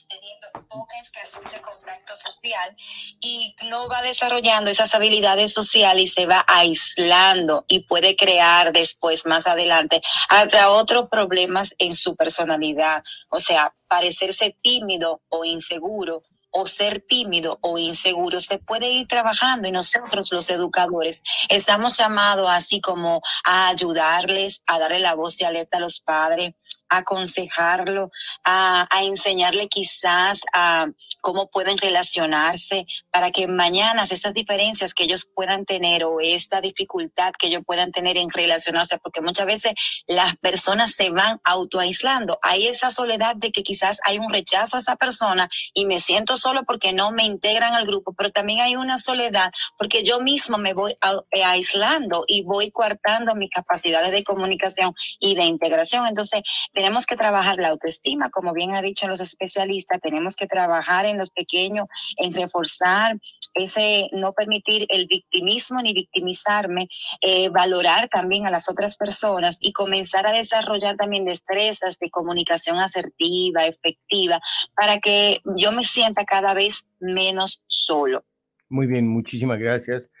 social 2.15 2.75
y 3.19 3.55
no 3.69 3.87
va 3.87 4.01
desarrollando 4.01 4.69
esas 4.69 4.93
habilidades 4.95 5.51
sociales 5.51 6.03
y 6.03 6.07
se 6.07 6.25
va 6.25 6.45
aislando 6.47 7.65
y 7.67 7.81
puede 7.81 8.15
crear 8.15 8.71
después, 8.71 9.25
más 9.25 9.47
adelante, 9.47 10.01
hasta 10.29 10.71
otros 10.71 11.09
problemas 11.09 11.75
en 11.77 11.95
su 11.95 12.15
personalidad. 12.15 13.03
O 13.29 13.39
sea, 13.39 13.75
parecerse 13.87 14.57
tímido 14.61 15.21
o 15.29 15.45
inseguro 15.45 16.23
o 16.57 16.65
ser 16.65 17.01
tímido 17.01 17.59
o 17.61 17.77
inseguro, 17.77 18.39
se 18.39 18.57
puede 18.57 18.89
ir 18.89 19.07
trabajando. 19.07 19.67
Y 19.67 19.71
nosotros 19.71 20.31
los 20.31 20.49
educadores 20.49 21.21
estamos 21.49 21.97
llamados 21.97 22.49
así 22.49 22.79
como 22.79 23.21
a 23.43 23.67
ayudarles, 23.67 24.63
a 24.65 24.79
darle 24.79 24.99
la 24.99 25.15
voz 25.15 25.35
de 25.37 25.45
alerta 25.45 25.77
a 25.77 25.81
los 25.81 25.99
padres, 25.99 26.53
aconsejarlo, 26.89 28.11
a, 28.43 28.87
enseñarle 29.01 29.67
quizás 29.67 30.43
a 30.53 30.87
cómo 31.21 31.49
pueden 31.49 31.77
relacionarse 31.77 32.85
para 33.11 33.31
que 33.31 33.47
mañana 33.47 34.03
esas 34.03 34.33
diferencias 34.33 34.93
que 34.93 35.03
ellos 35.03 35.27
puedan 35.33 35.65
tener 35.65 36.03
o 36.03 36.19
esta 36.21 36.61
dificultad 36.61 37.33
que 37.37 37.47
ellos 37.47 37.63
puedan 37.65 37.91
tener 37.91 38.17
en 38.17 38.29
relacionarse, 38.29 38.97
porque 38.99 39.21
muchas 39.21 39.45
veces 39.45 39.73
las 40.07 40.35
personas 40.37 40.91
se 40.91 41.09
van 41.09 41.39
autoaislando. 41.43 42.39
Hay 42.41 42.67
esa 42.67 42.89
soledad 42.89 43.35
de 43.35 43.51
que 43.51 43.63
quizás 43.63 43.99
hay 44.03 44.19
un 44.19 44.31
rechazo 44.31 44.77
a 44.77 44.79
esa 44.79 44.95
persona 44.95 45.49
y 45.73 45.85
me 45.85 45.99
siento 45.99 46.37
solo 46.37 46.63
porque 46.63 46.93
no 46.93 47.11
me 47.11 47.25
integran 47.25 47.73
al 47.73 47.85
grupo, 47.85 48.13
pero 48.13 48.31
también 48.31 48.61
hay 48.61 48.75
una 48.75 48.97
soledad 48.97 49.51
porque 49.77 50.03
yo 50.03 50.19
mismo 50.19 50.57
me 50.57 50.73
voy 50.73 50.97
eh, 51.31 51.43
aislando 51.43 52.23
y 52.27 52.43
voy 52.43 52.71
coartando 52.71 53.35
mis 53.35 53.49
capacidades 53.49 54.11
de 54.11 54.23
comunicación 54.23 54.93
y 55.19 55.35
de 55.35 55.43
integración. 55.45 56.07
Entonces, 56.07 56.41
tenemos 56.75 57.05
que 57.05 57.15
trabajar 57.15 57.57
la 57.57 57.69
autoestima, 57.69 58.29
como 58.29 58.53
bien 58.53 58.75
ha 58.75 58.81
dicho 58.81 59.07
los 59.07 59.21
especialistas, 59.21 60.01
tenemos 60.01 60.35
que 60.35 60.45
trabajar 60.45 61.05
en 61.05 61.17
los 61.17 61.29
pequeños, 61.31 61.87
en 62.17 62.33
reforzar 62.33 63.17
ese, 63.55 64.09
no 64.11 64.33
permitir 64.33 64.85
el 64.89 65.07
victimismo 65.07 65.81
ni 65.81 65.93
victimizarme, 65.93 66.89
eh, 67.21 67.49
valorar 67.49 68.09
también 68.09 68.45
a 68.45 68.51
las 68.51 68.69
otras 68.69 68.97
personas 68.97 69.57
y 69.61 69.71
comenzar 69.71 70.27
a 70.27 70.33
desarrollar 70.33 70.97
también 70.97 71.25
destrezas 71.25 71.97
de 71.97 72.09
comunicación 72.09 72.77
asertiva, 72.77 73.65
efectiva, 73.65 74.39
para 74.75 74.99
que 74.99 75.41
yo 75.55 75.71
me 75.71 75.83
sienta 75.83 76.25
cada 76.25 76.53
vez 76.53 76.85
menos 76.99 77.63
solo. 77.67 78.25
Muy 78.67 78.87
bien, 78.87 79.07
muchísimas 79.07 79.59
gracias 79.59 80.11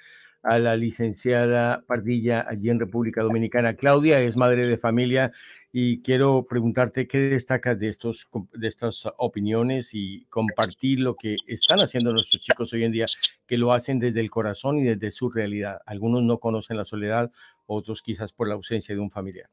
a 0.45 0.59
la 0.59 0.75
licenciada 0.75 1.83
Pardilla 1.87 2.45
allí 2.47 2.69
en 2.69 2.79
República 2.79 3.23
Dominicana. 3.23 3.75
Claudia 3.75 4.19
es 4.19 4.37
madre 4.37 4.67
de 4.67 4.77
familia 4.77 5.31
y 5.77 6.01
quiero 6.01 6.45
preguntarte 6.47 7.05
qué 7.05 7.17
destacas 7.17 7.77
de, 7.77 7.89
estos, 7.89 8.29
de 8.53 8.65
estas 8.65 9.09
opiniones 9.17 9.89
y 9.91 10.23
compartir 10.29 11.01
lo 11.01 11.17
que 11.17 11.35
están 11.47 11.81
haciendo 11.81 12.13
nuestros 12.13 12.41
chicos 12.41 12.71
hoy 12.71 12.85
en 12.85 12.93
día, 12.93 13.07
que 13.45 13.57
lo 13.57 13.73
hacen 13.73 13.99
desde 13.99 14.21
el 14.21 14.31
corazón 14.31 14.77
y 14.77 14.85
desde 14.85 15.11
su 15.11 15.29
realidad. 15.29 15.81
Algunos 15.85 16.23
no 16.23 16.39
conocen 16.39 16.77
la 16.77 16.85
soledad, 16.85 17.29
otros 17.65 18.01
quizás 18.01 18.31
por 18.31 18.47
la 18.47 18.53
ausencia 18.53 18.95
de 18.95 19.01
un 19.01 19.11
familiar. 19.11 19.49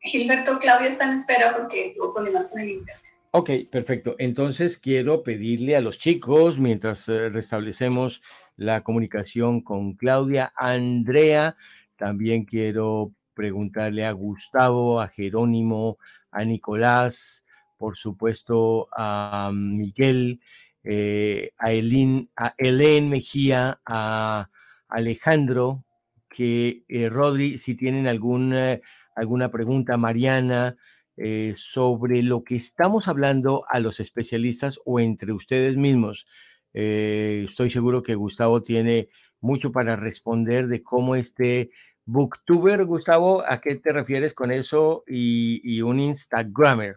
Gilberto, 0.00 0.58
Claudia 0.58 0.88
está 0.88 1.04
en 1.06 1.14
espera 1.14 1.56
porque 1.56 1.94
tuvo 1.96 2.12
problemas 2.12 2.50
con 2.50 2.60
el 2.60 2.68
internet. 2.68 3.02
Ok, 3.30 3.50
perfecto. 3.70 4.16
Entonces 4.18 4.76
quiero 4.76 5.22
pedirle 5.22 5.76
a 5.76 5.80
los 5.80 5.96
chicos, 5.96 6.58
mientras 6.58 7.08
eh, 7.08 7.30
restablecemos 7.30 8.20
la 8.54 8.84
comunicación 8.84 9.62
con 9.62 9.94
Claudia, 9.94 10.52
Andrea, 10.58 11.56
también 11.96 12.44
quiero 12.44 13.14
preguntarle 13.34 14.04
a 14.04 14.12
Gustavo, 14.12 15.00
a 15.00 15.08
Jerónimo, 15.08 15.98
a 16.30 16.44
Nicolás, 16.44 17.44
por 17.82 17.96
supuesto 17.96 18.88
a 18.96 19.50
Miguel, 19.52 20.40
eh, 20.84 21.50
a 21.58 21.72
Elin, 21.72 22.30
a 22.36 22.54
Elén 22.58 23.08
Mejía, 23.08 23.80
a 23.84 24.48
Alejandro, 24.88 25.84
que 26.28 26.84
eh, 26.88 27.08
Rodri, 27.08 27.58
si 27.58 27.74
tienen 27.74 28.06
alguna, 28.06 28.80
alguna 29.14 29.50
pregunta, 29.50 29.96
Mariana, 29.96 30.76
eh, 31.16 31.54
sobre 31.56 32.22
lo 32.22 32.42
que 32.42 32.54
estamos 32.54 33.06
hablando 33.06 33.64
a 33.68 33.80
los 33.80 34.00
especialistas 34.00 34.80
o 34.84 34.98
entre 35.00 35.32
ustedes 35.32 35.76
mismos. 35.76 36.26
estoy 36.72 37.68
seguro 37.68 38.02
que 38.02 38.14
Gustavo 38.14 38.62
tiene 38.62 39.08
mucho 39.40 39.72
para 39.72 39.96
responder 39.96 40.68
de 40.68 40.82
cómo 40.82 41.16
este 41.16 41.70
Booktuber, 42.04 42.84
Gustavo, 42.84 43.44
¿a 43.46 43.60
qué 43.60 43.76
te 43.76 43.92
refieres 43.92 44.34
con 44.34 44.50
eso? 44.50 45.04
Y, 45.06 45.80
un 45.82 46.00
Instagramer. 46.00 46.96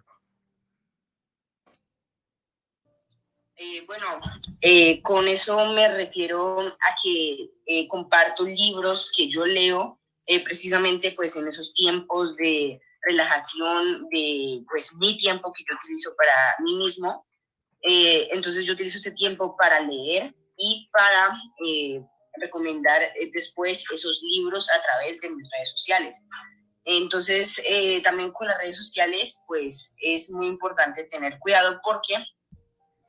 Eh, 3.57 3.85
bueno, 3.87 4.05
eh, 4.59 5.01
con 5.01 5.27
eso 5.27 5.73
me 5.73 5.87
refiero 5.87 6.59
a 6.59 6.95
que 7.01 7.51
eh, 7.65 7.87
comparto 7.87 8.43
libros 8.43 9.11
que 9.15 9.29
yo 9.29 9.45
leo 9.45 9.99
precisamente 10.43 11.11
pues 11.11 11.35
en 11.35 11.47
esos 11.47 11.73
tiempos 11.75 12.35
de 12.37 12.81
relajación, 13.07 14.09
de 14.09 14.63
pues 14.67 14.93
mi 14.95 15.15
tiempo 15.17 15.53
que 15.53 15.63
yo 15.69 15.75
utilizo 15.77 16.15
para 16.17 16.33
mí 16.63 16.75
mismo. 16.77 17.27
entonces 17.81 18.65
yo 18.65 18.73
utilizo 18.73 18.97
ese 18.97 19.11
tiempo 19.11 19.55
para 19.55 19.79
leer 19.81 20.35
y 20.57 20.89
para 20.91 21.39
recomendar 22.37 23.01
eh, 23.01 23.29
después 23.33 23.83
esos 23.91 24.21
libros 24.23 24.69
a 24.69 24.81
través 24.81 25.19
de 25.21 25.29
mis 25.29 25.49
redes 25.51 25.71
sociales. 25.71 26.27
Entonces, 26.83 27.61
eh, 27.67 28.01
también 28.01 28.31
con 28.31 28.47
las 28.47 28.57
redes 28.59 28.77
sociales, 28.77 29.43
pues 29.47 29.95
es 29.99 30.29
muy 30.31 30.47
importante 30.47 31.03
tener 31.05 31.39
cuidado 31.39 31.79
porque, 31.83 32.15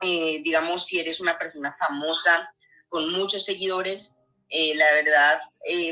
eh, 0.01 0.41
digamos, 0.43 0.87
si 0.87 0.99
eres 0.99 1.19
una 1.19 1.37
persona 1.37 1.71
famosa 1.73 2.51
con 2.89 3.11
muchos 3.11 3.45
seguidores, 3.45 4.13
la 4.49 4.89
verdad, 4.93 5.37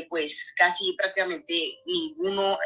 pues 0.08 0.54
casi 0.56 0.94
prácticamente 0.94 1.78
ninguno 1.84 2.58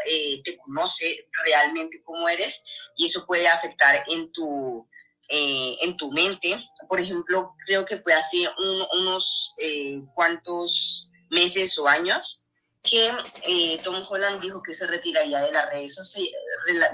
te 0.45 0.57
conoce 0.59 1.29
realmente 1.45 2.01
cómo 2.05 2.29
eres 2.29 2.63
y 2.97 3.07
eso 3.07 3.27
puede 3.27 3.49
afectar 3.49 4.05
en 4.07 4.31
tu 4.31 4.89
eh, 5.31 5.77
en 5.83 5.97
tu 5.97 6.11
mente. 6.11 6.59
Por 6.89 7.01
ejemplo, 7.01 7.55
creo 7.65 7.85
que 7.85 7.97
fue 7.97 8.13
hace 8.13 8.49
unos 8.93 9.55
eh, 9.59 10.03
cuantos 10.15 11.11
meses 11.31 11.79
o 11.79 11.87
años 11.87 12.49
que 12.83 13.13
eh, 13.47 13.81
Tom 13.85 14.03
Holland 14.09 14.41
dijo 14.41 14.61
que 14.63 14.73
se 14.73 14.87
retiraría 14.89 15.41
de 15.43 15.53
las, 15.53 15.69
redes 15.71 15.97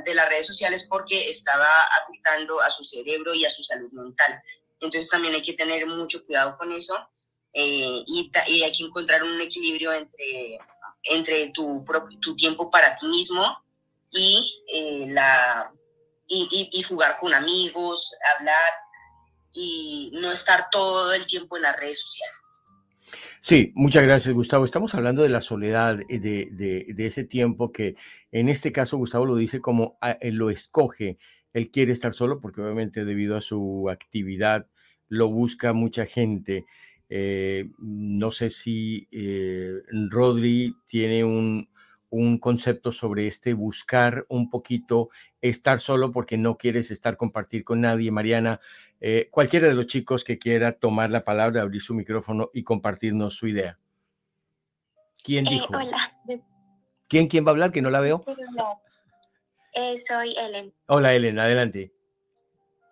de 0.05 0.15
las 0.15 0.29
redes 0.29 0.47
sociales 0.47 0.87
porque 0.89 1.31
estaba 1.31 1.69
afectando 2.03 2.61
a 2.61 2.69
su 2.69 2.85
cerebro 2.85 3.33
y 3.35 3.47
a 3.47 3.51
su 3.51 3.63
salud 3.63 3.91
mental. 3.93 4.43
Entonces 4.81 5.09
también 5.09 5.35
hay 5.35 5.43
que 5.43 5.55
tener 5.55 5.87
mucho 5.87 6.25
cuidado 6.27 6.59
con 6.59 6.73
eso 6.73 7.09
y, 7.55 8.05
y, 8.07 8.63
hay 8.63 8.73
que 8.73 8.85
encontrar 8.85 9.23
un 9.23 9.41
equilibrio 9.41 9.93
entre, 9.93 10.59
entre 11.05 11.51
tu, 11.53 11.83
tu 12.21 12.37
tiempo 12.37 12.71
para 12.71 12.95
ti 12.97 13.07
mismo 13.07 13.65
y 14.11 15.07
la, 15.07 15.73
y, 16.29 16.83
jugar 16.83 17.19
con 17.21 17.35
amigos, 17.35 18.15
hablar 18.37 18.73
y 19.53 20.11
no 20.15 20.33
estar 20.33 20.69
todo 20.71 21.13
el 21.15 21.27
tiempo 21.27 21.57
en 21.57 21.63
las 21.63 21.77
redes 21.79 22.03
sociales. 22.03 22.35
Sí, 23.41 23.73
muchas 23.77 24.03
gracias, 24.03 24.35
Gustavo. 24.35 24.65
Estamos 24.65 24.95
hablando 24.95 25.23
de 25.23 25.29
la 25.29 25.41
soledad, 25.41 26.01
eh, 26.09 26.19
de, 26.19 26.49
de, 26.51 27.07
ese 27.07 27.25
tiempo 27.25 27.71
que 27.71 27.95
en 28.33 28.49
este 28.49 28.73
caso 28.73 28.97
Gustavo 28.97 29.25
lo 29.25 29.37
dice 29.37 29.61
como 29.61 29.99
ah, 30.01 30.19
él 30.21 30.35
lo 30.35 30.51
escoge. 30.51 31.19
Él 31.53 31.71
quiere 31.71 31.93
estar 31.93 32.13
solo 32.13 32.41
porque 32.41 32.61
obviamente 32.61 33.05
debido 33.05 33.37
a 33.37 33.41
su 33.41 33.89
actividad 33.89 34.67
lo 35.09 35.29
busca 35.29 35.73
mucha 35.73 36.07
gente. 36.07 36.67
Eh, 37.09 37.71
no 37.79 38.33
sé 38.33 38.51
si 38.51 39.07
eh, 39.13 39.75
Rodri 40.11 40.75
tiene 40.89 41.23
un, 41.23 41.69
un 42.17 42.39
concepto 42.39 42.93
sobre 42.93 43.27
este 43.27 43.53
buscar 43.53 44.25
un 44.29 44.49
poquito 44.49 45.11
estar 45.41 45.81
solo 45.81 46.13
porque 46.13 46.39
no 46.39 46.57
quieres 46.57 46.91
estar 46.91 47.17
compartir 47.17 47.63
con 47.63 47.83
nadie, 47.83 48.11
Mariana. 48.11 48.61
Eh, 49.01 49.29
cualquiera 49.31 49.69
de 49.69 49.75
los 49.75 49.87
chicos 49.87 50.25
que 50.25 50.39
quiera 50.39 50.73
tomar 50.73 51.11
la 51.11 51.25
palabra, 51.25 51.61
abrir 51.61 51.83
su 51.83 51.95
micrófono 51.95 52.51
y 52.55 52.65
compartirnos 52.65 53.35
su 53.35 53.49
idea. 53.49 53.79
¿Quién 55.23 55.47
eh, 55.47 55.51
dijo? 55.51 55.69
hola. 55.77 56.19
¿Quién, 57.09 57.29
¿Quién 57.29 57.45
va 57.45 57.51
a 57.51 57.53
hablar? 57.53 57.71
Que 57.71 57.83
no 57.83 57.91
la 57.91 58.01
veo. 58.01 58.25
Eh, 59.75 59.95
soy 60.09 60.35
Ellen. 60.39 60.73
Hola, 60.87 61.15
Ellen, 61.15 61.39
adelante. 61.39 61.93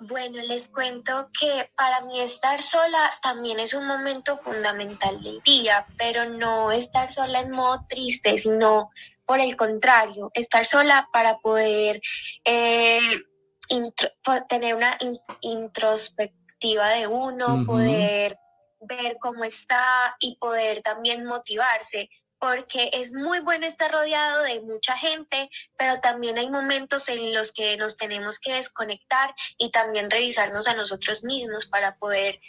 Bueno, 0.00 0.42
les 0.42 0.68
cuento 0.68 1.30
que 1.40 1.70
para 1.76 2.02
mí 2.02 2.20
estar 2.20 2.62
sola 2.62 3.10
también 3.22 3.58
es 3.58 3.72
un 3.72 3.86
momento 3.86 4.36
fundamental 4.36 5.22
del 5.22 5.40
día, 5.40 5.86
pero 5.96 6.28
no 6.28 6.72
estar 6.72 7.10
sola 7.10 7.40
en 7.40 7.52
modo 7.52 7.86
triste, 7.88 8.36
sino 8.36 8.90
por 9.26 9.40
el 9.40 9.56
contrario, 9.56 10.30
estar 10.34 10.66
sola 10.66 11.08
para 11.12 11.38
poder 11.38 12.00
eh, 12.44 13.00
tener 14.48 14.74
una 14.74 14.98
introspectiva 15.40 16.88
de 16.90 17.06
uno, 17.06 17.64
poder 17.66 18.38
ver 18.80 19.16
cómo 19.20 19.44
está 19.44 20.16
y 20.20 20.36
poder 20.36 20.82
también 20.82 21.24
motivarse, 21.24 22.10
porque 22.38 22.90
es 22.92 23.12
muy 23.12 23.40
bueno 23.40 23.66
estar 23.66 23.90
rodeado 23.90 24.42
de 24.42 24.60
mucha 24.60 24.96
gente, 24.96 25.48
pero 25.78 26.00
también 26.00 26.38
hay 26.38 26.50
momentos 26.50 27.08
en 27.08 27.32
los 27.32 27.52
que 27.52 27.76
nos 27.76 27.96
tenemos 27.96 28.38
que 28.38 28.54
desconectar 28.54 29.34
y 29.56 29.70
también 29.70 30.10
revisarnos 30.10 30.66
a 30.66 30.74
nosotros 30.74 31.24
mismos 31.24 31.66
para 31.66 31.96
poder 31.96 32.40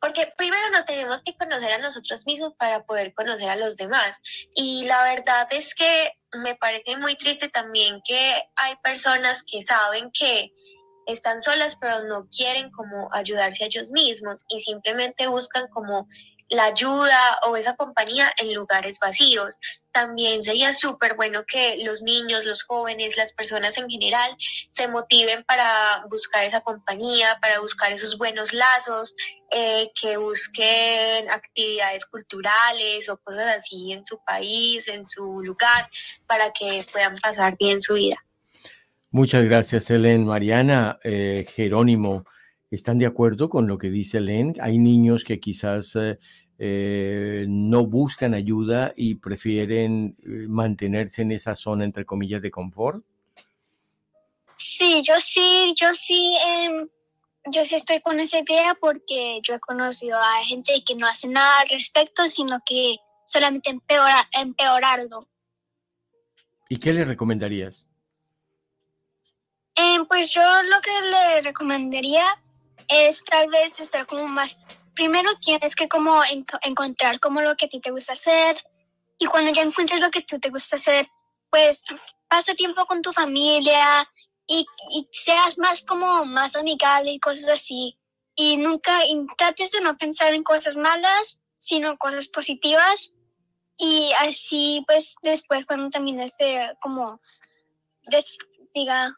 porque 0.00 0.32
primero 0.36 0.70
nos 0.70 0.84
tenemos 0.84 1.22
que 1.22 1.36
conocer 1.36 1.72
a 1.72 1.78
nosotros 1.78 2.26
mismos 2.26 2.54
para 2.58 2.84
poder 2.84 3.14
conocer 3.14 3.48
a 3.48 3.56
los 3.56 3.76
demás. 3.76 4.20
Y 4.54 4.84
la 4.84 5.02
verdad 5.04 5.46
es 5.50 5.74
que 5.74 6.12
me 6.32 6.54
parece 6.54 6.96
muy 6.96 7.16
triste 7.16 7.48
también 7.48 8.00
que 8.06 8.42
hay 8.56 8.76
personas 8.82 9.42
que 9.42 9.62
saben 9.62 10.10
que 10.10 10.52
están 11.06 11.40
solas, 11.40 11.76
pero 11.76 12.04
no 12.04 12.28
quieren 12.28 12.70
como 12.72 13.08
ayudarse 13.12 13.64
a 13.64 13.66
ellos 13.68 13.90
mismos 13.90 14.44
y 14.48 14.60
simplemente 14.60 15.28
buscan 15.28 15.68
como 15.68 16.08
la 16.48 16.66
ayuda 16.66 17.38
o 17.46 17.56
esa 17.56 17.76
compañía 17.76 18.30
en 18.38 18.54
lugares 18.54 18.98
vacíos. 18.98 19.56
También 19.92 20.44
sería 20.44 20.72
súper 20.72 21.14
bueno 21.16 21.44
que 21.46 21.78
los 21.84 22.02
niños, 22.02 22.44
los 22.44 22.62
jóvenes, 22.62 23.16
las 23.16 23.32
personas 23.32 23.76
en 23.78 23.88
general 23.88 24.36
se 24.68 24.88
motiven 24.88 25.42
para 25.44 26.04
buscar 26.10 26.44
esa 26.44 26.60
compañía, 26.60 27.38
para 27.40 27.60
buscar 27.60 27.92
esos 27.92 28.18
buenos 28.18 28.52
lazos, 28.52 29.14
eh, 29.50 29.90
que 30.00 30.16
busquen 30.16 31.30
actividades 31.30 32.06
culturales 32.06 33.08
o 33.08 33.16
cosas 33.16 33.56
así 33.56 33.92
en 33.92 34.04
su 34.04 34.18
país, 34.24 34.86
en 34.88 35.04
su 35.04 35.40
lugar, 35.42 35.88
para 36.26 36.52
que 36.52 36.86
puedan 36.92 37.16
pasar 37.18 37.56
bien 37.58 37.80
su 37.80 37.94
vida. 37.94 38.16
Muchas 39.10 39.44
gracias, 39.44 39.88
Helen. 39.90 40.26
Mariana, 40.26 40.98
eh, 41.02 41.46
Jerónimo. 41.54 42.26
¿Están 42.70 42.98
de 42.98 43.06
acuerdo 43.06 43.48
con 43.48 43.68
lo 43.68 43.78
que 43.78 43.90
dice 43.90 44.20
Len? 44.20 44.54
Hay 44.60 44.78
niños 44.78 45.22
que 45.22 45.38
quizás 45.38 45.94
eh, 45.94 46.18
eh, 46.58 47.46
no 47.48 47.86
buscan 47.86 48.34
ayuda 48.34 48.92
y 48.96 49.16
prefieren 49.16 50.16
eh, 50.18 50.48
mantenerse 50.48 51.22
en 51.22 51.30
esa 51.30 51.54
zona, 51.54 51.84
entre 51.84 52.04
comillas, 52.04 52.42
de 52.42 52.50
confort. 52.50 53.04
Sí, 54.56 55.00
yo 55.02 55.14
sí, 55.20 55.74
yo 55.76 55.94
sí, 55.94 56.36
em, 56.44 56.88
yo 57.52 57.64
sí 57.64 57.76
estoy 57.76 58.00
con 58.00 58.18
esa 58.18 58.40
idea 58.40 58.76
porque 58.80 59.40
yo 59.42 59.54
he 59.54 59.60
conocido 59.60 60.18
a 60.18 60.44
gente 60.44 60.82
que 60.84 60.96
no 60.96 61.06
hace 61.06 61.28
nada 61.28 61.60
al 61.60 61.68
respecto, 61.68 62.26
sino 62.26 62.60
que 62.66 62.96
solamente 63.24 63.70
empeora, 63.70 64.28
empeorarlo. 64.32 65.20
¿Y 66.68 66.78
qué 66.78 66.92
le 66.92 67.04
recomendarías? 67.04 67.86
Em, 69.76 70.04
pues 70.06 70.32
yo 70.32 70.40
lo 70.62 70.80
que 70.80 71.10
le 71.10 71.42
recomendaría 71.42 72.24
es 72.88 73.24
tal 73.24 73.48
vez 73.48 73.80
estar 73.80 74.06
como 74.06 74.28
más, 74.28 74.64
primero 74.94 75.30
tienes 75.38 75.74
que 75.74 75.88
como 75.88 76.22
encontrar 76.62 77.20
como 77.20 77.40
lo 77.40 77.56
que 77.56 77.66
a 77.66 77.68
ti 77.68 77.80
te 77.80 77.90
gusta 77.90 78.14
hacer 78.14 78.62
y 79.18 79.26
cuando 79.26 79.50
ya 79.52 79.62
encuentres 79.62 80.00
lo 80.00 80.10
que 80.10 80.22
tú 80.22 80.38
te 80.38 80.50
gusta 80.50 80.76
hacer, 80.76 81.08
pues 81.50 81.84
pasa 82.28 82.54
tiempo 82.54 82.84
con 82.86 83.02
tu 83.02 83.12
familia 83.12 84.08
y, 84.46 84.66
y 84.90 85.08
seas 85.12 85.58
más 85.58 85.82
como 85.82 86.24
más 86.24 86.56
amigable 86.56 87.12
y 87.12 87.20
cosas 87.20 87.48
así. 87.48 87.98
Y 88.34 88.58
nunca, 88.58 89.06
y 89.06 89.26
trates 89.38 89.70
de 89.70 89.80
no 89.80 89.96
pensar 89.96 90.34
en 90.34 90.42
cosas 90.42 90.76
malas, 90.76 91.40
sino 91.56 91.96
cosas 91.96 92.28
positivas. 92.28 93.12
Y 93.78 94.12
así, 94.20 94.84
pues 94.86 95.16
después 95.22 95.64
cuando 95.66 95.90
termines 95.90 96.36
de 96.36 96.76
como, 96.80 97.20
diga, 98.74 99.16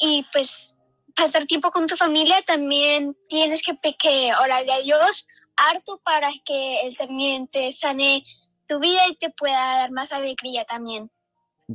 y 0.00 0.24
pues 0.32 0.76
pasar 1.18 1.46
tiempo 1.46 1.70
con 1.72 1.86
tu 1.86 1.96
familia, 1.96 2.40
también 2.42 3.16
tienes 3.28 3.62
que, 3.62 3.76
que 3.98 4.32
orarle 4.34 4.72
a 4.72 4.80
Dios 4.80 5.26
harto 5.56 6.00
para 6.04 6.30
que 6.44 6.82
Él 6.82 6.96
también 6.96 7.48
te 7.48 7.72
sane 7.72 8.24
tu 8.68 8.78
vida 8.78 9.00
y 9.10 9.16
te 9.16 9.30
pueda 9.30 9.78
dar 9.78 9.90
más 9.90 10.12
alegría 10.12 10.64
también. 10.64 11.10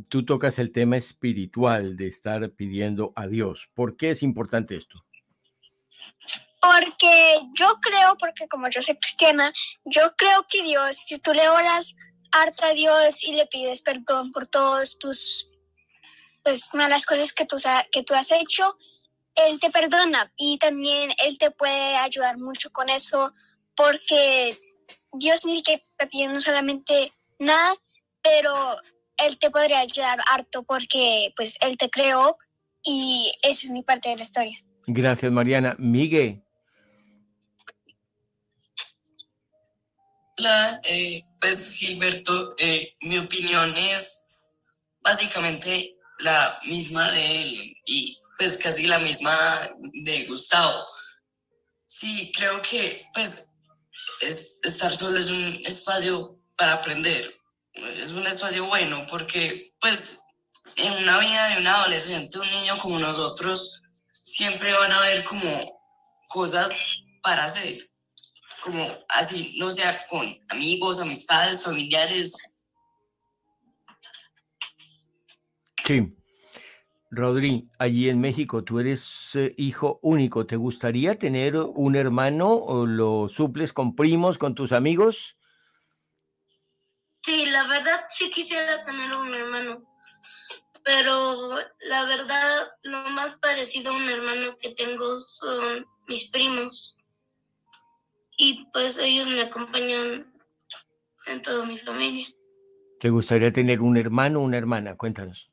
Tú 0.08 0.26
tocas 0.26 0.58
el 0.60 0.72
tema 0.72 0.98
espiritual 0.98 1.98
de 1.98 2.08
estar 2.08 2.50
pidiendo 2.52 3.12
a 3.16 3.28
Dios. 3.28 3.70
¿Por 3.76 3.98
qué 3.98 4.12
es 4.12 4.24
importante 4.24 4.78
esto? 4.78 5.04
Porque 6.62 7.42
yo 7.54 7.80
creo, 7.82 8.16
porque 8.18 8.48
como 8.48 8.70
yo 8.70 8.82
soy 8.82 8.96
cristiana, 8.98 9.54
yo 9.84 10.16
creo 10.16 10.48
que 10.50 10.64
Dios, 10.64 10.96
si 10.96 11.20
tú 11.20 11.34
le 11.34 11.50
oras 11.50 11.96
harto 12.32 12.66
a 12.66 12.74
Dios 12.74 13.24
y 13.24 13.34
le 13.34 13.46
pides 13.48 13.82
perdón 13.82 14.32
por 14.32 14.48
todos 14.48 14.98
tus 14.98 15.52
pues, 16.42 16.70
malas 16.74 17.06
cosas 17.06 17.34
que 17.34 17.46
tú, 17.46 17.58
que 17.92 18.04
tú 18.04 18.14
has 18.14 18.32
hecho, 18.32 18.78
él 19.36 19.60
te 19.60 19.70
perdona 19.70 20.32
y 20.38 20.58
también 20.58 21.12
Él 21.18 21.38
te 21.38 21.52
puede 21.52 21.96
ayudar 21.98 22.38
mucho 22.38 22.70
con 22.72 22.90
eso 22.90 23.34
porque 23.76 24.58
Dios 25.14 25.46
ni 25.46 25.64
que 25.64 25.82
te 25.98 26.08
pide 26.08 26.28
no 26.28 26.42
solamente 26.42 27.12
nada, 27.40 27.74
pero 28.22 28.78
Él 29.18 29.38
te 29.40 29.50
podría 29.50 29.80
ayudar 29.80 30.20
harto 30.32 30.64
porque 30.64 31.34
pues 31.36 31.58
Él 31.62 31.78
te 31.78 31.90
creó 31.90 32.38
y 32.84 33.32
esa 33.42 33.68
es 33.68 33.72
mi 33.72 33.84
parte 33.84 34.10
de 34.10 34.18
la 34.18 34.24
historia. 34.24 34.58
Gracias, 34.86 35.32
Mariana. 35.32 35.76
Miguel. 35.80 36.44
Hola, 40.38 40.82
eh, 40.84 41.24
pues 41.40 41.76
Gilberto, 41.76 42.56
eh, 42.58 42.94
mi 43.02 43.18
opinión 43.20 43.74
es 43.78 44.32
básicamente 45.02 45.96
la 46.20 46.60
misma 46.66 47.12
de 47.12 47.42
él 47.42 47.78
y 47.86 48.18
pues 48.38 48.58
casi 48.58 48.88
la 48.88 49.00
misma 49.00 49.70
de 50.04 50.26
Gustavo. 50.26 50.86
Sí, 51.86 52.32
creo 52.36 52.62
que 52.62 53.06
pues 53.14 53.66
es, 54.22 54.60
estar 54.64 54.92
solo 54.92 55.20
es 55.20 55.30
un 55.30 55.62
espacio 55.66 56.40
para 56.58 56.74
aprender. 56.74 57.36
Es 57.74 58.12
un 58.12 58.26
espacio 58.28 58.66
bueno 58.66 59.06
porque 59.10 59.74
pues 59.80 60.24
en 60.76 60.94
una 60.94 61.20
vida 61.20 61.50
de 61.50 61.60
un 61.60 61.68
adolescente, 61.68 62.40
un 62.40 62.50
niño 62.52 62.78
como 62.78 63.00
nosotros, 63.00 63.82
siempre 64.12 64.74
van 64.74 64.92
a 64.92 64.98
haber 64.98 65.24
como 65.24 65.82
cosas 66.30 66.72
para 67.22 67.46
hacer. 67.46 67.90
Como 68.62 68.98
así, 69.10 69.56
no 69.58 69.70
sea 69.72 70.08
con 70.08 70.38
amigos, 70.50 71.02
amistades, 71.02 71.64
familiares. 71.64 72.66
Sí. 75.86 76.16
Rodri, 77.16 77.70
allí 77.78 78.10
en 78.10 78.20
México 78.20 78.64
tú 78.64 78.80
eres 78.80 79.36
eh, 79.36 79.54
hijo 79.58 80.00
único. 80.02 80.48
¿Te 80.48 80.56
gustaría 80.56 81.20
tener 81.20 81.56
un 81.58 81.96
hermano 81.96 82.50
o 82.54 82.88
lo 82.88 83.30
suples 83.30 83.72
con 83.72 83.96
primos, 83.96 84.40
con 84.40 84.56
tus 84.56 84.72
amigos? 84.72 85.38
Sí, 87.22 87.46
la 87.46 87.66
verdad 87.68 88.06
sí 88.10 88.32
quisiera 88.32 88.84
tener 88.84 89.14
un 89.14 89.34
hermano, 89.34 89.84
pero 90.84 91.56
la 91.82 92.06
verdad 92.06 92.72
lo 92.82 93.04
más 93.12 93.34
parecido 93.36 93.94
a 93.94 93.96
un 93.96 94.10
hermano 94.10 94.58
que 94.58 94.72
tengo 94.72 95.20
son 95.22 95.86
mis 96.08 96.30
primos 96.32 96.98
y 98.38 98.66
pues 98.74 98.98
ellos 98.98 99.28
me 99.28 99.42
acompañan 99.42 100.34
en 101.28 101.42
toda 101.44 101.64
mi 101.64 101.78
familia. 101.78 102.28
¿Te 103.00 103.12
gustaría 103.12 103.54
tener 103.54 103.82
un 103.82 103.98
hermano 103.98 104.40
o 104.40 104.44
una 104.44 104.58
hermana? 104.58 104.98
Cuéntanos. 104.98 105.53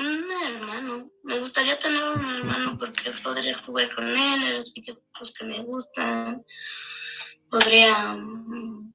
Un 0.00 0.32
hermano. 0.46 1.10
Me 1.24 1.38
gustaría 1.38 1.78
tener 1.78 2.02
un 2.02 2.24
hermano 2.36 2.78
porque 2.78 3.10
podría 3.22 3.58
jugar 3.64 3.94
con 3.94 4.08
él 4.08 4.42
en 4.42 4.56
los 4.56 4.72
videojuegos 4.72 5.34
que 5.38 5.44
me 5.44 5.62
gustan. 5.62 6.42
Podría 7.50 8.14
um, 8.14 8.90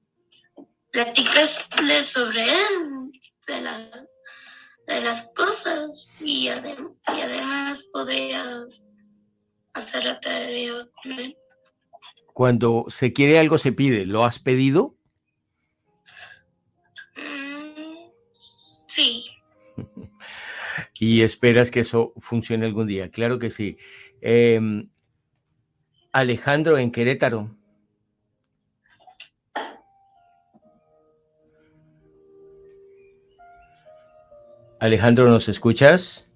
platicarle 0.92 2.02
sobre 2.02 2.44
él, 2.44 3.12
de, 3.46 3.62
la, 3.62 3.78
de 4.88 5.02
las 5.02 5.32
cosas 5.36 6.18
y, 6.22 6.46
y 6.46 6.50
además 6.50 7.84
podría 7.94 8.66
hacer 9.74 10.06
la 10.06 10.20
tarea 10.20 10.78
con 11.04 11.12
él. 11.12 11.36
Cuando 12.34 12.86
se 12.90 13.14
quiere 13.14 13.38
algo 13.38 13.58
se 13.58 13.72
pide, 13.72 14.06
¿lo 14.06 14.24
has 14.26 14.40
pedido? 14.40 14.98
Y 21.00 21.22
esperas 21.22 21.72
que 21.72 21.82
eso 21.82 22.14
funcione 22.18 22.66
algún 22.66 22.88
día. 22.88 23.10
Claro 23.10 23.40
que 23.40 23.52
sí. 23.52 23.78
Em, 24.22 24.90
Alejandro 26.12 26.78
en 26.78 26.92
Querétaro. 26.92 27.56
Alejandro, 34.80 35.30
¿nos 35.30 35.48
escuchas? 35.48 36.30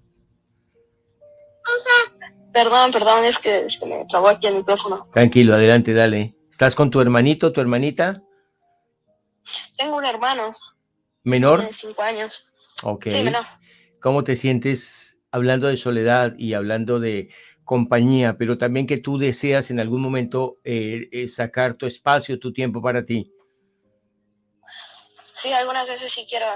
Perdón, 2.52 2.90
perdón, 2.90 3.24
es 3.24 3.38
que 3.38 3.66
me 3.86 4.04
trabó 4.06 4.28
aquí 4.28 4.48
el 4.48 4.56
micrófono. 4.56 5.08
Tranquilo, 5.12 5.54
adelante, 5.54 5.94
dale. 5.94 6.34
¿Estás 6.50 6.74
con 6.74 6.90
tu 6.90 7.00
hermanito, 7.00 7.52
tu 7.52 7.60
hermanita? 7.60 8.22
Tengo 9.76 9.96
un 9.96 10.04
hermano. 10.04 10.54
¿Menor? 11.22 11.62
De 11.64 11.72
cinco 11.72 12.02
años. 12.02 12.44
Ok. 12.82 13.06
Sí, 13.10 13.22
menor. 13.22 13.44
¿Cómo 14.00 14.24
te 14.24 14.36
sientes 14.36 15.20
hablando 15.30 15.68
de 15.68 15.76
soledad 15.76 16.34
y 16.38 16.54
hablando 16.54 17.00
de 17.00 17.30
compañía, 17.64 18.36
pero 18.38 18.58
también 18.58 18.86
que 18.86 18.96
tú 18.96 19.18
deseas 19.18 19.70
en 19.70 19.78
algún 19.78 20.00
momento 20.00 20.58
eh, 20.64 21.08
eh, 21.12 21.28
sacar 21.28 21.74
tu 21.74 21.86
espacio, 21.86 22.38
tu 22.38 22.52
tiempo 22.52 22.82
para 22.82 23.04
ti? 23.04 23.32
Sí, 25.36 25.52
algunas 25.52 25.88
veces 25.88 26.10
sí 26.10 26.26
quiero. 26.28 26.46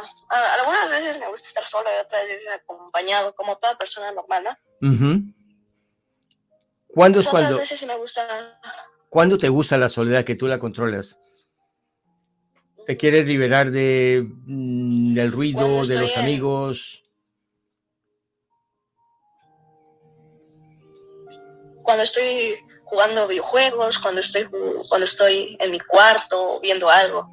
algunas 0.58 0.90
veces 0.90 1.18
me 1.20 1.28
gusta 1.28 1.48
estar 1.48 1.66
sola 1.66 1.88
y 1.96 2.04
otras 2.04 2.24
veces 2.24 2.48
acompañado, 2.52 3.34
como 3.34 3.56
toda 3.56 3.78
persona 3.78 4.10
normal, 4.12 4.44
¿no? 4.44 5.24
¿Cuándo 6.88 7.20
es 7.20 7.28
cuando? 7.28 7.58
veces 7.58 7.78
sí 7.78 7.86
me 7.86 7.96
gusta. 7.96 8.60
¿Cuándo 9.08 9.38
te 9.38 9.48
gusta 9.48 9.78
la 9.78 9.88
soledad 9.88 10.24
que 10.24 10.34
tú 10.34 10.48
la 10.48 10.58
controlas? 10.58 11.18
¿Te 12.86 12.96
quieres 12.96 13.26
liberar 13.26 13.70
de, 13.70 14.26
mm, 14.28 15.14
del 15.14 15.32
ruido, 15.32 15.86
de 15.86 15.96
los 15.96 16.16
amigos? 16.16 17.03
Cuando 21.84 22.02
estoy 22.02 22.56
jugando 22.84 23.28
videojuegos, 23.28 23.98
cuando 23.98 24.20
estoy, 24.20 24.48
cuando 24.88 25.04
estoy 25.04 25.56
en 25.60 25.70
mi 25.70 25.78
cuarto 25.78 26.60
viendo 26.60 26.90
algo. 26.90 27.30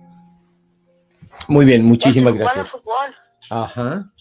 Muy 1.47 1.65
bien, 1.65 1.83
muchísimas 1.83 2.35
gracias. 2.35 2.69
Fútbol. 2.69 3.15
Ajá. 3.49 4.11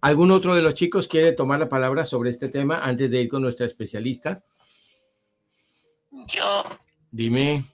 ¿Algún 0.00 0.30
otro 0.30 0.54
de 0.54 0.62
los 0.62 0.74
chicos 0.74 1.08
quiere 1.08 1.32
tomar 1.32 1.58
la 1.58 1.68
palabra 1.68 2.04
sobre 2.04 2.30
este 2.30 2.48
tema 2.48 2.78
antes 2.82 3.10
de 3.10 3.20
ir 3.20 3.28
con 3.28 3.42
nuestra 3.42 3.66
especialista? 3.66 4.42
Yo. 6.28 6.64
Dime. 7.10 7.64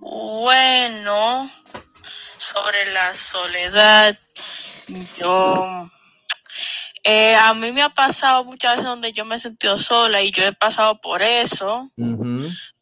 Bueno, 0.00 1.50
sobre 2.36 2.92
la 2.92 3.14
soledad, 3.14 4.18
yo 5.18 5.90
eh, 7.04 7.36
a 7.36 7.52
mí 7.54 7.70
me 7.70 7.82
ha 7.82 7.90
pasado 7.90 8.44
muchas 8.44 8.72
veces 8.76 8.86
donde 8.86 9.12
yo 9.12 9.24
me 9.24 9.36
he 9.36 9.38
sentido 9.38 9.76
sola 9.78 10.22
y 10.22 10.30
yo 10.32 10.42
he 10.44 10.52
pasado 10.52 11.00
por 11.00 11.22
eso, 11.22 11.90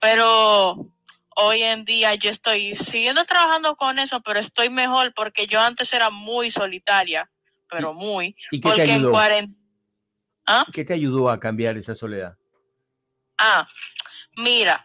pero 0.00 0.86
hoy 1.36 1.62
en 1.62 1.84
día 1.84 2.14
yo 2.14 2.30
estoy 2.30 2.76
siguiendo 2.76 3.24
trabajando 3.24 3.76
con 3.76 3.98
eso, 3.98 4.20
pero 4.20 4.38
estoy 4.38 4.70
mejor 4.70 5.12
porque 5.14 5.46
yo 5.46 5.60
antes 5.60 5.92
era 5.92 6.10
muy 6.10 6.50
solitaria, 6.50 7.30
pero 7.68 7.92
muy. 7.92 8.36
¿Y 8.50 8.60
qué 8.60 8.68
porque 8.68 8.84
te 8.84 8.92
ayudó? 8.92 9.08
en 9.08 9.12
cuarentena... 9.12 9.58
¿Ah? 10.46 10.66
¿Qué 10.72 10.84
te 10.84 10.92
ayudó 10.94 11.30
a 11.30 11.38
cambiar 11.38 11.76
esa 11.76 11.94
soledad? 11.94 12.36
Ah, 13.38 13.66
mira, 14.36 14.84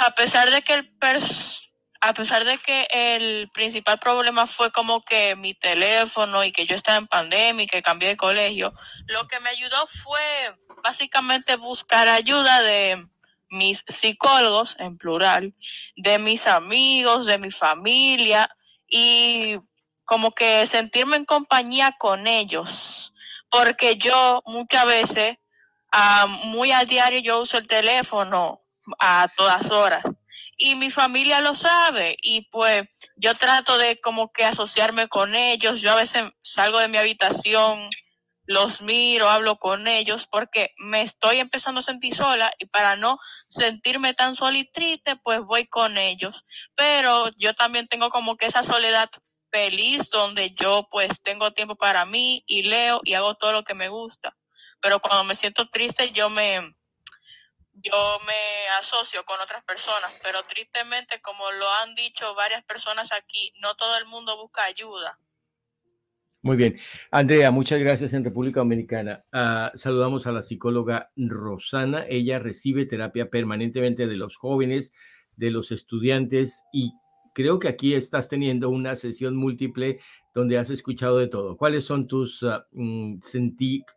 a 0.00 0.10
pesar 0.14 0.50
de 0.50 0.62
que 0.62 0.74
el 0.74 0.98
pers- 0.98 1.61
a 2.02 2.12
pesar 2.14 2.44
de 2.44 2.58
que 2.58 2.86
el 2.90 3.48
principal 3.54 3.98
problema 3.98 4.46
fue 4.46 4.70
como 4.72 5.00
que 5.00 5.36
mi 5.36 5.54
teléfono 5.54 6.44
y 6.44 6.52
que 6.52 6.66
yo 6.66 6.74
estaba 6.74 6.98
en 6.98 7.06
pandemia 7.06 7.64
y 7.64 7.66
que 7.66 7.80
cambié 7.80 8.08
de 8.10 8.16
colegio, 8.16 8.74
lo 9.06 9.26
que 9.28 9.40
me 9.40 9.50
ayudó 9.50 9.86
fue 9.86 10.20
básicamente 10.82 11.56
buscar 11.56 12.08
ayuda 12.08 12.60
de 12.60 13.06
mis 13.48 13.84
psicólogos, 13.86 14.76
en 14.78 14.98
plural, 14.98 15.54
de 15.96 16.18
mis 16.18 16.46
amigos, 16.46 17.26
de 17.26 17.38
mi 17.38 17.50
familia 17.50 18.54
y 18.88 19.58
como 20.04 20.32
que 20.32 20.66
sentirme 20.66 21.16
en 21.16 21.24
compañía 21.24 21.96
con 21.98 22.26
ellos, 22.26 23.14
porque 23.48 23.96
yo 23.96 24.42
muchas 24.44 24.86
veces 24.86 25.36
Ah, 25.94 26.26
muy 26.26 26.72
a 26.72 26.84
diario 26.84 27.20
yo 27.20 27.40
uso 27.42 27.58
el 27.58 27.66
teléfono 27.66 28.62
a 28.98 29.28
todas 29.36 29.70
horas 29.70 30.02
y 30.56 30.74
mi 30.76 30.90
familia 30.90 31.40
lo 31.40 31.54
sabe 31.54 32.16
y 32.22 32.42
pues 32.50 32.84
yo 33.16 33.34
trato 33.34 33.78
de 33.78 34.00
como 34.00 34.32
que 34.32 34.44
asociarme 34.44 35.08
con 35.08 35.34
ellos. 35.34 35.80
Yo 35.80 35.92
a 35.92 35.96
veces 35.96 36.24
salgo 36.42 36.78
de 36.78 36.88
mi 36.88 36.98
habitación, 36.98 37.90
los 38.44 38.82
miro, 38.82 39.28
hablo 39.30 39.56
con 39.58 39.86
ellos 39.88 40.26
porque 40.30 40.74
me 40.78 41.02
estoy 41.02 41.38
empezando 41.38 41.80
a 41.80 41.82
sentir 41.82 42.14
sola 42.14 42.52
y 42.58 42.66
para 42.66 42.96
no 42.96 43.18
sentirme 43.48 44.14
tan 44.14 44.34
sola 44.34 44.58
y 44.58 44.70
triste, 44.70 45.16
pues 45.16 45.40
voy 45.40 45.66
con 45.66 45.98
ellos. 45.98 46.44
Pero 46.74 47.30
yo 47.36 47.54
también 47.54 47.88
tengo 47.88 48.10
como 48.10 48.36
que 48.36 48.46
esa 48.46 48.62
soledad 48.62 49.10
feliz 49.50 50.10
donde 50.10 50.52
yo 50.54 50.88
pues 50.90 51.20
tengo 51.22 51.52
tiempo 51.52 51.76
para 51.76 52.06
mí 52.06 52.44
y 52.46 52.62
leo 52.64 53.00
y 53.04 53.14
hago 53.14 53.34
todo 53.34 53.52
lo 53.52 53.64
que 53.64 53.74
me 53.74 53.88
gusta 53.88 54.36
pero 54.82 55.00
cuando 55.00 55.24
me 55.24 55.34
siento 55.34 55.68
triste 55.70 56.10
yo 56.10 56.28
me 56.28 56.74
yo 57.74 58.18
me 58.26 58.68
asocio 58.78 59.24
con 59.24 59.40
otras 59.40 59.64
personas, 59.64 60.12
pero 60.22 60.42
tristemente 60.42 61.20
como 61.20 61.50
lo 61.52 61.68
han 61.82 61.94
dicho 61.94 62.34
varias 62.34 62.62
personas 62.64 63.12
aquí, 63.12 63.52
no 63.60 63.74
todo 63.74 63.96
el 63.98 64.06
mundo 64.06 64.36
busca 64.36 64.64
ayuda. 64.64 65.18
Muy 66.44 66.56
bien. 66.56 66.76
Andrea, 67.12 67.52
muchas 67.52 67.78
gracias 67.78 68.12
en 68.14 68.24
República 68.24 68.60
Dominicana. 68.60 69.24
Ah, 69.30 69.70
saludamos 69.76 70.26
a 70.26 70.32
la 70.32 70.42
psicóloga 70.42 71.12
Rosana. 71.14 72.04
Ella 72.08 72.40
recibe 72.40 72.84
terapia 72.84 73.30
permanentemente 73.30 74.08
de 74.08 74.16
los 74.16 74.36
jóvenes, 74.36 74.92
de 75.36 75.52
los 75.52 75.70
estudiantes 75.70 76.64
y 76.72 76.94
creo 77.32 77.60
que 77.60 77.68
aquí 77.68 77.94
estás 77.94 78.28
teniendo 78.28 78.70
una 78.70 78.96
sesión 78.96 79.36
múltiple 79.36 80.00
donde 80.34 80.58
has 80.58 80.70
escuchado 80.70 81.18
de 81.18 81.28
todo. 81.28 81.56
¿Cuáles 81.56 81.84
son 81.84 82.08
tus 82.08 82.42
uh, 82.42 82.64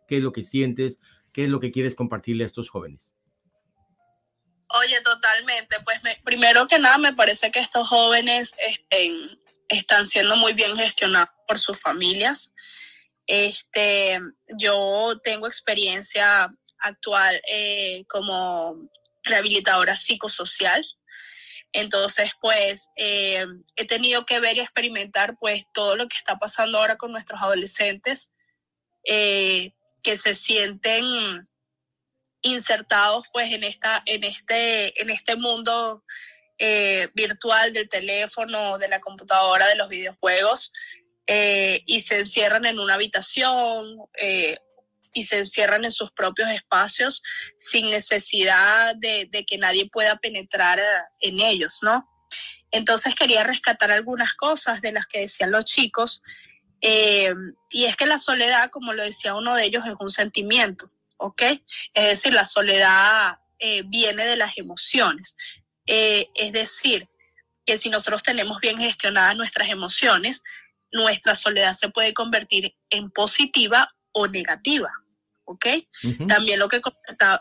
qué 0.06 0.16
es 0.16 0.22
lo 0.22 0.32
que 0.32 0.44
sientes, 0.44 1.00
qué 1.32 1.44
es 1.44 1.50
lo 1.50 1.58
que 1.58 1.72
quieres 1.72 1.96
compartirle 1.96 2.44
a 2.44 2.46
estos 2.46 2.68
jóvenes? 2.68 3.15
Oye, 4.78 5.00
totalmente. 5.00 5.76
Pues 5.84 6.02
me, 6.02 6.16
primero 6.24 6.66
que 6.66 6.78
nada, 6.78 6.98
me 6.98 7.12
parece 7.12 7.50
que 7.50 7.60
estos 7.60 7.88
jóvenes 7.88 8.54
estén, 8.58 9.40
están 9.68 10.06
siendo 10.06 10.36
muy 10.36 10.52
bien 10.52 10.76
gestionados 10.76 11.30
por 11.46 11.58
sus 11.58 11.80
familias. 11.80 12.54
Este, 13.26 14.20
yo 14.58 15.18
tengo 15.22 15.46
experiencia 15.46 16.52
actual 16.78 17.40
eh, 17.48 18.04
como 18.08 18.76
rehabilitadora 19.24 19.96
psicosocial. 19.96 20.84
Entonces, 21.72 22.30
pues 22.40 22.90
eh, 22.96 23.44
he 23.76 23.86
tenido 23.86 24.24
que 24.24 24.40
ver 24.40 24.56
y 24.56 24.60
experimentar 24.60 25.36
pues 25.38 25.64
todo 25.74 25.96
lo 25.96 26.08
que 26.08 26.16
está 26.16 26.36
pasando 26.38 26.78
ahora 26.78 26.96
con 26.96 27.12
nuestros 27.12 27.40
adolescentes 27.42 28.34
eh, 29.04 29.72
que 30.02 30.16
se 30.16 30.34
sienten 30.34 31.04
insertados 32.46 33.26
pues 33.32 33.52
en 33.52 33.64
esta 33.64 34.02
en 34.06 34.24
este 34.24 35.00
en 35.00 35.10
este 35.10 35.36
mundo 35.36 36.04
eh, 36.58 37.08
virtual 37.14 37.72
del 37.72 37.88
teléfono 37.88 38.78
de 38.78 38.88
la 38.88 39.00
computadora 39.00 39.66
de 39.66 39.76
los 39.76 39.88
videojuegos 39.88 40.72
eh, 41.26 41.82
y 41.86 42.00
se 42.00 42.20
encierran 42.20 42.64
en 42.64 42.78
una 42.78 42.94
habitación 42.94 43.98
eh, 44.20 44.56
y 45.12 45.24
se 45.24 45.38
encierran 45.38 45.84
en 45.84 45.90
sus 45.90 46.12
propios 46.12 46.48
espacios 46.50 47.22
sin 47.58 47.90
necesidad 47.90 48.94
de, 48.96 49.28
de 49.30 49.44
que 49.44 49.58
nadie 49.58 49.88
pueda 49.90 50.16
penetrar 50.16 50.80
en 51.20 51.40
ellos 51.40 51.80
no 51.82 52.08
entonces 52.70 53.14
quería 53.14 53.44
rescatar 53.44 53.90
algunas 53.90 54.34
cosas 54.34 54.80
de 54.80 54.92
las 54.92 55.06
que 55.06 55.20
decían 55.20 55.50
los 55.50 55.64
chicos 55.64 56.22
y 57.70 57.84
es 57.86 57.96
que 57.96 58.06
la 58.06 58.18
soledad 58.18 58.70
como 58.70 58.92
lo 58.92 59.02
decía 59.02 59.34
uno 59.34 59.56
de 59.56 59.64
ellos 59.64 59.84
es 59.86 59.94
un 59.98 60.10
sentimiento 60.10 60.90
¿ok? 61.18 61.42
Es 61.94 62.04
decir, 62.08 62.32
la 62.32 62.44
soledad 62.44 63.38
eh, 63.58 63.82
viene 63.86 64.24
de 64.26 64.36
las 64.36 64.58
emociones. 64.58 65.36
Eh, 65.86 66.28
es 66.34 66.52
decir, 66.52 67.08
que 67.64 67.78
si 67.78 67.90
nosotros 67.90 68.22
tenemos 68.22 68.60
bien 68.60 68.78
gestionadas 68.78 69.36
nuestras 69.36 69.68
emociones, 69.68 70.42
nuestra 70.92 71.34
soledad 71.34 71.72
se 71.72 71.88
puede 71.88 72.14
convertir 72.14 72.74
en 72.90 73.10
positiva 73.10 73.88
o 74.12 74.26
negativa. 74.26 74.90
¿Ok? 75.48 75.66
Uh 76.02 76.08
-huh. 76.08 76.26
También 76.26 76.58
lo 76.58 76.66
que, 76.66 76.80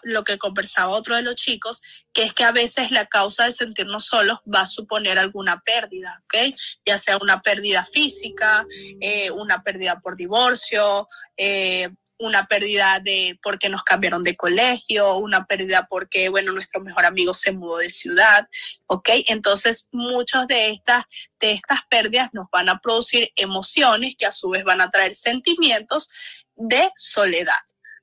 lo 0.03 0.23
que 0.23 0.37
conversaba 0.37 0.95
otro 0.95 1.15
de 1.15 1.23
los 1.23 1.35
chicos, 1.35 1.81
que 2.13 2.21
es 2.21 2.33
que 2.33 2.43
a 2.43 2.51
veces 2.51 2.91
la 2.91 3.07
causa 3.07 3.45
de 3.45 3.51
sentirnos 3.51 4.05
solos 4.05 4.39
va 4.45 4.61
a 4.61 4.65
suponer 4.67 5.17
alguna 5.17 5.59
pérdida, 5.61 6.21
¿ok? 6.25 6.55
Ya 6.85 6.99
sea 6.99 7.17
una 7.17 7.41
pérdida 7.41 7.83
física, 7.83 8.63
eh, 9.01 9.31
una 9.31 9.63
pérdida 9.63 9.99
por 10.01 10.15
divorcio, 10.15 11.09
eh, 11.35 11.89
una 12.17 12.47
pérdida 12.47 12.99
de 12.99 13.39
porque 13.41 13.69
nos 13.69 13.83
cambiaron 13.83 14.23
de 14.23 14.35
colegio, 14.35 15.17
una 15.17 15.45
pérdida 15.45 15.87
porque, 15.89 16.29
bueno, 16.29 16.51
nuestro 16.51 16.81
mejor 16.81 17.05
amigo 17.05 17.33
se 17.33 17.51
mudó 17.51 17.77
de 17.77 17.89
ciudad, 17.89 18.47
¿ok? 18.87 19.09
Entonces, 19.27 19.89
muchas 19.91 20.47
de 20.47 20.69
estas, 20.69 21.03
de 21.39 21.51
estas 21.51 21.79
pérdidas 21.89 22.29
nos 22.33 22.49
van 22.51 22.69
a 22.69 22.79
producir 22.79 23.31
emociones 23.35 24.15
que 24.17 24.25
a 24.25 24.31
su 24.31 24.49
vez 24.49 24.63
van 24.63 24.81
a 24.81 24.89
traer 24.89 25.15
sentimientos 25.15 26.09
de 26.55 26.91
soledad. 26.95 27.53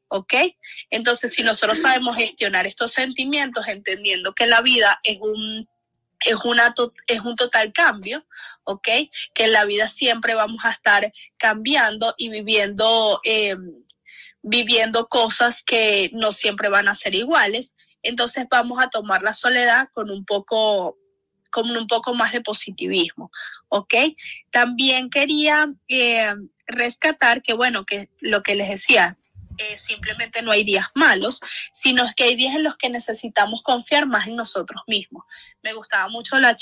¿ok? 0.08 0.34
Entonces, 0.90 1.32
si 1.32 1.42
nosotros 1.42 1.80
sabemos 1.80 2.16
gestionar 2.16 2.66
estos 2.66 2.92
sentimientos, 2.92 3.66
entendiendo 3.66 4.34
que 4.34 4.46
la 4.46 4.60
vida 4.60 5.00
es 5.04 5.16
un 5.20 5.66
es, 6.24 6.44
una 6.44 6.74
es 7.06 7.20
un 7.20 7.36
total 7.36 7.72
cambio, 7.72 8.24
¿ok? 8.64 8.88
Que 9.34 9.44
en 9.44 9.52
la 9.52 9.64
vida 9.64 9.88
siempre 9.88 10.34
vamos 10.34 10.64
a 10.64 10.70
estar 10.70 11.12
cambiando 11.36 12.14
y 12.16 12.28
viviendo, 12.28 13.20
eh, 13.24 13.56
viviendo 14.42 15.08
cosas 15.08 15.62
que 15.62 16.10
no 16.12 16.32
siempre 16.32 16.68
van 16.68 16.88
a 16.88 16.94
ser 16.94 17.14
iguales. 17.14 17.74
Entonces 18.02 18.46
vamos 18.50 18.82
a 18.82 18.90
tomar 18.90 19.22
la 19.22 19.32
soledad 19.32 19.88
con 19.92 20.10
un 20.10 20.24
poco 20.24 20.98
con 21.50 21.70
un 21.76 21.86
poco 21.86 22.14
más 22.14 22.32
de 22.32 22.40
positivismo, 22.40 23.30
¿ok? 23.68 23.94
También 24.50 25.10
quería 25.10 25.70
eh, 25.86 26.32
rescatar 26.66 27.42
que, 27.42 27.52
bueno, 27.52 27.84
que 27.84 28.08
lo 28.20 28.42
que 28.42 28.54
les 28.54 28.70
decía, 28.70 29.18
eh, 29.58 29.76
simplemente 29.76 30.42
no 30.42 30.50
hay 30.50 30.64
días 30.64 30.86
malos, 30.94 31.40
sino 31.72 32.04
que 32.16 32.24
hay 32.24 32.36
días 32.36 32.54
en 32.54 32.64
los 32.64 32.76
que 32.76 32.88
necesitamos 32.88 33.62
confiar 33.62 34.06
más 34.06 34.26
en 34.26 34.36
nosotros 34.36 34.82
mismos. 34.86 35.24
Me 35.62 35.72
gustaba 35.72 36.08
mucho 36.08 36.38
la, 36.38 36.54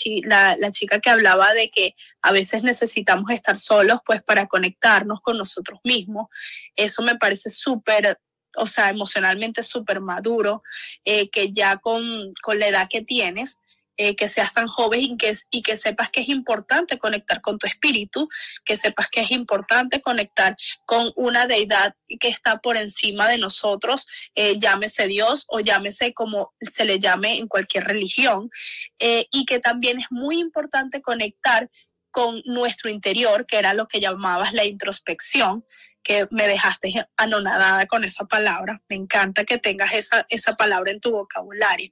la, 0.58 0.70
chica 0.70 1.00
que 1.00 1.10
hablaba 1.10 1.52
de 1.54 1.70
que 1.70 1.94
a 2.22 2.32
veces 2.32 2.62
necesitamos 2.62 3.30
estar 3.30 3.58
solos 3.58 4.00
pues 4.04 4.22
para 4.22 4.46
conectarnos 4.46 5.20
con 5.20 5.38
nosotros 5.38 5.80
mismos. 5.84 6.28
Eso 6.76 7.02
me 7.02 7.16
parece 7.16 7.50
súper, 7.50 8.18
o 8.56 8.66
sea, 8.66 8.88
emocionalmente 8.88 9.62
súper 9.62 10.00
maduro, 10.00 10.62
eh, 11.04 11.30
que 11.30 11.52
ya 11.52 11.76
con, 11.76 12.32
con 12.42 12.58
la 12.58 12.68
edad 12.68 12.88
que 12.88 13.02
tienes, 13.02 13.60
eh, 14.02 14.16
que 14.16 14.28
seas 14.28 14.54
tan 14.54 14.66
joven 14.66 15.18
y 15.50 15.62
que, 15.62 15.76
sepas 15.76 16.08
que 16.08 16.22
es 16.22 16.30
importante 16.30 16.96
conectar 16.96 17.42
con 17.42 17.58
tu 17.58 17.66
espíritu, 17.66 18.30
que 18.64 18.74
sepas 18.74 19.10
que 19.10 19.20
es 19.20 19.30
importante 19.30 20.00
conectar 20.00 20.56
con 20.86 21.12
una 21.16 21.46
deidad 21.46 21.92
que 22.18 22.28
está 22.28 22.60
por 22.60 22.78
encima 22.78 23.28
de 23.28 23.36
nosotros, 23.36 24.06
eh, 24.34 24.56
llámese 24.56 25.06
Dios 25.06 25.44
o 25.50 25.60
llámese 25.60 26.14
como 26.14 26.54
se 26.62 26.86
le 26.86 26.98
llame 26.98 27.36
en 27.36 27.46
cualquier 27.46 27.84
religión, 27.84 28.48
eh, 28.98 29.26
y 29.32 29.44
que 29.44 29.58
también 29.58 29.98
es 29.98 30.06
muy 30.08 30.40
importante 30.40 31.02
conectar 31.02 31.68
con 32.10 32.40
nuestro 32.46 32.88
interior, 32.88 33.44
que 33.44 33.58
era 33.58 33.74
lo 33.74 33.86
que 33.86 34.00
llamabas 34.00 34.54
la 34.54 34.64
introspección, 34.64 35.62
que 36.02 36.26
me 36.30 36.48
dejaste 36.48 37.06
anonadada 37.18 37.84
con 37.84 38.04
esa 38.04 38.24
palabra. 38.24 38.80
Me 38.88 38.96
encanta 38.96 39.44
que 39.44 39.58
tengas 39.58 39.92
esa, 39.92 40.24
esa 40.30 40.54
palabra 40.54 40.90
en 40.90 41.00
tu 41.00 41.10
vocabulario. 41.10 41.90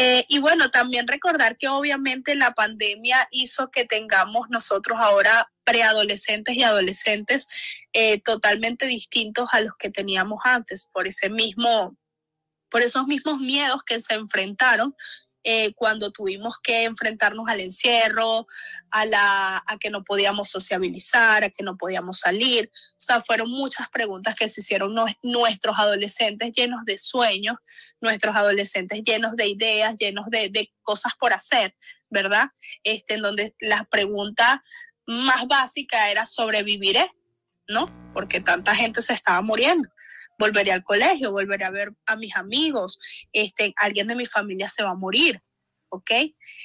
Eh, 0.00 0.24
y 0.28 0.38
bueno, 0.38 0.70
también 0.70 1.08
recordar 1.08 1.56
que 1.56 1.66
obviamente 1.66 2.36
la 2.36 2.54
pandemia 2.54 3.26
hizo 3.32 3.72
que 3.72 3.84
tengamos 3.84 4.48
nosotros 4.48 4.96
ahora 5.00 5.50
preadolescentes 5.64 6.54
y 6.54 6.62
adolescentes 6.62 7.48
eh, 7.92 8.20
totalmente 8.20 8.86
distintos 8.86 9.48
a 9.52 9.60
los 9.60 9.72
que 9.76 9.90
teníamos 9.90 10.38
antes, 10.44 10.88
por 10.92 11.08
ese 11.08 11.30
mismo, 11.30 11.96
por 12.70 12.82
esos 12.82 13.08
mismos 13.08 13.40
miedos 13.40 13.82
que 13.82 13.98
se 13.98 14.14
enfrentaron 14.14 14.94
eh, 15.44 15.72
cuando 15.74 16.10
tuvimos 16.10 16.56
que 16.62 16.84
enfrentarnos 16.84 17.46
al 17.48 17.60
encierro, 17.60 18.46
a, 18.90 19.04
la, 19.06 19.62
a 19.66 19.78
que 19.78 19.90
no 19.90 20.04
podíamos 20.04 20.48
sociabilizar, 20.48 21.44
a 21.44 21.50
que 21.50 21.62
no 21.62 21.76
podíamos 21.76 22.20
salir. 22.20 22.70
O 22.72 23.00
sea, 23.00 23.20
fueron 23.20 23.50
muchas 23.50 23.88
preguntas 23.88 24.34
que 24.34 24.48
se 24.48 24.60
hicieron 24.60 24.94
nuestros 25.22 25.78
adolescentes 25.78 26.52
llenos 26.52 26.84
de 26.84 26.98
sueños, 26.98 27.56
nuestros 28.00 28.36
adolescentes 28.36 29.02
llenos 29.02 29.36
de 29.36 29.46
ideas, 29.46 29.96
llenos 29.96 30.26
de, 30.30 30.70
cosas 30.82 31.12
por 31.20 31.34
hacer, 31.34 31.74
¿verdad? 32.08 32.48
Este, 32.82 33.14
en 33.14 33.22
donde 33.22 33.54
la 33.60 33.84
pregunta 33.84 34.62
más 35.06 35.46
básica 35.46 36.10
era 36.10 36.24
sobreviviré, 36.24 37.10
¿no? 37.68 37.86
Porque 38.14 38.40
tanta 38.40 38.74
gente 38.74 39.02
se 39.02 39.12
estaba 39.12 39.42
muriendo 39.42 39.88
volveré 40.38 40.72
al 40.72 40.84
colegio, 40.84 41.32
volveré 41.32 41.64
a 41.64 41.70
ver 41.70 41.92
a 42.06 42.16
mis 42.16 42.36
amigos, 42.36 42.98
este, 43.32 43.74
alguien 43.76 44.06
de 44.06 44.14
mi 44.14 44.26
familia 44.26 44.68
se 44.68 44.82
va 44.82 44.90
a 44.90 44.94
morir, 44.94 45.42
¿ok? 45.88 46.10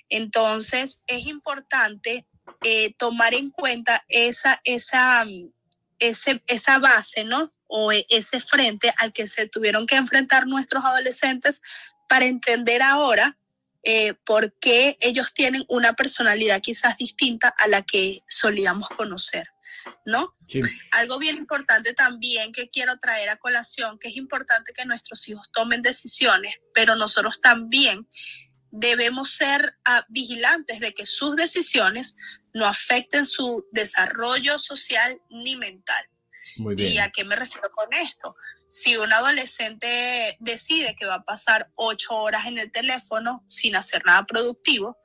Entonces 0.09 1.01
es 1.07 1.25
importante 1.27 2.27
eh, 2.63 2.93
tomar 2.97 3.33
en 3.33 3.49
cuenta 3.49 4.03
esa, 4.07 4.61
esa, 4.63 5.25
ese, 5.99 6.41
esa 6.47 6.77
base, 6.79 7.23
¿no? 7.23 7.49
O 7.67 7.91
e, 7.91 8.05
ese 8.09 8.39
frente 8.39 8.93
al 8.97 9.11
que 9.13 9.27
se 9.27 9.47
tuvieron 9.47 9.87
que 9.87 9.95
enfrentar 9.95 10.45
nuestros 10.45 10.83
adolescentes 10.85 11.61
para 12.07 12.25
entender 12.25 12.81
ahora 12.81 13.37
eh, 13.81 14.13
por 14.25 14.53
qué 14.59 14.97
ellos 15.01 15.33
tienen 15.33 15.65
una 15.67 15.93
personalidad 15.93 16.61
quizás 16.61 16.97
distinta 16.97 17.49
a 17.49 17.67
la 17.67 17.81
que 17.81 18.23
solíamos 18.29 18.87
conocer. 18.89 19.52
¿No? 20.05 20.35
Algo 20.91 21.19
bien 21.19 21.37
importante 21.37 21.93
también 21.93 22.51
que 22.51 22.69
quiero 22.69 22.97
traer 22.97 23.29
a 23.29 23.37
colación, 23.37 23.97
que 23.99 24.09
es 24.09 24.17
importante 24.17 24.73
que 24.73 24.85
nuestros 24.85 25.27
hijos 25.27 25.49
tomen 25.51 25.81
decisiones, 25.81 26.55
pero 26.73 26.95
nosotros 26.95 27.41
también 27.41 28.07
debemos 28.71 29.35
ser 29.35 29.77
ah, 29.85 30.05
vigilantes 30.09 30.79
de 30.79 30.93
que 30.93 31.05
sus 31.05 31.35
decisiones 31.35 32.15
no 32.53 32.65
afecten 32.65 33.25
su 33.25 33.67
desarrollo 33.71 34.57
social 34.57 35.21
ni 35.29 35.55
mental. 35.55 36.05
¿Y 36.77 36.97
a 36.97 37.09
qué 37.09 37.23
me 37.23 37.35
refiero 37.35 37.71
con 37.71 37.87
esto? 37.93 38.35
Si 38.67 38.97
un 38.97 39.11
adolescente 39.11 40.37
decide 40.39 40.95
que 40.95 41.05
va 41.05 41.15
a 41.15 41.23
pasar 41.23 41.71
ocho 41.75 42.15
horas 42.15 42.45
en 42.45 42.59
el 42.59 42.71
teléfono 42.71 43.43
sin 43.47 43.75
hacer 43.75 44.03
nada 44.05 44.25
productivo, 44.25 44.97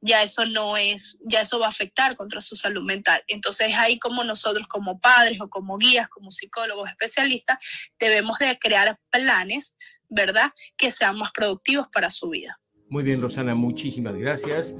ya 0.00 0.22
eso 0.22 0.46
no 0.46 0.76
es, 0.76 1.20
ya 1.24 1.42
eso 1.42 1.58
va 1.58 1.66
a 1.66 1.70
afectar 1.70 2.16
contra 2.16 2.40
su 2.40 2.56
salud 2.56 2.82
mental. 2.82 3.22
Entonces 3.28 3.76
ahí 3.76 3.98
como 3.98 4.24
nosotros 4.24 4.66
como 4.66 4.98
padres 4.98 5.40
o 5.40 5.48
como 5.48 5.76
guías, 5.78 6.08
como 6.08 6.30
psicólogos 6.30 6.88
especialistas, 6.88 7.58
debemos 7.98 8.38
de 8.38 8.58
crear 8.58 8.98
planes, 9.10 9.76
¿verdad? 10.08 10.50
Que 10.76 10.90
sean 10.90 11.16
más 11.18 11.30
productivos 11.32 11.88
para 11.88 12.10
su 12.10 12.30
vida. 12.30 12.58
Muy 12.88 13.04
bien, 13.04 13.20
Rosana, 13.20 13.54
muchísimas 13.54 14.16
gracias. 14.16 14.74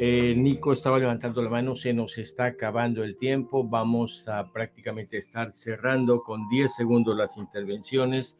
Eh, 0.00 0.34
Nico 0.36 0.72
estaba 0.72 0.98
levantando 0.98 1.42
la 1.42 1.50
mano, 1.50 1.76
se 1.76 1.92
nos 1.92 2.18
está 2.18 2.46
acabando 2.46 3.02
el 3.02 3.18
tiempo, 3.18 3.62
vamos 3.62 4.28
a 4.28 4.50
prácticamente 4.52 5.18
estar 5.18 5.52
cerrando 5.52 6.22
con 6.22 6.48
10 6.48 6.74
segundos 6.74 7.16
las 7.16 7.36
intervenciones. 7.36 8.38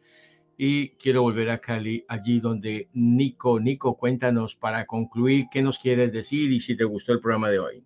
Y 0.57 0.89
quiero 0.97 1.21
volver 1.21 1.51
a 1.51 1.61
Cali, 1.61 2.03
allí 2.07 2.39
donde 2.39 2.89
Nico, 2.93 3.59
Nico, 3.59 3.95
cuéntanos 3.95 4.55
para 4.55 4.87
concluir 4.87 5.45
qué 5.51 5.61
nos 5.61 5.77
quieres 5.77 6.11
decir 6.11 6.51
y 6.51 6.59
si 6.59 6.75
te 6.75 6.83
gustó 6.83 7.13
el 7.13 7.21
programa 7.21 7.49
de 7.49 7.59
hoy. 7.59 7.83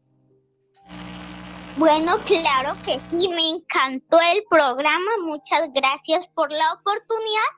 Bueno, 1.78 2.18
claro 2.26 2.78
que 2.86 3.00
sí, 3.10 3.28
me 3.30 3.50
encantó 3.50 4.20
el 4.34 4.44
programa. 4.50 5.12
Muchas 5.24 5.70
gracias 5.74 6.28
por 6.34 6.52
la 6.52 6.74
oportunidad. 6.74 7.52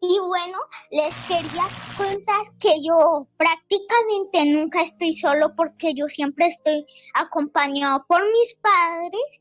Y 0.00 0.18
bueno, 0.20 0.58
les 0.90 1.14
quería 1.26 1.64
contar 1.96 2.52
que 2.60 2.82
yo 2.82 3.26
prácticamente 3.36 4.46
nunca 4.46 4.82
estoy 4.82 5.12
solo 5.14 5.54
porque 5.56 5.92
yo 5.94 6.06
siempre 6.06 6.46
estoy 6.46 6.86
acompañado 7.14 8.04
por 8.06 8.22
mis 8.22 8.54
padres 8.62 9.38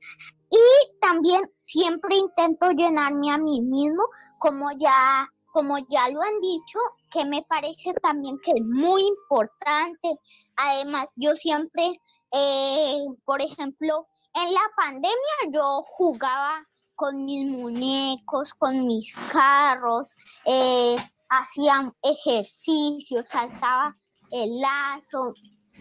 y 0.49 0.99
también 1.01 1.51
siempre 1.61 2.15
intento 2.17 2.71
llenarme 2.71 3.31
a 3.31 3.37
mí 3.37 3.61
mismo, 3.61 4.03
como 4.39 4.71
ya, 4.77 5.29
como 5.51 5.77
ya 5.89 6.09
lo 6.09 6.21
han 6.21 6.39
dicho, 6.39 6.79
que 7.11 7.25
me 7.25 7.43
parece 7.43 7.93
también 8.01 8.37
que 8.43 8.51
es 8.51 8.63
muy 8.65 9.03
importante. 9.03 10.19
Además, 10.55 11.09
yo 11.15 11.35
siempre, 11.35 11.99
eh, 12.31 13.05
por 13.25 13.41
ejemplo, 13.41 14.07
en 14.33 14.53
la 14.53 14.71
pandemia 14.77 15.51
yo 15.51 15.81
jugaba 15.83 16.65
con 16.95 17.25
mis 17.25 17.45
muñecos, 17.49 18.53
con 18.53 18.87
mis 18.87 19.13
carros, 19.31 20.07
eh, 20.45 20.95
hacía 21.29 21.93
ejercicios, 22.01 23.29
saltaba 23.29 23.95
el 24.31 24.59
lazo. 24.59 25.33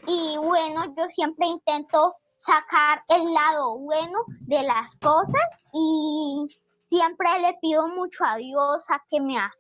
Y 0.07 0.37
bueno, 0.39 0.95
yo 0.97 1.09
siempre 1.09 1.47
intento 1.47 2.17
sacar 2.47 3.03
el 3.09 3.35
lado 3.35 3.79
bueno 3.81 4.21
de 4.41 4.63
las 4.63 4.95
cosas 4.97 5.43
y 5.73 6.47
siempre 6.85 7.29
le 7.41 7.59
pido 7.61 7.89
mucho 7.89 8.25
a 8.25 8.37
Dios 8.37 8.85
a 8.89 9.03
que 9.11 9.21
me, 9.21 9.37
a, 9.37 9.51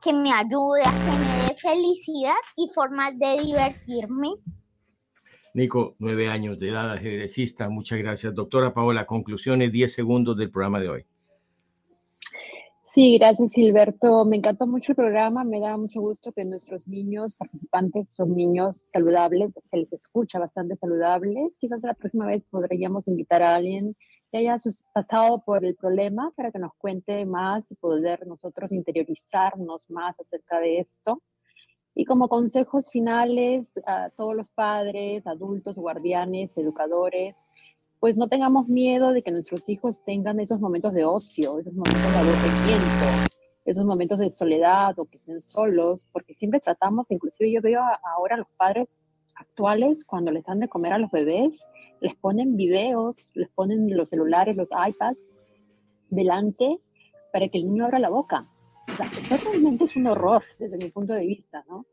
que 0.00 0.12
me 0.12 0.32
ayude, 0.32 0.82
a 0.84 0.90
que 0.90 1.18
me 1.18 1.48
dé 1.48 1.56
felicidad 1.56 2.34
y 2.56 2.70
formas 2.74 3.18
de 3.18 3.40
divertirme. 3.40 4.28
Nico, 5.52 5.94
nueve 5.98 6.28
años 6.28 6.58
de 6.58 6.70
edad, 6.70 6.92
ajedrecista. 6.92 7.68
Muchas 7.68 7.98
gracias. 7.98 8.34
Doctora 8.34 8.74
Paola, 8.74 9.06
conclusiones, 9.06 9.70
diez 9.70 9.92
segundos 9.92 10.36
del 10.36 10.50
programa 10.50 10.80
de 10.80 10.88
hoy. 10.88 11.06
Sí, 12.94 13.18
gracias 13.18 13.52
Gilberto. 13.52 14.24
Me 14.24 14.36
encantó 14.36 14.68
mucho 14.68 14.92
el 14.92 14.96
programa. 14.96 15.42
Me 15.42 15.58
da 15.58 15.76
mucho 15.76 16.00
gusto 16.00 16.30
que 16.30 16.44
nuestros 16.44 16.86
niños 16.86 17.34
participantes 17.34 18.14
son 18.14 18.36
niños 18.36 18.76
saludables. 18.76 19.58
Se 19.64 19.78
les 19.78 19.92
escucha 19.92 20.38
bastante 20.38 20.76
saludables. 20.76 21.58
Quizás 21.58 21.82
la 21.82 21.94
próxima 21.94 22.24
vez 22.24 22.44
podríamos 22.44 23.08
invitar 23.08 23.42
a 23.42 23.56
alguien 23.56 23.96
que 24.30 24.38
haya 24.38 24.56
pasado 24.92 25.42
por 25.44 25.64
el 25.64 25.74
problema 25.74 26.30
para 26.36 26.52
que 26.52 26.60
nos 26.60 26.72
cuente 26.78 27.26
más 27.26 27.72
y 27.72 27.74
poder 27.74 28.28
nosotros 28.28 28.70
interiorizarnos 28.70 29.90
más 29.90 30.20
acerca 30.20 30.60
de 30.60 30.78
esto. 30.78 31.20
Y 31.96 32.04
como 32.04 32.28
consejos 32.28 32.90
finales 32.92 33.72
a 33.86 34.10
todos 34.10 34.36
los 34.36 34.50
padres, 34.50 35.26
adultos, 35.26 35.78
guardianes, 35.78 36.56
educadores, 36.58 37.44
pues 38.04 38.18
no 38.18 38.28
tengamos 38.28 38.68
miedo 38.68 39.14
de 39.14 39.22
que 39.22 39.30
nuestros 39.30 39.66
hijos 39.70 40.04
tengan 40.04 40.38
esos 40.38 40.60
momentos 40.60 40.92
de 40.92 41.06
ocio, 41.06 41.58
esos 41.58 41.72
momentos 41.72 42.02
de 42.02 42.18
aburrimiento, 42.18 43.32
esos 43.64 43.86
momentos 43.86 44.18
de 44.18 44.28
soledad 44.28 44.98
o 44.98 45.06
que 45.06 45.16
estén 45.16 45.40
solos, 45.40 46.06
porque 46.12 46.34
siempre 46.34 46.60
tratamos, 46.60 47.10
inclusive 47.10 47.50
yo 47.50 47.62
veo 47.62 47.80
ahora 48.14 48.34
a 48.34 48.38
los 48.40 48.48
padres 48.58 48.88
actuales 49.34 50.04
cuando 50.04 50.32
les 50.32 50.44
dan 50.44 50.60
de 50.60 50.68
comer 50.68 50.92
a 50.92 50.98
los 50.98 51.10
bebés, 51.10 51.66
les 52.02 52.14
ponen 52.14 52.58
videos, 52.58 53.30
les 53.32 53.48
ponen 53.48 53.96
los 53.96 54.10
celulares, 54.10 54.54
los 54.54 54.68
iPads 54.68 55.30
delante 56.10 56.78
para 57.32 57.48
que 57.48 57.56
el 57.56 57.64
niño 57.64 57.86
abra 57.86 57.98
la 57.98 58.10
boca. 58.10 58.46
O 58.86 58.96
sea, 58.96 59.06
eso 59.06 59.50
realmente 59.50 59.84
es 59.84 59.96
un 59.96 60.08
horror 60.08 60.42
desde 60.58 60.76
mi 60.76 60.90
punto 60.90 61.14
de 61.14 61.24
vista, 61.24 61.64
¿no? 61.70 61.86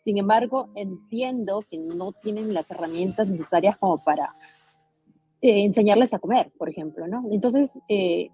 Sin 0.00 0.16
embargo, 0.16 0.68
entiendo 0.76 1.64
que 1.68 1.76
no 1.76 2.12
tienen 2.12 2.54
las 2.54 2.70
herramientas 2.70 3.26
necesarias 3.26 3.76
como 3.78 4.04
para 4.04 4.32
eh, 5.42 5.64
enseñarles 5.64 6.14
a 6.14 6.18
comer, 6.18 6.50
por 6.56 6.68
ejemplo, 6.68 7.06
¿no? 7.06 7.24
Entonces, 7.30 7.78
eh, 7.88 8.30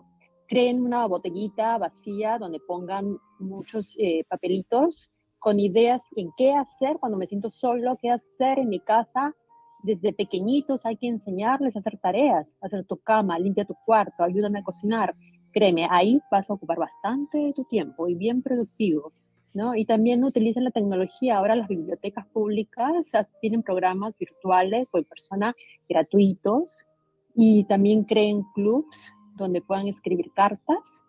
creen 0.46 0.82
una 0.82 1.07
botellita 1.07 1.78
vacía 1.78 2.38
donde 2.38 2.61
pongan 2.61 3.16
muchos 3.40 3.96
eh, 3.98 4.24
papelitos 4.28 5.11
con 5.38 5.59
ideas 5.59 6.07
en 6.14 6.30
qué 6.36 6.53
hacer 6.53 6.98
cuando 7.00 7.18
me 7.18 7.26
siento 7.26 7.50
solo, 7.50 7.98
qué 8.00 8.11
hacer 8.11 8.61
en 8.61 8.68
mi 8.68 8.78
casa. 8.78 9.34
Desde 9.82 10.12
pequeñitos 10.12 10.86
hay 10.86 10.96
que 10.96 11.09
enseñarles 11.09 11.74
a 11.74 11.80
hacer 11.80 11.98
tareas, 11.98 12.55
hacer 12.61 12.84
tu 12.84 12.98
cama, 12.98 13.38
limpia 13.38 13.64
tu 13.64 13.74
cuarto, 13.84 14.22
ayúdame 14.22 14.61
a 14.61 14.62
cocinar. 14.62 15.16
Créeme, 15.53 15.88
ahí 15.90 16.20
vas 16.30 16.48
a 16.48 16.55
ocupar 16.55 16.78
bastante 16.78 17.38
de 17.38 17.53
tu 17.53 17.64
tiempo 17.64 18.09
y 18.09 18.14
bien 18.14 18.42
productivo. 18.42 19.12
¿no? 19.55 19.74
Y 19.74 19.84
también 19.84 20.22
utilizan 20.22 20.64
la 20.64 20.70
tecnología. 20.70 21.38
Ahora 21.38 21.57
las 21.57 21.68
bibliotecas 21.68 22.26
públicas 22.26 23.11
tienen 23.40 23.62
programas 23.62 24.16
virtuales 24.18 24.88
o 24.92 24.98
en 24.98 25.05
persona 25.05 25.55
gratuitos 25.88 26.86
y 27.34 27.64
también 27.64 28.04
creen 28.04 28.42
clubs 28.54 29.12
donde 29.36 29.60
puedan 29.62 29.88
escribir 29.88 30.30
cartas 30.32 31.02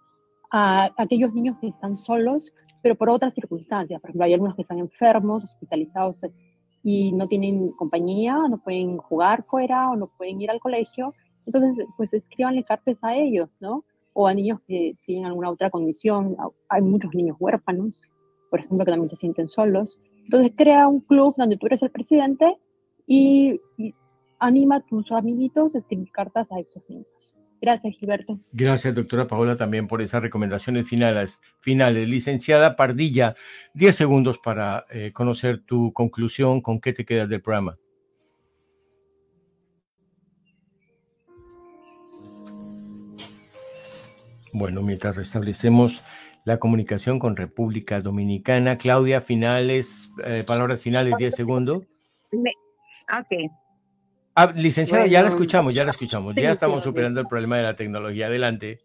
a 0.51 0.91
aquellos 0.97 1.33
niños 1.33 1.57
que 1.59 1.67
están 1.67 1.97
solos, 1.97 2.53
pero 2.81 2.95
por 2.95 3.09
otras 3.09 3.33
circunstancias. 3.33 3.99
Por 3.99 4.11
ejemplo, 4.11 4.25
hay 4.25 4.33
algunos 4.33 4.55
que 4.55 4.61
están 4.61 4.79
enfermos, 4.79 5.43
hospitalizados 5.43 6.21
y 6.83 7.11
no 7.13 7.27
tienen 7.27 7.71
compañía, 7.71 8.37
no 8.49 8.59
pueden 8.59 8.97
jugar 8.97 9.43
fuera 9.45 9.89
o 9.89 9.95
no 9.95 10.07
pueden 10.17 10.39
ir 10.41 10.51
al 10.51 10.59
colegio. 10.59 11.13
Entonces, 11.45 11.85
pues 11.97 12.13
escríbanle 12.13 12.63
cartas 12.63 13.03
a 13.03 13.15
ellos, 13.15 13.49
¿no? 13.59 13.83
O 14.13 14.27
a 14.27 14.33
niños 14.33 14.59
que 14.67 14.95
tienen 15.05 15.25
alguna 15.25 15.49
otra 15.49 15.69
condición. 15.69 16.37
Hay 16.69 16.81
muchos 16.81 17.13
niños 17.15 17.37
huérfanos, 17.39 18.05
por 18.51 18.59
ejemplo, 18.59 18.85
que 18.85 18.91
también 18.91 19.09
se 19.09 19.15
sienten 19.15 19.49
solos. 19.49 19.99
Entonces, 20.25 20.51
crea 20.55 20.87
un 20.87 20.99
club 20.99 21.33
donde 21.37 21.57
tú 21.57 21.65
eres 21.65 21.81
el 21.81 21.89
presidente 21.89 22.57
y, 23.07 23.59
y 23.77 23.95
anima 24.43 24.77
a 24.77 24.81
tus 24.81 25.11
amiguitos 25.11 25.73
a 25.73 25.77
escribir 25.77 26.11
cartas 26.11 26.51
a 26.51 26.59
estos 26.59 26.83
niños. 26.89 27.37
Gracias, 27.61 27.95
Gilberto. 27.97 28.39
Gracias, 28.51 28.93
doctora 28.93 29.25
Paola, 29.25 29.55
también 29.55 29.87
por 29.87 30.01
esas 30.01 30.21
recomendaciones 30.21 30.85
finales. 30.85 31.41
finales. 31.57 32.09
Licenciada 32.09 32.75
Pardilla, 32.75 33.35
10 33.73 33.95
segundos 33.95 34.37
para 34.37 34.85
eh, 34.89 35.13
conocer 35.13 35.63
tu 35.63 35.93
conclusión, 35.93 36.59
con 36.59 36.81
qué 36.81 36.91
te 36.91 37.05
quedas 37.05 37.29
del 37.29 37.41
programa. 37.41 37.77
Bueno, 44.51 44.81
mientras 44.81 45.15
restablecemos 45.15 46.03
la 46.43 46.59
comunicación 46.59 47.17
con 47.17 47.37
República 47.37 48.01
Dominicana, 48.01 48.77
Claudia, 48.77 49.21
finales, 49.21 50.11
eh, 50.25 50.43
palabras 50.45 50.81
finales, 50.81 51.13
10 51.17 51.33
segundos. 51.33 51.83
ok, 53.09 53.49
Ah, 54.35 54.51
licenciada, 54.55 55.05
ya 55.05 55.21
la 55.21 55.29
escuchamos, 55.29 55.73
ya 55.73 55.83
la 55.83 55.91
escuchamos. 55.91 56.35
ya 56.35 56.51
estamos 56.51 56.83
superando 56.83 57.21
el 57.21 57.27
problema 57.27 57.57
de 57.57 57.63
la 57.63 57.75
tecnología. 57.75 58.27
Adelante. 58.27 58.81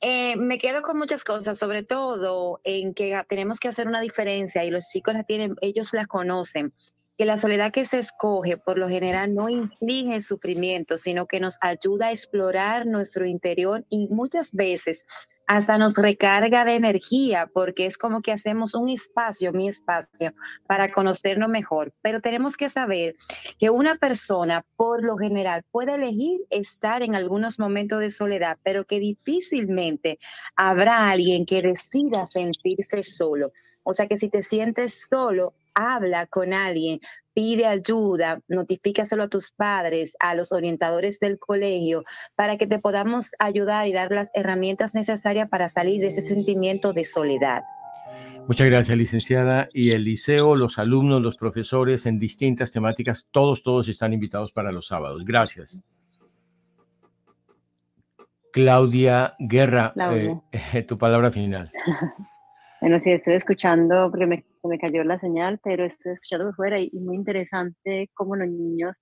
Eh, 0.00 0.36
me 0.36 0.58
quedo 0.58 0.82
con 0.82 0.98
muchas 0.98 1.24
cosas, 1.24 1.56
sobre 1.56 1.82
todo 1.82 2.60
en 2.64 2.92
que 2.92 3.22
tenemos 3.28 3.58
que 3.58 3.68
hacer 3.68 3.88
una 3.88 4.00
diferencia 4.00 4.64
y 4.64 4.70
los 4.70 4.88
chicos 4.88 5.14
la 5.14 5.24
tienen, 5.24 5.56
ellos 5.62 5.94
la 5.94 6.06
conocen, 6.06 6.74
que 7.16 7.24
la 7.24 7.38
soledad 7.38 7.72
que 7.72 7.86
se 7.86 8.00
escoge 8.00 8.58
por 8.58 8.76
lo 8.76 8.88
general 8.88 9.34
no 9.34 9.48
inflige 9.48 10.20
sufrimiento, 10.20 10.98
sino 10.98 11.26
que 11.26 11.40
nos 11.40 11.56
ayuda 11.60 12.08
a 12.08 12.10
explorar 12.10 12.84
nuestro 12.84 13.24
interior 13.24 13.86
y 13.88 14.08
muchas 14.08 14.52
veces 14.52 15.06
hasta 15.46 15.78
nos 15.78 15.96
recarga 15.96 16.64
de 16.64 16.76
energía 16.76 17.50
porque 17.52 17.86
es 17.86 17.98
como 17.98 18.22
que 18.22 18.32
hacemos 18.32 18.74
un 18.74 18.88
espacio, 18.88 19.52
mi 19.52 19.68
espacio, 19.68 20.32
para 20.66 20.90
conocernos 20.90 21.48
mejor. 21.48 21.92
Pero 22.02 22.20
tenemos 22.20 22.56
que 22.56 22.70
saber 22.70 23.16
que 23.58 23.70
una 23.70 23.96
persona, 23.96 24.64
por 24.76 25.04
lo 25.04 25.16
general, 25.16 25.62
puede 25.70 25.94
elegir 25.94 26.40
estar 26.50 27.02
en 27.02 27.14
algunos 27.14 27.58
momentos 27.58 28.00
de 28.00 28.10
soledad, 28.10 28.58
pero 28.62 28.84
que 28.84 29.00
difícilmente 29.00 30.18
habrá 30.56 31.10
alguien 31.10 31.46
que 31.46 31.62
decida 31.62 32.24
sentirse 32.24 33.02
solo. 33.02 33.52
O 33.82 33.92
sea 33.92 34.06
que 34.06 34.16
si 34.16 34.30
te 34.30 34.42
sientes 34.42 35.06
solo, 35.10 35.54
habla 35.74 36.26
con 36.26 36.52
alguien, 36.52 37.00
pide 37.34 37.66
ayuda, 37.66 38.40
notifícaselo 38.48 39.24
a 39.24 39.28
tus 39.28 39.50
padres, 39.50 40.16
a 40.20 40.34
los 40.34 40.52
orientadores 40.52 41.18
del 41.20 41.38
colegio, 41.38 42.04
para 42.36 42.56
que 42.56 42.66
te 42.66 42.78
podamos 42.78 43.32
ayudar 43.38 43.86
y 43.88 43.92
dar 43.92 44.12
las 44.12 44.30
herramientas 44.34 44.94
necesarias 44.94 45.48
para 45.48 45.68
salir 45.68 46.00
de 46.00 46.08
ese 46.08 46.22
sentimiento 46.22 46.92
de 46.92 47.04
soledad. 47.04 47.62
Muchas 48.46 48.66
gracias, 48.66 48.96
licenciada. 48.96 49.68
Y 49.72 49.90
el 49.90 50.04
liceo, 50.04 50.54
los 50.54 50.78
alumnos, 50.78 51.22
los 51.22 51.36
profesores 51.36 52.06
en 52.06 52.18
distintas 52.18 52.70
temáticas, 52.72 53.28
todos, 53.30 53.62
todos 53.62 53.88
están 53.88 54.12
invitados 54.12 54.52
para 54.52 54.70
los 54.70 54.86
sábados. 54.86 55.24
Gracias. 55.24 55.82
Claudia 58.52 59.34
Guerra, 59.38 59.92
eh, 60.52 60.82
tu 60.88 60.96
palabra 60.96 61.32
final. 61.32 61.72
Bueno, 62.84 62.98
sí, 62.98 63.12
estoy 63.12 63.32
escuchando, 63.32 64.10
porque 64.10 64.26
me, 64.26 64.44
me 64.62 64.78
cayó 64.78 65.04
la 65.04 65.18
señal, 65.18 65.58
pero 65.64 65.86
estoy 65.86 66.12
escuchando 66.12 66.44
por 66.44 66.54
fuera 66.54 66.78
y, 66.78 66.90
muy 66.92 67.16
interesante 67.16 68.10
cómo 68.12 68.36
los 68.36 68.46
niños 68.46 68.94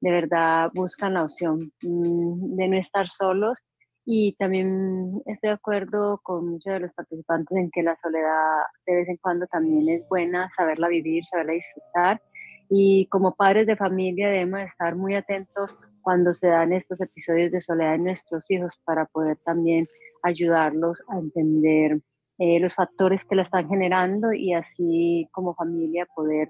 de 0.00 0.12
verdad 0.12 0.70
buscan 0.72 1.14
la 1.14 1.24
opción 1.24 1.58
mm, 1.82 2.54
de 2.54 2.68
no 2.68 2.76
estar 2.78 3.08
solos 3.08 3.58
y 4.06 4.36
también 4.36 5.20
estoy 5.26 5.48
de 5.48 5.54
acuerdo 5.54 6.20
con 6.22 6.48
muchos 6.48 6.74
de 6.74 6.78
los 6.78 6.92
participantes 6.92 7.58
en 7.58 7.72
que 7.72 7.82
la 7.82 7.96
soledad 7.96 8.60
de 8.86 8.94
vez 8.94 9.08
en 9.08 9.16
cuando 9.16 9.48
también 9.48 9.88
es 9.88 10.08
buena, 10.08 10.48
saberla 10.56 10.86
vivir, 10.86 11.24
saberla 11.24 11.54
disfrutar. 11.54 12.22
Y 12.70 13.08
como 13.08 13.34
padres 13.34 13.66
de 13.66 13.74
familia 13.74 14.28
debemos 14.28 14.60
estar 14.60 14.94
muy 14.94 15.16
atentos 15.16 15.76
cuando 16.02 16.34
se 16.34 16.50
dan 16.50 16.72
estos 16.72 17.00
episodios 17.00 17.50
de 17.50 17.60
soledad 17.60 17.96
en 17.96 18.04
nuestros 18.04 18.48
hijos 18.52 18.78
para 18.84 19.06
poder 19.06 19.38
también 19.44 19.86
ayudarlos 20.22 21.02
a 21.08 21.18
entender 21.18 22.00
eh, 22.38 22.58
los 22.60 22.74
factores 22.74 23.24
que 23.24 23.36
la 23.36 23.42
están 23.42 23.68
generando 23.68 24.32
y 24.32 24.52
así 24.52 25.28
como 25.32 25.54
familia 25.54 26.06
poder 26.14 26.48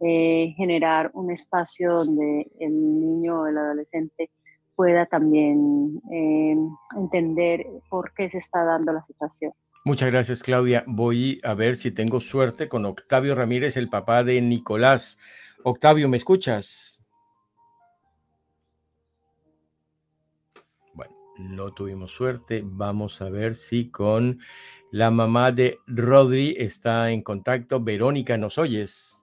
eh, 0.00 0.54
generar 0.56 1.10
un 1.14 1.30
espacio 1.30 1.92
donde 1.92 2.50
el 2.60 3.00
niño 3.00 3.40
o 3.40 3.46
el 3.46 3.56
adolescente 3.56 4.30
pueda 4.74 5.06
también 5.06 6.02
eh, 6.12 6.56
entender 6.96 7.66
por 7.88 8.12
qué 8.12 8.28
se 8.28 8.38
está 8.38 8.62
dando 8.64 8.92
la 8.92 9.04
situación. 9.06 9.52
Muchas 9.86 10.10
gracias, 10.10 10.42
Claudia. 10.42 10.84
Voy 10.86 11.40
a 11.44 11.54
ver 11.54 11.76
si 11.76 11.90
tengo 11.92 12.20
suerte 12.20 12.68
con 12.68 12.84
Octavio 12.84 13.34
Ramírez, 13.34 13.76
el 13.76 13.88
papá 13.88 14.22
de 14.22 14.40
Nicolás. 14.42 15.18
Octavio, 15.62 16.08
¿me 16.08 16.16
escuchas? 16.16 17.02
Bueno, 20.92 21.14
no 21.38 21.72
tuvimos 21.72 22.12
suerte. 22.12 22.62
Vamos 22.64 23.22
a 23.22 23.30
ver 23.30 23.54
si 23.54 23.90
con 23.90 24.40
la 24.90 25.10
mamá 25.10 25.52
de 25.52 25.78
Rodri 25.86 26.54
está 26.58 27.10
en 27.10 27.22
contacto. 27.22 27.80
Verónica, 27.80 28.36
¿nos 28.36 28.58
oyes? 28.58 29.20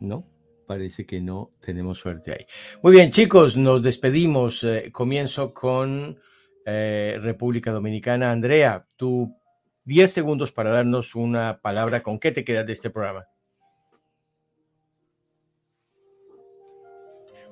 No, 0.00 0.26
parece 0.66 1.04
que 1.06 1.20
no 1.20 1.50
tenemos 1.60 1.98
suerte 1.98 2.32
ahí. 2.32 2.46
Muy 2.82 2.92
bien, 2.92 3.10
chicos, 3.10 3.56
nos 3.56 3.82
despedimos. 3.82 4.64
Eh, 4.64 4.90
comienzo 4.92 5.52
con 5.52 6.18
eh, 6.64 7.18
República 7.20 7.70
Dominicana. 7.70 8.30
Andrea, 8.30 8.86
tú 8.96 9.36
10 9.84 10.10
segundos 10.10 10.52
para 10.52 10.70
darnos 10.70 11.14
una 11.14 11.60
palabra. 11.60 12.02
¿Con 12.02 12.18
qué 12.18 12.32
te 12.32 12.44
quedas 12.44 12.66
de 12.66 12.72
este 12.72 12.90
programa? 12.90 13.26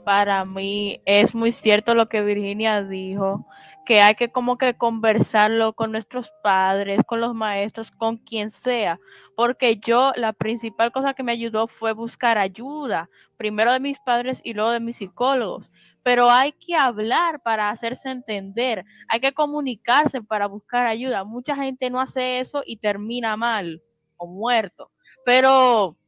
Para 0.09 0.47
mí 0.47 1.03
es 1.05 1.35
muy 1.35 1.53
cierto 1.53 1.95
lo 1.95 2.09
que 2.09 2.23
Virginia 2.23 2.83
dijo, 2.83 3.47
que 3.85 4.01
hay 4.01 4.15
que 4.15 4.33
como 4.33 4.57
que 4.57 4.73
conversarlo 4.73 5.75
con 5.75 5.93
nuestros 5.93 6.33
padres, 6.43 7.03
con 7.07 7.21
los 7.21 7.35
maestros, 7.35 7.91
con 7.91 8.17
quien 8.17 8.51
sea, 8.51 8.99
porque 9.37 9.77
yo 9.77 10.13
la 10.17 10.33
principal 10.33 10.93
cosa 10.93 11.13
que 11.13 11.23
me 11.23 11.33
ayudó 11.33 11.67
fue 11.67 11.93
buscar 11.93 12.39
ayuda, 12.39 13.11
primero 13.37 13.71
de 13.71 13.81
mis 13.81 13.99
padres 14.01 14.41
y 14.43 14.55
luego 14.55 14.71
de 14.71 14.81
mis 14.81 14.97
psicólogos, 14.97 15.71
pero 16.03 16.31
hay 16.31 16.53
que 16.53 16.75
hablar 16.75 17.43
para 17.43 17.69
hacerse 17.69 18.09
entender, 18.09 18.87
hay 19.09 19.21
que 19.21 19.35
comunicarse 19.35 20.23
para 20.23 20.47
buscar 20.47 20.87
ayuda. 20.87 21.23
Mucha 21.25 21.55
gente 21.55 21.91
no 21.91 22.01
hace 22.01 22.41
eso 22.41 22.63
y 22.65 22.79
termina 22.79 23.37
mal 23.37 23.83
o 24.17 24.27
muerto, 24.27 24.91
pero 25.27 25.99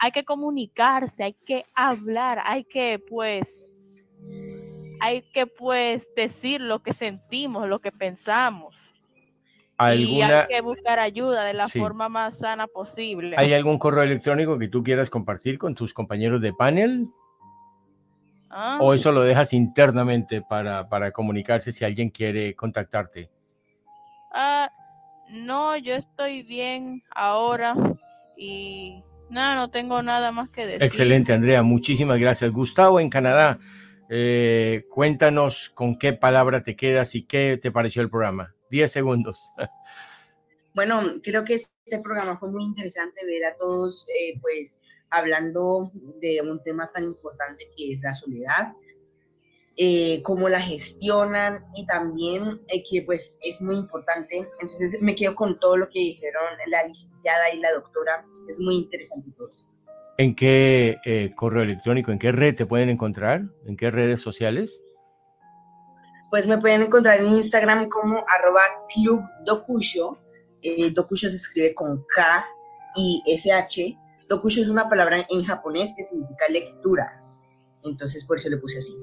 hay 0.00 0.12
que 0.12 0.24
comunicarse, 0.24 1.22
hay 1.22 1.34
que 1.34 1.66
hablar, 1.74 2.42
hay 2.46 2.64
que 2.64 2.98
pues, 2.98 4.02
hay 5.00 5.22
que 5.32 5.46
pues 5.46 6.08
decir 6.16 6.62
lo 6.62 6.82
que 6.82 6.94
sentimos, 6.94 7.68
lo 7.68 7.80
que 7.80 7.92
pensamos. 7.92 8.76
Y 9.94 10.20
hay 10.20 10.46
que 10.46 10.60
buscar 10.60 10.98
ayuda 10.98 11.44
de 11.44 11.54
la 11.54 11.68
forma 11.68 12.08
más 12.08 12.38
sana 12.38 12.66
posible. 12.66 13.34
¿Hay 13.38 13.54
algún 13.54 13.78
correo 13.78 14.02
electrónico 14.02 14.58
que 14.58 14.68
tú 14.68 14.82
quieras 14.82 15.08
compartir 15.08 15.58
con 15.58 15.74
tus 15.74 15.94
compañeros 15.94 16.40
de 16.42 16.52
panel? 16.52 17.08
Ah. 18.50 18.78
¿O 18.80 18.92
eso 18.92 19.12
lo 19.12 19.22
dejas 19.22 19.54
internamente 19.54 20.42
para, 20.42 20.88
para 20.88 21.12
comunicarse 21.12 21.72
si 21.72 21.84
alguien 21.84 22.10
quiere 22.10 22.54
contactarte? 22.54 23.30
Ah, 24.32 24.70
no, 25.30 25.76
yo 25.78 25.94
estoy 25.94 26.42
bien 26.42 27.02
ahora 27.14 27.74
y 28.36 29.02
no, 29.30 29.54
no 29.54 29.70
tengo 29.70 30.02
nada 30.02 30.32
más 30.32 30.50
que 30.50 30.66
decir. 30.66 30.82
Excelente, 30.82 31.32
Andrea. 31.32 31.62
Muchísimas 31.62 32.18
gracias. 32.18 32.50
Gustavo, 32.52 33.00
en 33.00 33.08
Canadá, 33.10 33.58
eh, 34.08 34.86
cuéntanos 34.90 35.70
con 35.70 35.98
qué 35.98 36.12
palabra 36.12 36.62
te 36.62 36.76
quedas 36.76 37.14
y 37.14 37.22
qué 37.24 37.58
te 37.60 37.70
pareció 37.70 38.02
el 38.02 38.10
programa. 38.10 38.54
Diez 38.70 38.92
segundos. 38.92 39.50
Bueno, 40.72 41.00
creo 41.20 41.42
que 41.44 41.54
este 41.54 41.98
programa 42.00 42.36
fue 42.36 42.48
muy 42.52 42.62
interesante 42.62 43.26
ver 43.26 43.44
a 43.44 43.56
todos, 43.56 44.06
eh, 44.08 44.38
pues, 44.40 44.80
hablando 45.10 45.90
de 46.20 46.40
un 46.42 46.62
tema 46.62 46.88
tan 46.92 47.02
importante 47.02 47.68
que 47.76 47.90
es 47.90 48.02
la 48.02 48.14
soledad. 48.14 48.72
eh, 49.76 50.20
cómo 50.22 50.48
la 50.50 50.60
gestionan 50.60 51.64
y 51.74 51.86
también 51.86 52.60
eh, 52.68 52.82
que 52.88 53.02
pues 53.02 53.38
es 53.42 53.62
muy 53.62 53.76
importante. 53.76 54.46
Entonces 54.60 55.00
me 55.00 55.14
quedo 55.14 55.34
con 55.34 55.58
todo 55.58 55.76
lo 55.78 55.88
que 55.88 56.00
dijeron 56.00 56.42
la 56.66 56.84
licenciada 56.86 57.50
y 57.54 57.60
la 57.60 57.72
doctora. 57.72 58.24
Es 58.50 58.58
muy 58.58 58.74
interesante 58.76 59.30
todo 59.30 59.48
esto. 59.54 59.72
¿En 60.18 60.34
qué 60.34 60.98
eh, 61.04 61.32
correo 61.36 61.62
electrónico, 61.62 62.10
en 62.10 62.18
qué 62.18 62.32
red 62.32 62.56
te 62.56 62.66
pueden 62.66 62.90
encontrar? 62.90 63.44
¿En 63.64 63.76
qué 63.76 63.90
redes 63.90 64.20
sociales? 64.20 64.80
Pues 66.30 66.46
me 66.46 66.58
pueden 66.58 66.82
encontrar 66.82 67.20
en 67.20 67.28
Instagram 67.28 67.88
como 67.88 68.16
arroba 68.16 68.60
club 68.92 69.22
dokusho. 69.46 70.18
dokusho 70.92 71.30
se 71.30 71.36
escribe 71.36 71.74
con 71.74 72.04
K 72.14 72.44
y 72.96 73.22
SH. 73.26 73.96
Dokusho 74.28 74.62
es 74.62 74.68
una 74.68 74.88
palabra 74.88 75.24
en 75.30 75.44
japonés 75.44 75.94
que 75.96 76.02
significa 76.02 76.44
lectura. 76.50 77.22
Entonces 77.84 78.24
por 78.24 78.36
eso 78.36 78.50
le 78.50 78.58
puse 78.58 78.78
así. 78.78 78.94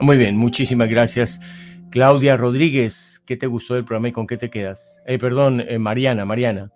Muy 0.00 0.16
bien, 0.16 0.36
muchísimas 0.36 0.88
gracias. 0.88 1.40
Claudia 1.90 2.36
Rodríguez, 2.36 3.22
¿qué 3.26 3.36
te 3.36 3.46
gustó 3.46 3.74
del 3.74 3.84
programa 3.84 4.08
y 4.08 4.12
con 4.12 4.26
qué 4.26 4.36
te 4.36 4.50
quedas? 4.50 4.80
Eh, 5.06 5.18
perdón, 5.18 5.62
eh, 5.66 5.78
Mariana, 5.78 6.24
Mariana. 6.24 6.72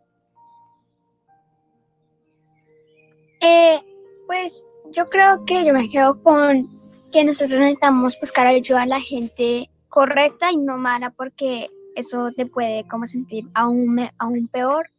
Eh, 3.43 3.81
pues 4.27 4.69
yo 4.93 5.07
creo 5.07 5.45
que 5.45 5.65
yo 5.65 5.75
me 5.75 5.89
quedo 5.89 6.23
con 6.23 6.69
que 7.13 7.25
nosotros 7.25 7.59
necesitamos 7.59 8.19
buscar 8.19 8.47
ayuda 8.47 8.83
a 8.83 8.87
la 8.87 9.01
gente 9.01 9.69
correcta 9.89 10.51
y 10.51 10.57
no 10.57 10.79
mala 10.79 11.11
porque 11.11 11.69
eso 11.95 12.31
te 12.35 12.47
puede 12.47 12.87
como 12.89 13.07
sentir 13.07 13.45
aún, 13.55 14.09
aún 14.19 14.49
peor. 14.49 14.91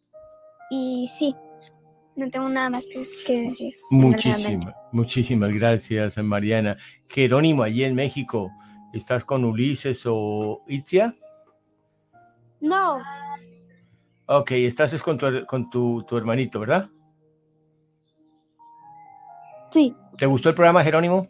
Y 0.69 1.07
sí, 1.07 1.35
no 2.15 2.29
tengo 2.29 2.49
nada 2.49 2.69
más 2.69 2.85
que, 2.85 3.41
decir. 3.41 3.73
Muchísimas, 3.89 4.75
muchísimas 4.91 5.51
gracias, 5.51 6.17
Mariana. 6.17 6.77
Jerónimo, 7.07 7.63
allí 7.63 7.83
en 7.83 7.95
México, 7.95 8.51
¿estás 8.93 9.25
con 9.25 9.45
Ulises 9.45 10.03
o 10.05 10.63
Itzia? 10.67 11.15
No. 12.61 12.97
Ok, 14.25 14.51
estás 14.51 15.01
con, 15.01 15.17
tu, 15.17 15.45
con 15.45 15.69
tu, 15.69 16.03
tu 16.03 16.17
hermanito, 16.17 16.59
¿verdad? 16.59 16.89
Sí. 19.73 19.93
¿Te 20.17 20.27
gustó 20.27 20.49
el 20.49 20.55
programa, 20.55 20.83
Jerónimo? 20.83 21.27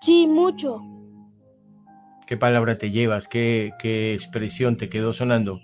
Sí, 0.00 0.26
mucho. 0.26 0.80
¿Qué 2.26 2.36
palabra 2.36 2.78
te 2.78 2.90
llevas? 2.90 3.28
¿Qué, 3.28 3.72
qué 3.80 4.14
expresión 4.14 4.76
te 4.76 4.88
quedó 4.88 5.12
sonando? 5.12 5.60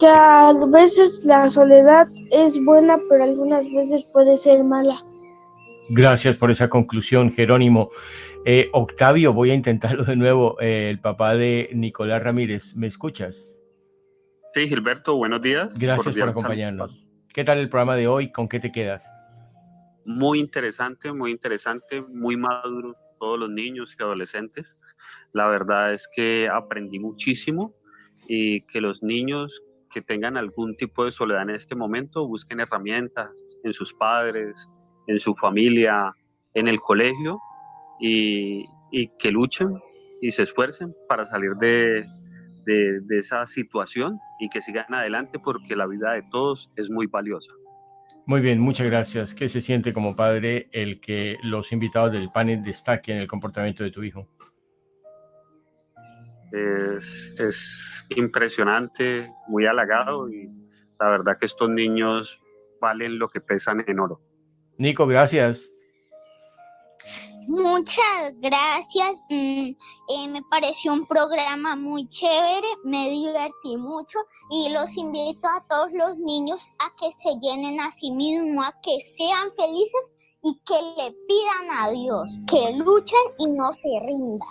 que 0.00 0.08
a 0.08 0.52
veces 0.68 1.24
la 1.24 1.48
soledad 1.48 2.08
es 2.30 2.62
buena, 2.64 2.98
pero 3.08 3.24
algunas 3.24 3.70
veces 3.72 4.04
puede 4.12 4.36
ser 4.36 4.64
mala. 4.64 5.02
Gracias 5.90 6.36
por 6.36 6.50
esa 6.50 6.68
conclusión, 6.68 7.32
Jerónimo. 7.32 7.90
Eh, 8.46 8.68
Octavio, 8.72 9.32
voy 9.32 9.50
a 9.52 9.54
intentarlo 9.54 10.04
de 10.04 10.16
nuevo. 10.16 10.60
Eh, 10.60 10.90
el 10.90 11.00
papá 11.00 11.34
de 11.34 11.70
Nicolás 11.72 12.22
Ramírez, 12.22 12.76
¿me 12.76 12.86
escuchas? 12.86 13.56
Sí, 14.52 14.68
Gilberto, 14.68 15.16
buenos 15.16 15.40
días. 15.40 15.72
Gracias 15.78 16.14
por 16.14 16.28
acompañarnos. 16.28 17.06
¿Qué 17.32 17.42
tal 17.42 17.58
el 17.58 17.70
programa 17.70 17.96
de 17.96 18.06
hoy? 18.06 18.30
¿Con 18.30 18.46
qué 18.46 18.60
te 18.60 18.70
quedas? 18.70 19.10
Muy 20.04 20.40
interesante, 20.40 21.10
muy 21.10 21.30
interesante, 21.30 22.02
muy 22.02 22.36
maduro 22.36 22.94
todos 23.18 23.38
los 23.38 23.48
niños 23.48 23.96
y 23.98 24.02
adolescentes. 24.02 24.76
La 25.32 25.46
verdad 25.46 25.94
es 25.94 26.06
que 26.14 26.46
aprendí 26.52 26.98
muchísimo 26.98 27.74
y 28.28 28.60
que 28.66 28.82
los 28.82 29.02
niños 29.02 29.62
que 29.90 30.02
tengan 30.02 30.36
algún 30.36 30.76
tipo 30.76 31.06
de 31.06 31.10
soledad 31.10 31.42
en 31.42 31.50
este 31.50 31.74
momento 31.74 32.28
busquen 32.28 32.60
herramientas 32.60 33.30
en 33.62 33.72
sus 33.72 33.94
padres, 33.94 34.68
en 35.06 35.18
su 35.18 35.34
familia, 35.34 36.12
en 36.52 36.68
el 36.68 36.78
colegio 36.78 37.40
y, 38.00 38.66
que 39.18 39.30
luchen 39.30 39.80
y 40.20 40.30
se 40.30 40.44
esfuercen 40.44 40.94
para 41.08 41.24
salir 41.24 41.52
de, 41.56 42.06
de, 42.64 43.18
esa 43.18 43.46
situación 43.46 44.18
y 44.38 44.48
que 44.48 44.60
sigan 44.60 44.92
adelante 44.94 45.38
porque 45.38 45.74
la 45.76 45.86
vida 45.86 46.12
de 46.12 46.22
todos 46.30 46.70
es 46.76 46.90
muy 46.90 47.06
valiosa. 47.06 47.52
Muy 48.26 48.40
bien, 48.40 48.60
muchas 48.60 48.86
gracias. 48.86 49.34
¿Qué 49.34 49.48
se 49.48 49.60
siente 49.60 49.92
como 49.92 50.16
padre 50.16 50.68
el 50.72 51.00
que 51.00 51.36
los 51.42 51.72
invitados 51.72 52.12
del 52.12 52.30
panel 52.30 52.62
destaquen 52.62 53.18
el 53.18 53.26
comportamiento 53.26 53.84
de 53.84 53.90
tu 53.90 54.02
hijo? 54.02 54.28
es, 57.38 58.06
impresionante, 58.10 59.30
muy 59.48 59.66
halagado 59.66 60.28
y 60.28 60.48
la 61.00 61.10
verdad 61.10 61.36
que 61.38 61.46
estos 61.46 61.68
niños 61.68 62.40
valen 62.80 63.18
lo 63.18 63.28
que 63.28 63.40
pesan 63.40 63.84
en 63.86 63.98
oro. 63.98 64.20
Nico, 64.78 65.06
gracias. 65.06 65.73
Muchas 67.46 68.34
gracias. 68.40 69.22
Mm, 69.28 69.70
eh, 70.08 70.28
me 70.30 70.42
pareció 70.50 70.92
un 70.92 71.06
programa 71.06 71.76
muy 71.76 72.08
chévere, 72.08 72.66
me 72.84 73.10
divertí 73.10 73.76
mucho 73.76 74.18
y 74.50 74.72
los 74.72 74.96
invito 74.96 75.46
a 75.48 75.64
todos 75.68 75.90
los 75.92 76.16
niños 76.18 76.66
a 76.78 76.92
que 76.96 77.10
se 77.16 77.38
llenen 77.40 77.80
a 77.80 77.92
sí 77.92 78.10
mismos, 78.10 78.66
a 78.66 78.74
que 78.82 78.98
sean 79.06 79.50
felices 79.56 80.10
y 80.42 80.58
que 80.66 80.74
le 81.02 81.10
pidan 81.26 81.78
a 81.78 81.90
Dios, 81.90 82.38
que 82.46 82.76
luchen 82.76 83.18
y 83.38 83.46
no 83.48 83.72
se 83.72 84.06
rindan. 84.06 84.48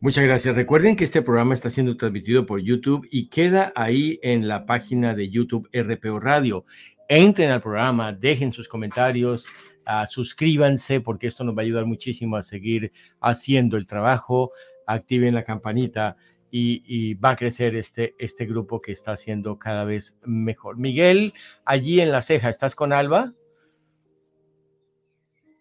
Muchas 0.00 0.24
gracias. 0.24 0.54
Recuerden 0.54 0.94
que 0.94 1.04
este 1.04 1.22
programa 1.22 1.54
está 1.54 1.70
siendo 1.70 1.96
transmitido 1.96 2.44
por 2.44 2.60
YouTube 2.60 3.08
y 3.10 3.28
queda 3.28 3.72
ahí 3.74 4.20
en 4.22 4.46
la 4.46 4.66
página 4.66 5.14
de 5.14 5.30
YouTube 5.30 5.68
RPO 5.72 6.20
Radio. 6.20 6.64
Entren 7.08 7.50
al 7.50 7.62
programa, 7.62 8.12
dejen 8.12 8.52
sus 8.52 8.68
comentarios, 8.68 9.46
uh, 9.86 10.06
suscríbanse 10.08 11.00
porque 11.00 11.26
esto 11.26 11.44
nos 11.44 11.56
va 11.56 11.62
a 11.62 11.64
ayudar 11.64 11.86
muchísimo 11.86 12.36
a 12.36 12.42
seguir 12.42 12.92
haciendo 13.20 13.76
el 13.76 13.86
trabajo. 13.86 14.52
Activen 14.86 15.34
la 15.34 15.44
campanita 15.44 16.16
y, 16.50 16.82
y, 16.86 17.14
va 17.14 17.30
a 17.30 17.36
crecer 17.36 17.74
este, 17.76 18.14
este 18.18 18.46
grupo 18.46 18.80
que 18.80 18.92
está 18.92 19.12
haciendo 19.12 19.58
cada 19.58 19.84
vez 19.84 20.16
mejor. 20.24 20.78
Miguel, 20.78 21.34
allí 21.64 22.00
en 22.00 22.12
la 22.12 22.22
ceja, 22.22 22.48
¿estás 22.48 22.74
con 22.74 22.92
Alba? 22.92 23.34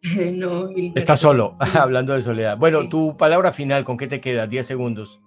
no, 0.33 0.69
Está 0.95 1.17
solo, 1.17 1.57
hablando 1.73 2.13
de 2.13 2.21
soledad. 2.21 2.57
Bueno, 2.57 2.87
tu 2.89 3.17
palabra 3.17 3.51
final, 3.51 3.83
¿con 3.83 3.97
qué 3.97 4.07
te 4.07 4.21
queda? 4.21 4.47
10 4.47 4.65
segundos. 4.65 5.19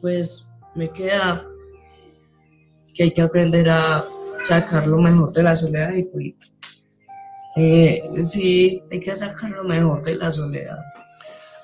Pues 0.00 0.56
me 0.74 0.88
queda 0.90 1.46
que 2.94 3.04
hay 3.04 3.10
que 3.10 3.22
aprender 3.22 3.68
a 3.68 4.04
sacar 4.44 4.86
lo 4.86 4.98
mejor 4.98 5.32
de 5.32 5.42
la 5.42 5.56
soledad 5.56 5.92
y 5.94 6.04
pues, 6.04 6.34
eh, 7.56 8.02
sí, 8.22 8.82
hay 8.90 9.00
que 9.00 9.14
sacar 9.14 9.50
lo 9.50 9.64
mejor 9.64 10.02
de 10.02 10.16
la 10.16 10.30
soledad. 10.30 10.78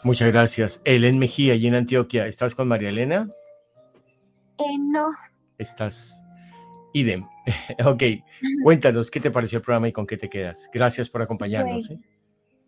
Muchas 0.02 0.28
gracias. 0.28 0.80
Elen 0.84 1.18
Mejía, 1.18 1.52
allí 1.52 1.66
en 1.66 1.74
Antioquia, 1.74 2.26
¿estás 2.26 2.54
con 2.54 2.68
María 2.68 2.88
Elena? 2.88 3.28
Eh, 4.58 4.78
no. 4.78 5.08
Estás 5.58 6.22
idem. 6.92 7.24
ok, 7.84 8.02
cuéntanos 8.62 9.10
qué 9.10 9.20
te 9.20 9.30
pareció 9.30 9.58
el 9.58 9.64
programa 9.64 9.88
y 9.88 9.92
con 9.92 10.06
qué 10.06 10.16
te 10.16 10.28
quedas. 10.28 10.70
Gracias 10.72 11.10
por 11.10 11.22
acompañarnos. 11.22 11.88
Pues, 11.88 11.98
¿eh? 11.98 12.02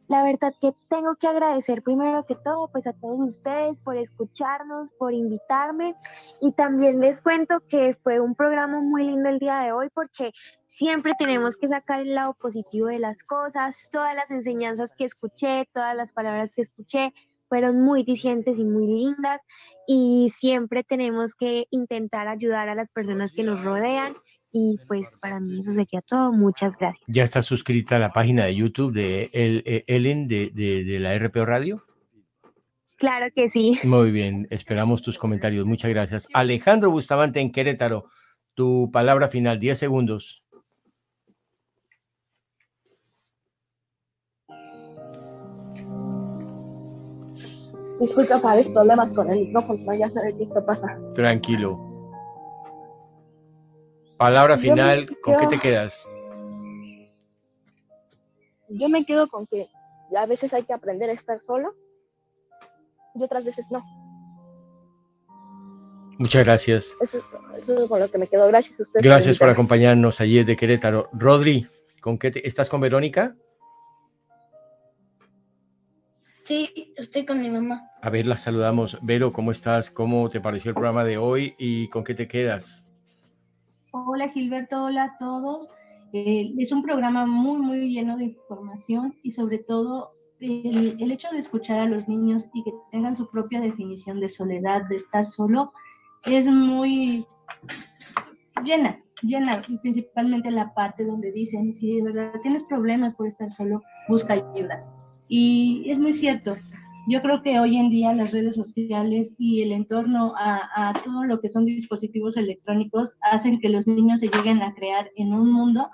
La 0.09 0.23
verdad 0.23 0.53
que 0.61 0.75
tengo 0.89 1.17
que 1.17 1.27
agradecer 1.27 1.83
primero 1.83 2.27
que 2.27 2.35
todo 2.35 2.69
pues 2.69 2.87
a 2.87 2.93
todos 2.93 3.21
ustedes 3.21 3.81
por 3.81 3.97
escucharnos, 3.97 4.91
por 4.99 5.15
invitarme. 5.15 5.95
Y 6.41 6.53
también 6.53 7.01
les 7.01 7.23
cuento 7.23 7.61
que 7.69 7.97
fue 8.03 8.21
un 8.21 8.35
programa 8.35 8.81
muy 8.81 9.05
lindo 9.05 9.29
el 9.29 9.39
día 9.39 9.61
de 9.61 9.73
hoy 9.73 9.89
porque 9.95 10.33
siempre 10.67 11.13
tenemos 11.19 11.57
que 11.57 11.69
sacar 11.69 12.01
el 12.01 12.15
lado 12.15 12.35
positivo 12.35 12.89
de 12.89 12.99
las 12.99 13.23
cosas, 13.23 13.89
todas 13.91 14.15
las 14.15 14.31
enseñanzas 14.31 14.95
que 14.97 15.05
escuché, 15.05 15.69
todas 15.73 15.97
las 15.97 16.13
palabras 16.13 16.55
que 16.55 16.63
escuché 16.63 17.13
fueron 17.49 17.83
muy 17.83 18.03
dicientes 18.03 18.59
y 18.59 18.65
muy 18.65 18.87
lindas. 18.87 19.41
Y 19.87 20.31
siempre 20.31 20.85
tenemos 20.85 21.35
que 21.35 21.67
intentar 21.71 22.27
ayudar 22.27 22.69
a 22.69 22.75
las 22.75 22.91
personas 22.91 23.33
que 23.33 23.45
nos 23.45 23.63
rodean 23.63 24.15
y 24.53 24.79
pues 24.87 25.17
para 25.21 25.41
mí 25.41 25.59
eso 25.59 25.73
sería 25.73 26.03
todo. 26.03 26.33
Muchas 26.33 26.77
gracias. 26.77 27.05
¿Ya 27.09 27.25
está 27.25 27.43
suscrita 27.43 27.97
a 27.97 27.99
la 27.99 28.13
página 28.13 28.45
de 28.45 28.55
YouTube 28.55 28.93
de 28.93 29.31
eh, 29.33 29.85
Ellen 29.87 30.29
de, 30.29 30.51
de, 30.51 30.99
la 30.99 31.19
RPO 31.19 31.47
Radio? 31.47 31.85
Claro 32.99 33.27
que 33.35 33.49
sí. 33.49 33.79
Muy 33.85 34.11
bien, 34.11 34.47
esperamos 34.51 35.03
tus 35.03 35.19
comentarios. 35.19 35.67
Muchas 35.67 35.91
gracias. 35.91 36.29
Alejandro 36.35 36.91
Bustamante 36.91 37.41
en 37.41 37.51
Querétaro, 37.51 38.07
tu 38.55 38.91
palabra 38.93 39.29
final, 39.29 39.59
10 39.59 39.79
segundos. 39.79 40.43
Disculpa, 48.01 48.41
sabes, 48.41 48.69
problemas 48.69 49.13
con 49.15 49.31
el 49.31 49.47
micrófono, 49.47 49.95
ya 49.95 50.11
sabes 50.11 50.35
qué 50.37 50.43
esto 50.43 50.67
pasa. 50.67 50.99
Tranquilo. 51.15 51.92
Palabra 54.23 54.57
final, 54.57 55.09
¿con 55.21 55.37
qué 55.37 55.49
te 55.49 55.59
quedas? 55.59 56.09
Yo 58.69 58.89
me 58.89 59.05
quedo 59.05 59.27
con 59.27 59.49
que 59.49 59.69
a 60.17 60.27
veces 60.27 60.55
hay 60.55 60.63
que 60.63 60.73
aprender 60.73 61.11
a 61.11 61.15
estar 61.15 61.41
solo 61.41 61.75
y 63.17 63.23
otras 63.25 63.45
veces 63.45 63.67
no. 63.73 63.83
Muchas 66.19 66.45
gracias. 66.45 66.97
Eso, 67.01 67.19
eso, 67.59 67.83
es 67.83 67.89
con 67.89 67.99
lo 67.99 68.09
que 68.09 68.19
me 68.19 68.29
quedo. 68.29 68.47
Gracias 68.47 68.79
a 68.79 68.85
ustedes. 68.85 69.05
Gracias 69.05 69.39
por, 69.39 69.51
acompañarnos 69.51 70.21
allí 70.21 70.45
de 70.45 70.55
Querétaro. 70.55 71.09
Rodri, 71.13 71.67
¿con 72.01 72.17
qué 72.17 72.31
estás 72.45 72.69
con 72.69 72.81
Verónica? 72.81 73.35
Sí, 76.45 76.95
estoy 76.97 77.27
con 77.27 77.41
mi 77.41 77.51
mamá. 77.51 77.91
A 78.01 78.09
ver, 78.09 78.29
la 78.29 78.39
saludamos. 78.39 78.99
Vero, 79.03 79.33
¿cómo 79.33 79.51
estás? 79.51 79.91
¿Cómo 79.91 80.31
te 80.31 80.41
pareció 80.41 80.69
el 80.69 80.77
programa 80.77 81.03
de 81.03 81.19
hoy 81.19 81.57
y 81.59 81.89
con 81.89 82.05
qué 82.05 82.15
te 82.15 82.29
quedas? 82.29 82.87
Hola 83.95 84.31
Gilberto, 84.31 84.85
hola 84.85 85.05
a 85.05 85.19
todos. 85.19 85.69
Eh, 86.15 86.55
es 86.57 86.73
un 86.73 86.83
programa 86.83 87.27
muy, 87.27 87.61
muy 87.61 87.91
lleno 87.93 88.17
de 88.17 88.25
información 88.25 89.15
y 89.23 89.33
sobre 89.33 89.59
todo 89.59 90.13
el, 90.41 90.97
el, 90.99 91.13
hecho 91.13 91.29
de 91.31 91.37
escuchar 91.37 91.81
a 91.81 91.87
los 91.87 92.09
niños 92.09 92.49
y 92.55 92.65
que 92.65 92.73
tengan 92.91 93.17
su 93.17 93.29
propia 93.31 93.61
definición 93.61 94.19
de 94.19 94.31
soledad, 94.31 94.89
de 94.89 94.97
estar 94.97 95.27
solo, 95.27 95.75
es 96.25 96.47
muy 96.47 97.27
llena, 98.65 98.99
llena, 99.21 99.61
principalmente 99.83 100.51
la 100.51 100.73
parte 100.73 101.05
donde 101.05 101.31
dicen, 101.31 101.71
si 101.71 101.97
de 101.97 102.03
verdad 102.03 102.41
tienes 102.43 102.63
problemas 102.63 103.15
por 103.15 103.27
estar 103.27 103.51
solo, 103.51 103.83
busca 104.09 104.33
ayuda 104.33 104.87
y 105.29 105.91
es 105.91 105.99
muy 105.99 106.15
cierto. 106.15 106.57
Yo 107.09 107.21
creo 107.21 107.43
que 107.43 107.59
hoy 107.59 107.79
en 107.79 107.91
día 107.91 108.13
las 108.13 108.31
redes 108.31 108.55
sociales 108.55 109.35
y 109.37 109.63
el 109.63 109.73
entorno 109.73 110.35
a, 110.37 110.93
todo 111.03 111.25
lo 111.25 111.41
que 111.41 111.49
son 111.49 111.67
dispositivos 111.67 112.37
electrónicos 112.37 113.15
hacen 113.23 113.59
que 113.59 113.69
los 113.69 113.87
niños 113.89 114.21
se 114.21 114.29
lleguen 114.29 114.63
a 114.63 114.73
crear 114.75 115.11
en 115.17 115.35
un 115.35 115.53
mundo 115.53 115.91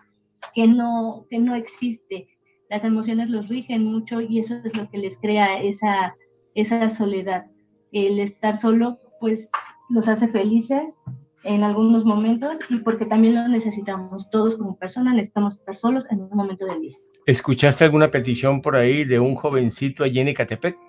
que 0.54 0.66
no, 0.66 1.26
que 1.30 1.38
no 1.38 1.54
existe. 1.54 2.28
Las 2.68 2.84
emociones 2.84 3.30
los 3.30 3.48
rigen 3.48 3.84
mucho 3.84 4.20
y 4.20 4.38
eso 4.38 4.56
es 4.62 4.76
lo 4.76 4.90
que 4.90 4.98
les 4.98 5.18
crea 5.18 5.62
esa, 5.62 6.14
esa 6.54 6.90
soledad. 6.90 7.46
El 7.90 8.20
estar 8.20 8.56
solo, 8.56 8.98
pues, 9.18 9.50
los 9.88 10.08
hace 10.08 10.28
felices 10.28 11.00
en 11.44 11.64
algunos 11.64 12.04
momentos 12.04 12.58
y 12.68 12.76
porque 12.80 13.06
también 13.06 13.34
lo 13.34 13.48
necesitamos. 13.48 14.28
Todos 14.30 14.58
como 14.58 14.76
personas 14.76 15.14
necesitamos 15.14 15.58
estar 15.58 15.74
solos 15.74 16.04
en 16.10 16.20
un 16.20 16.30
momento 16.36 16.66
del 16.66 16.82
día. 16.82 16.96
¿Escuchaste 17.24 17.84
alguna 17.84 18.10
petición 18.10 18.60
por 18.60 18.76
ahí 18.76 19.04
de 19.04 19.18
un 19.18 19.34
jovencito 19.34 20.04
allí 20.04 20.20
en 20.20 20.28
Ecatepec? 20.28 20.87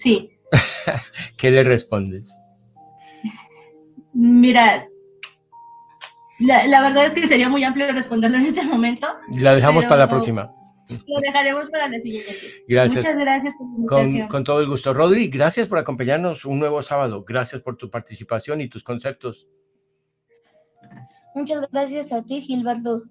Sí. 0.00 0.30
¿Qué 1.36 1.50
le 1.50 1.62
respondes? 1.62 2.34
Mira, 4.14 4.88
la, 6.38 6.82
verdad 6.82 7.04
es 7.04 7.12
que 7.12 7.26
sería 7.26 7.50
muy 7.50 7.62
amplio 7.64 7.92
responderlo 7.92 8.38
en 8.38 8.46
este 8.46 8.62
momento. 8.62 9.06
La 9.36 9.54
dejamos 9.54 9.84
para 9.84 9.98
la 9.98 10.08
próxima. 10.08 10.54
Lo 10.88 11.20
dejaremos 11.20 11.68
para 11.68 11.88
la 11.88 12.00
siguiente. 12.00 12.34
Gracias. 12.66 13.04
Muchas 13.04 13.18
gracias 13.18 13.54
por 13.58 13.66
la 13.66 13.74
invitación. 13.76 14.20
Con, 14.20 14.28
con, 14.28 14.44
todo 14.44 14.60
el 14.60 14.68
gusto. 14.68 14.94
Rodri, 14.94 15.28
gracias 15.28 15.68
por 15.68 15.76
acompañarnos 15.76 16.46
un 16.46 16.58
nuevo 16.58 16.82
sábado. 16.82 17.22
Gracias 17.22 17.60
por 17.60 17.76
tu 17.76 17.90
participación 17.90 18.62
y 18.62 18.68
tus 18.68 18.82
conceptos. 18.82 19.46
Muchas 21.34 21.60
gracias 21.70 22.10
a 22.12 22.24
ti, 22.24 22.40
Gilberto. 22.40 23.02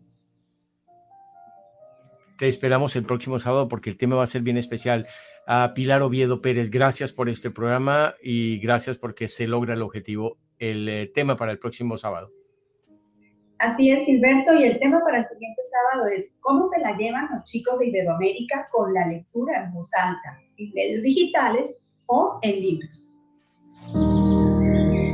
Te 2.40 2.48
esperamos 2.48 2.96
el 2.96 3.06
próximo 3.06 3.38
sábado 3.38 3.68
porque 3.68 3.92
el 3.92 3.98
tema 3.98 4.16
va 4.16 4.24
a 4.24 4.28
ser 4.28 4.42
bien 4.42 4.58
especial. 4.58 5.08
A 5.52 5.74
Pilar 5.74 6.04
Oviedo 6.04 6.44
Pérez, 6.44 6.70
gracias 6.70 7.12
por 7.12 7.28
este 7.28 7.50
programa 7.50 8.14
y 8.22 8.60
gracias 8.60 9.00
porque 9.00 9.28
se 9.28 9.48
logra 9.48 9.74
el 9.74 9.82
objetivo, 9.82 10.38
el 10.60 10.88
eh, 10.88 11.08
tema 11.12 11.38
para 11.38 11.52
el 11.52 11.58
próximo 11.58 11.98
sábado. 11.98 12.32
Así 13.58 13.90
es, 13.90 14.06
Gilberto, 14.06 14.54
y 14.54 14.66
el 14.66 14.78
tema 14.78 15.00
para 15.04 15.22
el 15.22 15.26
siguiente 15.26 15.62
sábado 15.64 16.08
es 16.08 16.38
cómo 16.42 16.64
se 16.66 16.80
la 16.82 16.96
llevan 16.96 17.30
los 17.34 17.46
chicos 17.46 17.80
de 17.80 17.88
Iberoamérica 17.88 18.68
con 18.72 18.94
la 18.94 19.08
lectura 19.08 19.64
en 19.64 19.74
voz 19.74 19.90
alta, 19.96 20.40
en 20.58 20.72
medios 20.72 21.02
digitales 21.02 21.82
o 22.06 22.38
en 22.44 22.56
libros. 22.62 23.18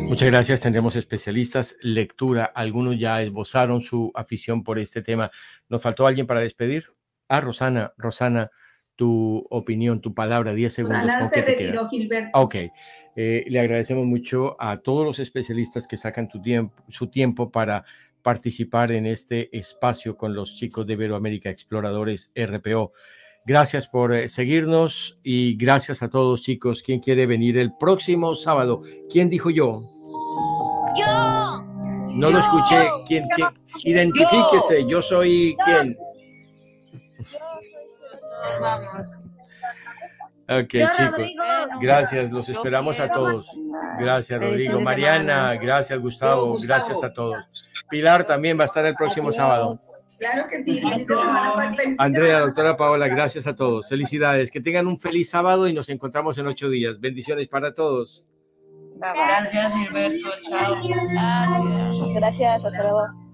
Muchas 0.09 0.27
gracias. 0.27 0.59
Tendremos 0.59 0.97
especialistas, 0.97 1.77
lectura. 1.79 2.43
Algunos 2.43 2.99
ya 2.99 3.21
esbozaron 3.21 3.79
su 3.79 4.11
afición 4.13 4.65
por 4.65 4.79
este 4.79 5.01
tema. 5.01 5.31
¿Nos 5.69 5.81
faltó 5.81 6.05
alguien 6.05 6.27
para 6.27 6.41
despedir? 6.41 6.83
Ah, 7.29 7.39
Rosana, 7.39 7.93
Rosana, 7.97 8.51
tu 8.95 9.45
opinión, 9.49 10.01
tu 10.01 10.13
palabra, 10.13 10.53
10 10.53 10.73
segundos. 10.73 11.01
Rosana 11.01 11.25
se 11.25 11.41
retiró, 11.41 11.87
Gilberto. 11.89 12.37
Ok. 12.39 12.55
Eh, 13.15 13.45
le 13.47 13.59
agradecemos 13.59 14.05
mucho 14.05 14.55
a 14.59 14.77
todos 14.77 15.05
los 15.05 15.19
especialistas 15.19 15.87
que 15.87 15.97
sacan 15.97 16.27
tu 16.27 16.41
tiempo, 16.41 16.83
su 16.89 17.07
tiempo 17.07 17.49
para 17.49 17.85
participar 18.21 18.91
en 18.91 19.05
este 19.05 19.55
espacio 19.57 20.17
con 20.17 20.33
los 20.33 20.55
chicos 20.55 20.85
de 20.85 20.93
Iberoamérica 20.93 21.49
Exploradores 21.49 22.31
RPO. 22.35 22.91
Gracias 23.45 23.87
por 23.87 24.13
eh, 24.15 24.27
seguirnos 24.27 25.19
y 25.21 25.55
gracias 25.55 26.01
a 26.01 26.09
todos 26.09 26.41
chicos. 26.41 26.81
¿Quién 26.81 26.99
quiere 26.99 27.27
venir 27.27 27.57
el 27.59 27.73
próximo 27.77 28.35
sábado? 28.35 28.81
¿Quién 29.09 29.29
dijo 29.29 29.51
yo? 29.51 29.83
Yo. 30.97 31.61
No 32.15 32.31
lo 32.31 32.39
escuché. 32.39 32.87
¿Quién? 33.07 33.25
quién? 33.35 33.49
Identifíquese. 33.83 34.87
Yo 34.87 35.01
soy 35.01 35.55
quién. 35.63 35.95
Ok, 40.47 40.69
chicos. 40.69 41.27
Gracias, 41.81 42.31
los 42.31 42.47
esperamos 42.49 42.99
a 42.99 43.09
todos. 43.09 43.49
Gracias, 43.99 44.39
Rodrigo. 44.39 44.79
Mariana, 44.79 45.55
gracias, 45.55 45.99
Gustavo. 45.99 46.55
Gracias 46.61 47.03
a 47.03 47.11
todos. 47.11 47.43
Pilar 47.89 48.25
también 48.25 48.57
va 48.57 48.63
a 48.63 48.65
estar 48.65 48.85
el 48.85 48.95
próximo 48.95 49.31
sábado. 49.31 49.75
Claro 50.19 50.47
que 50.47 50.63
sí. 50.63 50.81
Andrea, 51.97 52.39
doctora 52.39 52.77
Paola, 52.77 53.07
gracias 53.07 53.47
a 53.47 53.55
todos. 53.55 53.89
Felicidades. 53.89 54.51
Que 54.51 54.61
tengan 54.61 54.87
un 54.87 54.97
feliz 54.97 55.29
sábado 55.29 55.67
y 55.67 55.73
nos 55.73 55.89
encontramos 55.89 56.37
en 56.37 56.47
ocho 56.47 56.69
días. 56.69 56.99
Bendiciones 56.99 57.47
para 57.47 57.73
todos. 57.73 58.27
Gracias, 58.97 59.75
Gilberto. 59.75 60.29
Chao. 60.49 60.75
Gracias. 60.83 62.15
Gracias. 62.15 62.65
Hasta 62.65 62.81
luego. 62.81 63.24